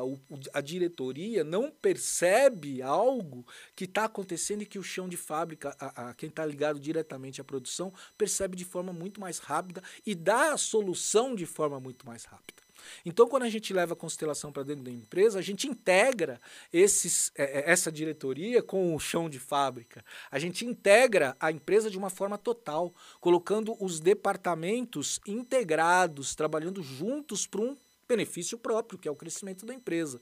a 0.53 0.61
diretoria 0.61 1.45
não 1.45 1.71
percebe 1.71 2.83
algo 2.83 3.47
que 3.77 3.85
está 3.85 4.07
acontecendo 4.07 4.63
e 4.63 4.67
que 4.67 4.79
o 4.79 4.83
chão 4.83 5.09
de 5.09 5.17
fábrica, 5.17 5.75
a, 5.79 6.11
a 6.11 6.15
quem 6.15 6.29
está 6.29 6.45
ligado 6.45 6.81
diretamente 6.81 7.41
à 7.41 7.45
produção, 7.45 7.95
percebe 8.19 8.57
de 8.57 8.65
forma 8.65 8.93
muito 8.93 9.21
mais 9.21 9.39
rápida 9.39 9.81
e 10.05 10.17
dá 10.17 10.53
a 10.53 10.57
solução 10.57 11.33
de 11.33 11.47
forma 11.47 11.79
muito 11.79 12.05
mais 12.05 12.25
rápida. 12.25 12.64
Então, 13.05 13.29
quando 13.29 13.45
a 13.45 13.49
gente 13.49 13.73
leva 13.73 13.93
a 13.93 13.97
constelação 13.97 14.53
para 14.53 14.63
dentro 14.63 14.85
da 14.85 14.91
empresa, 14.91 15.39
a 15.39 15.43
gente 15.43 15.67
integra 15.69 16.41
esses, 16.73 17.33
é, 17.35 17.61
é, 17.61 17.71
essa 17.71 17.91
diretoria 17.91 18.63
com 18.63 18.95
o 18.95 18.99
chão 18.99 19.29
de 19.29 19.39
fábrica. 19.39 20.05
A 20.31 20.39
gente 20.39 20.65
integra 20.65 21.37
a 21.39 21.51
empresa 21.51 21.91
de 21.91 21.99
uma 21.99 22.11
forma 22.11 22.39
total, 22.39 22.93
colocando 23.21 23.77
os 23.83 24.01
departamentos 24.01 25.21
integrados, 25.27 26.35
trabalhando 26.35 26.83
juntos 26.83 27.47
para 27.47 27.61
um 27.61 27.77
benefício 28.09 28.59
próprio, 28.59 28.99
que 28.99 29.09
é 29.09 29.11
o 29.11 29.17
crescimento 29.17 29.65
da 29.65 29.75
empresa. 29.75 30.21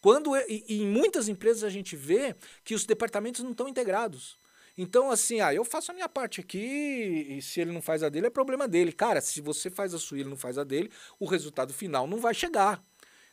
Quando 0.00 0.36
e, 0.36 0.64
e 0.68 0.82
em 0.82 0.86
muitas 0.86 1.28
empresas 1.28 1.64
a 1.64 1.70
gente 1.70 1.96
vê 1.96 2.34
que 2.64 2.74
os 2.74 2.84
departamentos 2.84 3.42
não 3.42 3.50
estão 3.50 3.68
integrados. 3.68 4.36
Então, 4.76 5.10
assim, 5.10 5.40
ah, 5.40 5.54
eu 5.54 5.64
faço 5.64 5.92
a 5.92 5.94
minha 5.94 6.08
parte 6.08 6.40
aqui 6.40 6.58
e 6.58 7.40
se 7.40 7.60
ele 7.60 7.70
não 7.70 7.80
faz 7.80 8.02
a 8.02 8.08
dele, 8.08 8.26
é 8.26 8.30
problema 8.30 8.66
dele. 8.66 8.92
Cara, 8.92 9.20
se 9.20 9.40
você 9.40 9.70
faz 9.70 9.94
a 9.94 9.98
sua 9.98 10.18
e 10.18 10.20
ele 10.22 10.30
não 10.30 10.36
faz 10.36 10.58
a 10.58 10.64
dele, 10.64 10.90
o 11.18 11.26
resultado 11.26 11.72
final 11.72 12.06
não 12.06 12.18
vai 12.18 12.34
chegar. 12.34 12.82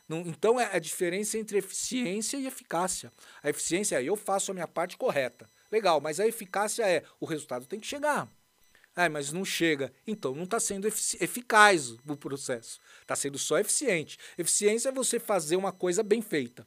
Não, 0.08 0.20
então, 0.20 0.60
é 0.60 0.76
a 0.76 0.78
diferença 0.78 1.38
entre 1.38 1.58
eficiência 1.58 2.36
e 2.36 2.46
eficácia. 2.46 3.12
A 3.42 3.50
eficiência 3.50 4.00
é 4.00 4.04
eu 4.04 4.14
faço 4.16 4.50
a 4.50 4.54
minha 4.54 4.68
parte 4.68 4.96
correta. 4.96 5.48
Legal, 5.70 6.00
mas 6.00 6.20
a 6.20 6.26
eficácia 6.26 6.86
é 6.88 7.02
o 7.18 7.26
resultado 7.26 7.66
tem 7.66 7.80
que 7.80 7.86
chegar. 7.86 8.28
Ah, 8.94 9.08
mas 9.08 9.32
não 9.32 9.44
chega. 9.44 9.92
Então, 10.06 10.34
não 10.34 10.44
está 10.44 10.60
sendo 10.60 10.86
eficaz 10.86 11.92
o 12.06 12.16
processo. 12.16 12.78
Está 13.00 13.16
sendo 13.16 13.38
só 13.38 13.58
eficiente. 13.58 14.18
Eficiência 14.36 14.90
é 14.90 14.92
você 14.92 15.18
fazer 15.18 15.56
uma 15.56 15.72
coisa 15.72 16.02
bem 16.02 16.20
feita. 16.20 16.66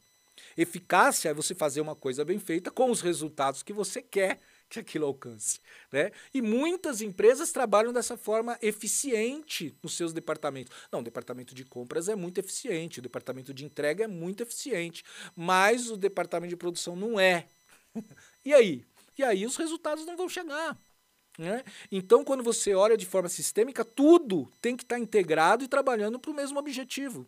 Eficácia 0.58 1.30
é 1.30 1.34
você 1.34 1.54
fazer 1.54 1.82
uma 1.82 1.96
coisa 1.96 2.26
bem 2.26 2.40
feita 2.40 2.72
com 2.72 2.90
os 2.90 3.02
resultados 3.02 3.62
que 3.62 3.72
você 3.72 4.02
quer 4.02 4.40
que 4.76 4.90
aquilo 4.90 5.06
alcance. 5.06 5.60
Né? 5.92 6.12
E 6.34 6.42
muitas 6.42 7.02
empresas 7.02 7.52
trabalham 7.52 7.94
dessa 7.94 8.18
forma 8.18 8.58
eficiente 8.62 9.76
nos 9.82 9.96
seus 9.96 10.14
departamentos. 10.14 10.74
Não, 10.92 11.00
o 11.00 11.04
departamento 11.04 11.54
de 11.56 11.64
compras 11.64 12.10
é 12.10 12.16
muito 12.16 12.40
eficiente, 12.40 13.00
o 13.00 13.02
departamento 13.02 13.54
de 13.54 13.66
entrega 13.66 14.04
é 14.04 14.08
muito 14.08 14.44
eficiente, 14.44 15.04
mas 15.36 15.90
o 15.90 15.98
departamento 15.98 16.50
de 16.50 16.58
produção 16.58 16.96
não 16.96 17.20
é. 17.20 17.48
e 18.44 18.54
aí? 18.54 18.86
E 19.18 19.24
aí 19.24 19.46
os 19.46 19.56
resultados 19.56 20.06
não 20.06 20.18
vão 20.18 20.28
chegar. 20.28 20.78
Né? 21.38 21.64
Então, 21.92 22.24
quando 22.24 22.44
você 22.44 22.74
olha 22.74 22.98
de 22.98 23.06
forma 23.06 23.30
sistêmica, 23.30 23.84
tudo 23.84 24.52
tem 24.62 24.76
que 24.76 24.84
estar 24.84 25.00
integrado 25.00 25.64
e 25.64 25.68
trabalhando 25.68 26.20
para 26.20 26.32
o 26.32 26.36
mesmo 26.36 26.60
objetivo. 26.60 27.28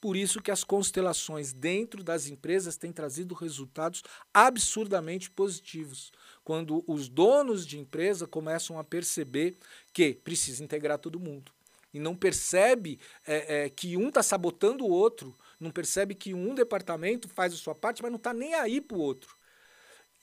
Por 0.00 0.16
isso 0.16 0.40
que 0.40 0.50
as 0.50 0.62
constelações 0.62 1.52
dentro 1.52 2.04
das 2.04 2.28
empresas 2.28 2.76
têm 2.76 2.92
trazido 2.92 3.34
resultados 3.34 4.02
absurdamente 4.32 5.28
positivos 5.28 6.12
quando 6.48 6.82
os 6.86 7.10
donos 7.10 7.66
de 7.66 7.78
empresa 7.78 8.26
começam 8.26 8.78
a 8.78 8.82
perceber 8.82 9.58
que 9.92 10.14
precisa 10.14 10.64
integrar 10.64 10.98
todo 10.98 11.20
mundo. 11.20 11.52
E 11.92 12.00
não 12.00 12.16
percebe 12.16 12.98
é, 13.26 13.64
é, 13.64 13.68
que 13.68 13.98
um 13.98 14.08
está 14.08 14.22
sabotando 14.22 14.82
o 14.82 14.88
outro, 14.88 15.36
não 15.60 15.70
percebe 15.70 16.14
que 16.14 16.32
um 16.32 16.54
departamento 16.54 17.28
faz 17.28 17.52
a 17.52 17.56
sua 17.58 17.74
parte, 17.74 18.00
mas 18.00 18.10
não 18.10 18.16
está 18.16 18.32
nem 18.32 18.54
aí 18.54 18.80
para 18.80 18.96
o 18.96 19.00
outro. 19.00 19.36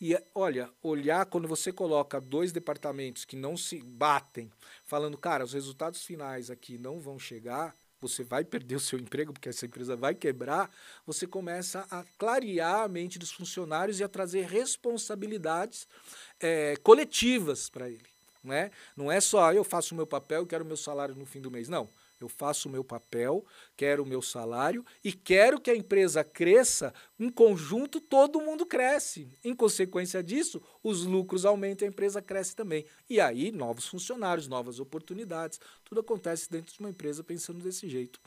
E 0.02 0.20
olha, 0.34 0.68
olhar 0.82 1.28
quando 1.28 1.48
você 1.48 1.72
coloca 1.72 2.20
dois 2.20 2.52
departamentos 2.52 3.24
que 3.24 3.36
não 3.36 3.56
se 3.56 3.80
batem, 3.84 4.52
falando, 4.84 5.20
cara, 5.20 5.44
os 5.44 5.54
resultados 5.54 6.04
finais 6.04 6.50
aqui 6.50 6.80
não 6.80 7.00
vão 7.00 7.20
chegar, 7.20 7.76
você 8.02 8.24
vai 8.24 8.44
perder 8.44 8.76
o 8.76 8.80
seu 8.80 9.00
emprego, 9.00 9.34
porque 9.34 9.50
essa 9.50 9.66
empresa 9.66 9.96
vai 9.96 10.14
quebrar, 10.14 10.70
você 11.06 11.26
começa 11.26 11.86
a 11.90 12.04
clarear 12.18 12.82
a 12.82 12.88
mente 12.88 13.18
dos 13.18 13.32
funcionários 13.32 14.00
e 14.00 14.04
a 14.04 14.08
trazer 14.08 14.46
responsabilidades 14.46 15.88
é, 16.40 16.76
coletivas 16.78 17.70
para 17.70 17.90
ele. 17.90 18.06
Não 18.44 18.54
é? 18.54 18.72
não 18.96 19.12
é 19.12 19.20
só 19.20 19.52
eu 19.52 19.64
faço 19.64 19.96
o 19.96 19.98
meu 19.98 20.06
papel 20.06 20.44
e 20.44 20.46
quero 20.46 20.64
o 20.64 20.68
meu 20.68 20.78
salário 20.78 21.16
no 21.16 21.26
fim 21.26 21.42
do 21.42 21.50
mês. 21.50 21.68
Não. 21.68 21.90
Eu 22.26 22.30
faço 22.30 22.68
o 22.68 22.72
meu 22.72 22.84
papel, 22.84 23.46
quero 23.78 24.04
o 24.04 24.06
meu 24.06 24.22
salário 24.22 24.84
e 25.04 25.14
quero 25.14 25.60
que 25.60 25.70
a 25.70 25.76
empresa 25.76 26.24
cresça. 26.24 26.94
Em 27.20 27.30
conjunto, 27.30 28.02
todo 28.02 28.42
mundo 28.42 28.66
cresce. 28.66 29.30
Em 29.44 29.56
consequência 29.56 30.24
disso, 30.24 30.62
os 30.84 31.04
lucros 31.04 31.46
aumentam, 31.46 31.88
a 31.88 31.90
empresa 31.90 32.22
cresce 32.22 32.56
também. 32.56 32.86
E 33.10 33.22
aí, 33.22 33.52
novos 33.52 33.88
funcionários, 33.88 34.48
novas 34.48 34.80
oportunidades. 34.80 35.60
Tudo 35.84 36.02
acontece 36.02 36.50
dentro 36.50 36.74
de 36.74 36.80
uma 36.80 36.90
empresa 36.90 37.24
pensando 37.24 37.60
desse 37.60 37.88
jeito. 37.88 38.20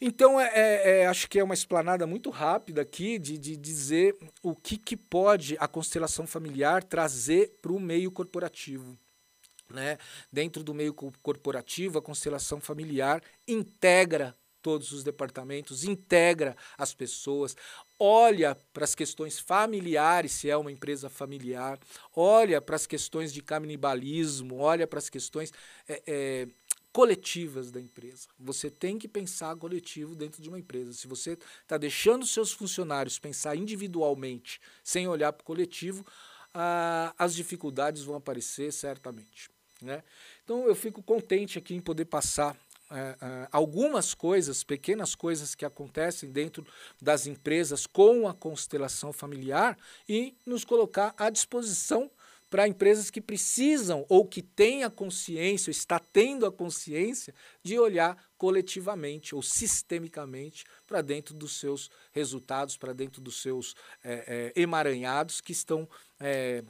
Então, 0.00 0.40
é, 0.40 0.50
é, 0.52 1.00
é, 1.00 1.06
acho 1.06 1.28
que 1.28 1.38
é 1.38 1.44
uma 1.44 1.54
explanada 1.54 2.08
muito 2.08 2.28
rápida 2.28 2.82
aqui 2.82 3.18
de, 3.20 3.38
de 3.38 3.56
dizer 3.56 4.16
o 4.42 4.52
que, 4.52 4.76
que 4.76 4.96
pode 4.96 5.56
a 5.60 5.68
constelação 5.68 6.26
familiar 6.26 6.82
trazer 6.82 7.58
para 7.62 7.72
o 7.72 7.78
meio 7.78 8.10
corporativo. 8.10 8.98
Né? 9.72 9.98
Dentro 10.30 10.62
do 10.62 10.74
meio 10.74 10.94
corporativo, 10.94 11.98
a 11.98 12.02
constelação 12.02 12.60
familiar 12.60 13.22
integra 13.48 14.36
todos 14.60 14.92
os 14.92 15.02
departamentos, 15.02 15.82
integra 15.82 16.56
as 16.78 16.94
pessoas, 16.94 17.56
olha 17.98 18.56
para 18.72 18.84
as 18.84 18.94
questões 18.94 19.38
familiares, 19.40 20.32
se 20.32 20.48
é 20.48 20.56
uma 20.56 20.70
empresa 20.70 21.10
familiar, 21.10 21.80
olha 22.14 22.60
para 22.60 22.76
as 22.76 22.86
questões 22.86 23.32
de 23.32 23.42
canibalismo, 23.42 24.58
olha 24.58 24.86
para 24.86 25.00
as 25.00 25.10
questões 25.10 25.52
é, 25.88 26.02
é, 26.06 26.48
coletivas 26.92 27.70
da 27.72 27.80
empresa. 27.80 28.28
Você 28.38 28.70
tem 28.70 28.98
que 28.98 29.08
pensar 29.08 29.56
coletivo 29.56 30.14
dentro 30.14 30.40
de 30.40 30.48
uma 30.48 30.58
empresa. 30.58 30.92
Se 30.92 31.08
você 31.08 31.36
está 31.62 31.76
deixando 31.76 32.24
seus 32.24 32.52
funcionários 32.52 33.18
pensar 33.18 33.56
individualmente, 33.56 34.60
sem 34.84 35.08
olhar 35.08 35.32
para 35.32 35.42
o 35.42 35.46
coletivo, 35.46 36.06
ah, 36.54 37.14
as 37.18 37.34
dificuldades 37.34 38.02
vão 38.02 38.14
aparecer 38.14 38.72
certamente. 38.72 39.50
Né? 39.82 40.02
Então 40.44 40.66
eu 40.66 40.74
fico 40.74 41.02
contente 41.02 41.58
aqui 41.58 41.74
em 41.74 41.80
poder 41.80 42.04
passar 42.06 42.56
é, 42.90 43.16
é, 43.20 43.48
algumas 43.50 44.12
coisas, 44.12 44.62
pequenas 44.62 45.14
coisas 45.14 45.54
que 45.54 45.64
acontecem 45.64 46.30
dentro 46.30 46.66
das 47.00 47.26
empresas 47.26 47.86
com 47.86 48.28
a 48.28 48.34
constelação 48.34 49.12
familiar 49.12 49.78
e 50.08 50.34
nos 50.46 50.64
colocar 50.64 51.14
à 51.16 51.30
disposição 51.30 52.10
para 52.50 52.68
empresas 52.68 53.10
que 53.10 53.22
precisam 53.22 54.04
ou 54.10 54.26
que 54.26 54.42
têm 54.42 54.84
a 54.84 54.90
consciência, 54.90 55.70
está 55.70 55.98
tendo 55.98 56.44
a 56.44 56.52
consciência 56.52 57.34
de 57.62 57.78
olhar 57.78 58.22
coletivamente 58.36 59.34
ou 59.34 59.42
sistemicamente 59.42 60.66
para 60.86 61.00
dentro 61.00 61.32
dos 61.34 61.58
seus 61.58 61.90
resultados, 62.12 62.76
para 62.76 62.92
dentro 62.92 63.22
dos 63.22 63.40
seus 63.40 63.74
é, 64.04 64.52
é, 64.54 64.60
emaranhados 64.60 65.40
que 65.40 65.52
estão 65.52 65.88
é, 66.20 66.62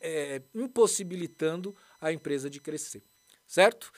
é, 0.00 0.40
impossibilitando 0.54 1.76
a 2.00 2.12
empresa 2.12 2.48
de 2.48 2.60
crescer, 2.60 3.02
certo? 3.46 3.92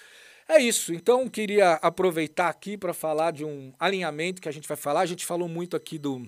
É 0.48 0.58
isso. 0.58 0.94
Então, 0.94 1.28
queria 1.28 1.74
aproveitar 1.74 2.48
aqui 2.48 2.78
para 2.78 2.94
falar 2.94 3.32
de 3.32 3.44
um 3.44 3.72
alinhamento 3.78 4.40
que 4.40 4.48
a 4.48 4.52
gente 4.52 4.66
vai 4.66 4.76
falar. 4.76 5.00
A 5.00 5.06
gente 5.06 5.26
falou 5.26 5.46
muito 5.46 5.76
aqui 5.76 5.98
do 5.98 6.26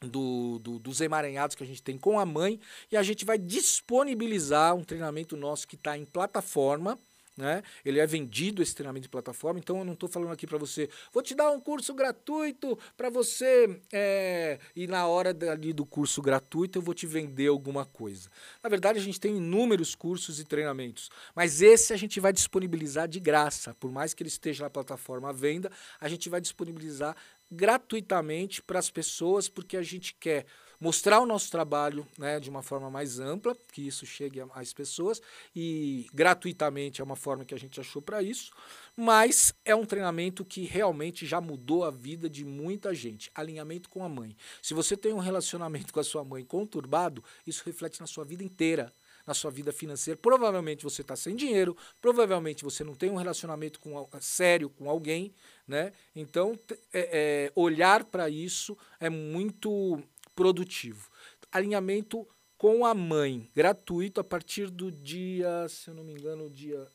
do, 0.00 0.58
do, 0.60 0.78
dos 0.78 1.00
emaranhados 1.00 1.56
que 1.56 1.62
a 1.62 1.66
gente 1.66 1.82
tem 1.82 1.98
com 1.98 2.18
a 2.20 2.26
mãe 2.26 2.60
e 2.90 2.96
a 2.96 3.02
gente 3.02 3.24
vai 3.24 3.36
disponibilizar 3.36 4.74
um 4.74 4.84
treinamento 4.84 5.36
nosso 5.36 5.66
que 5.66 5.74
está 5.74 5.98
em 5.98 6.04
plataforma. 6.04 6.98
Né? 7.38 7.62
Ele 7.84 8.00
é 8.00 8.06
vendido 8.06 8.60
esse 8.60 8.74
treinamento 8.74 9.04
de 9.04 9.08
plataforma, 9.08 9.60
então 9.60 9.78
eu 9.78 9.84
não 9.84 9.92
estou 9.92 10.08
falando 10.08 10.32
aqui 10.32 10.44
para 10.44 10.58
você, 10.58 10.90
vou 11.12 11.22
te 11.22 11.36
dar 11.36 11.52
um 11.52 11.60
curso 11.60 11.94
gratuito 11.94 12.76
para 12.96 13.08
você 13.08 13.80
é, 13.92 14.58
e 14.74 14.88
na 14.88 15.06
hora 15.06 15.30
ali 15.52 15.72
do 15.72 15.86
curso 15.86 16.20
gratuito 16.20 16.78
eu 16.78 16.82
vou 16.82 16.92
te 16.92 17.06
vender 17.06 17.46
alguma 17.46 17.84
coisa. 17.86 18.28
Na 18.60 18.68
verdade 18.68 18.98
a 18.98 19.02
gente 19.02 19.20
tem 19.20 19.36
inúmeros 19.36 19.94
cursos 19.94 20.40
e 20.40 20.44
treinamentos, 20.44 21.10
mas 21.32 21.62
esse 21.62 21.92
a 21.92 21.96
gente 21.96 22.18
vai 22.18 22.32
disponibilizar 22.32 23.06
de 23.06 23.20
graça, 23.20 23.72
por 23.78 23.92
mais 23.92 24.12
que 24.12 24.24
ele 24.24 24.28
esteja 24.28 24.64
na 24.64 24.70
plataforma 24.70 25.30
à 25.30 25.32
venda, 25.32 25.70
a 26.00 26.08
gente 26.08 26.28
vai 26.28 26.40
disponibilizar 26.40 27.14
gratuitamente 27.48 28.60
para 28.60 28.80
as 28.80 28.90
pessoas, 28.90 29.48
porque 29.48 29.76
a 29.76 29.82
gente 29.82 30.12
quer 30.12 30.44
mostrar 30.80 31.20
o 31.20 31.26
nosso 31.26 31.50
trabalho 31.50 32.06
né, 32.16 32.38
de 32.38 32.48
uma 32.48 32.62
forma 32.62 32.90
mais 32.90 33.18
ampla, 33.18 33.56
que 33.72 33.86
isso 33.86 34.06
chegue 34.06 34.44
mais 34.44 34.72
pessoas, 34.72 35.20
e 35.54 36.06
gratuitamente 36.12 37.00
é 37.00 37.04
uma 37.04 37.16
forma 37.16 37.44
que 37.44 37.54
a 37.54 37.58
gente 37.58 37.80
achou 37.80 38.00
para 38.00 38.22
isso, 38.22 38.52
mas 38.96 39.54
é 39.64 39.74
um 39.74 39.84
treinamento 39.84 40.44
que 40.44 40.64
realmente 40.64 41.26
já 41.26 41.40
mudou 41.40 41.84
a 41.84 41.90
vida 41.90 42.28
de 42.28 42.44
muita 42.44 42.94
gente. 42.94 43.30
Alinhamento 43.34 43.88
com 43.88 44.04
a 44.04 44.08
mãe. 44.08 44.36
Se 44.62 44.74
você 44.74 44.96
tem 44.96 45.12
um 45.12 45.18
relacionamento 45.18 45.92
com 45.94 46.00
a 46.00 46.04
sua 46.04 46.24
mãe 46.24 46.44
conturbado, 46.44 47.22
isso 47.46 47.62
reflete 47.64 48.00
na 48.00 48.06
sua 48.06 48.24
vida 48.24 48.42
inteira 48.42 48.92
na 49.28 49.34
sua 49.34 49.50
vida 49.50 49.70
financeira. 49.70 50.18
Provavelmente 50.20 50.82
você 50.82 51.02
está 51.02 51.14
sem 51.14 51.36
dinheiro, 51.36 51.76
provavelmente 52.00 52.64
você 52.64 52.82
não 52.82 52.94
tem 52.94 53.10
um 53.10 53.16
relacionamento 53.16 53.78
com, 53.78 54.08
sério 54.20 54.70
com 54.70 54.88
alguém, 54.88 55.34
né? 55.66 55.92
Então, 56.16 56.58
é, 56.90 57.48
é, 57.48 57.52
olhar 57.54 58.04
para 58.04 58.30
isso 58.30 58.76
é 58.98 59.10
muito 59.10 60.02
produtivo. 60.38 61.10
Alinhamento 61.50 62.24
com 62.56 62.86
a 62.86 62.94
mãe, 62.94 63.50
gratuito 63.56 64.20
a 64.20 64.24
partir 64.24 64.70
do 64.70 64.92
dia, 64.92 65.66
se 65.68 65.90
eu 65.90 65.94
não 65.94 66.04
me 66.04 66.12
engano, 66.12 66.48
dia. 66.48 66.86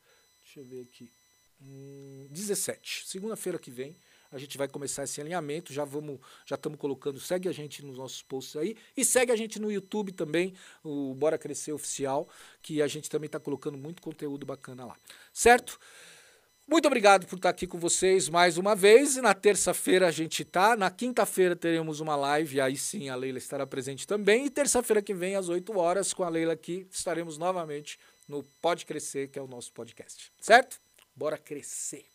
Deixa 0.42 0.60
eu 0.60 0.64
ver 0.64 0.80
aqui. 0.80 1.10
Hum, 1.60 2.26
17, 2.30 3.06
segunda-feira 3.06 3.58
que 3.58 3.70
vem 3.70 3.94
a 4.34 4.38
gente 4.38 4.58
vai 4.58 4.66
começar 4.66 5.04
esse 5.04 5.20
alinhamento, 5.20 5.72
já 5.72 5.84
vamos, 5.84 6.18
já 6.44 6.56
estamos 6.56 6.76
colocando, 6.76 7.20
segue 7.20 7.48
a 7.48 7.52
gente 7.52 7.84
nos 7.84 7.96
nossos 7.96 8.20
posts 8.20 8.56
aí 8.56 8.76
e 8.96 9.04
segue 9.04 9.30
a 9.30 9.36
gente 9.36 9.60
no 9.60 9.70
YouTube 9.70 10.10
também, 10.10 10.54
o 10.82 11.14
Bora 11.14 11.38
Crescer 11.38 11.70
Oficial, 11.70 12.28
que 12.60 12.82
a 12.82 12.88
gente 12.88 13.08
também 13.08 13.26
está 13.26 13.38
colocando 13.38 13.78
muito 13.78 14.02
conteúdo 14.02 14.44
bacana 14.44 14.86
lá. 14.86 14.96
Certo? 15.32 15.78
Muito 16.66 16.86
obrigado 16.86 17.26
por 17.26 17.36
estar 17.36 17.50
aqui 17.50 17.66
com 17.66 17.78
vocês 17.78 18.28
mais 18.28 18.56
uma 18.56 18.74
vez. 18.74 19.16
Na 19.16 19.34
terça-feira 19.34 20.08
a 20.08 20.10
gente 20.10 20.44
tá. 20.44 20.74
Na 20.74 20.90
quinta-feira 20.90 21.54
teremos 21.54 22.00
uma 22.00 22.16
live, 22.16 22.60
aí 22.60 22.76
sim 22.76 23.10
a 23.10 23.14
Leila 23.14 23.36
estará 23.36 23.66
presente 23.66 24.06
também. 24.06 24.46
E 24.46 24.50
terça-feira 24.50 25.02
que 25.02 25.12
vem, 25.12 25.36
às 25.36 25.48
8 25.50 25.76
horas, 25.76 26.14
com 26.14 26.24
a 26.24 26.28
Leila 26.28 26.54
aqui, 26.54 26.86
estaremos 26.90 27.36
novamente 27.36 27.98
no 28.26 28.42
Pode 28.62 28.86
Crescer, 28.86 29.28
que 29.28 29.38
é 29.38 29.42
o 29.42 29.46
nosso 29.46 29.72
podcast. 29.72 30.32
Certo? 30.40 30.80
Bora 31.14 31.36
crescer! 31.36 32.13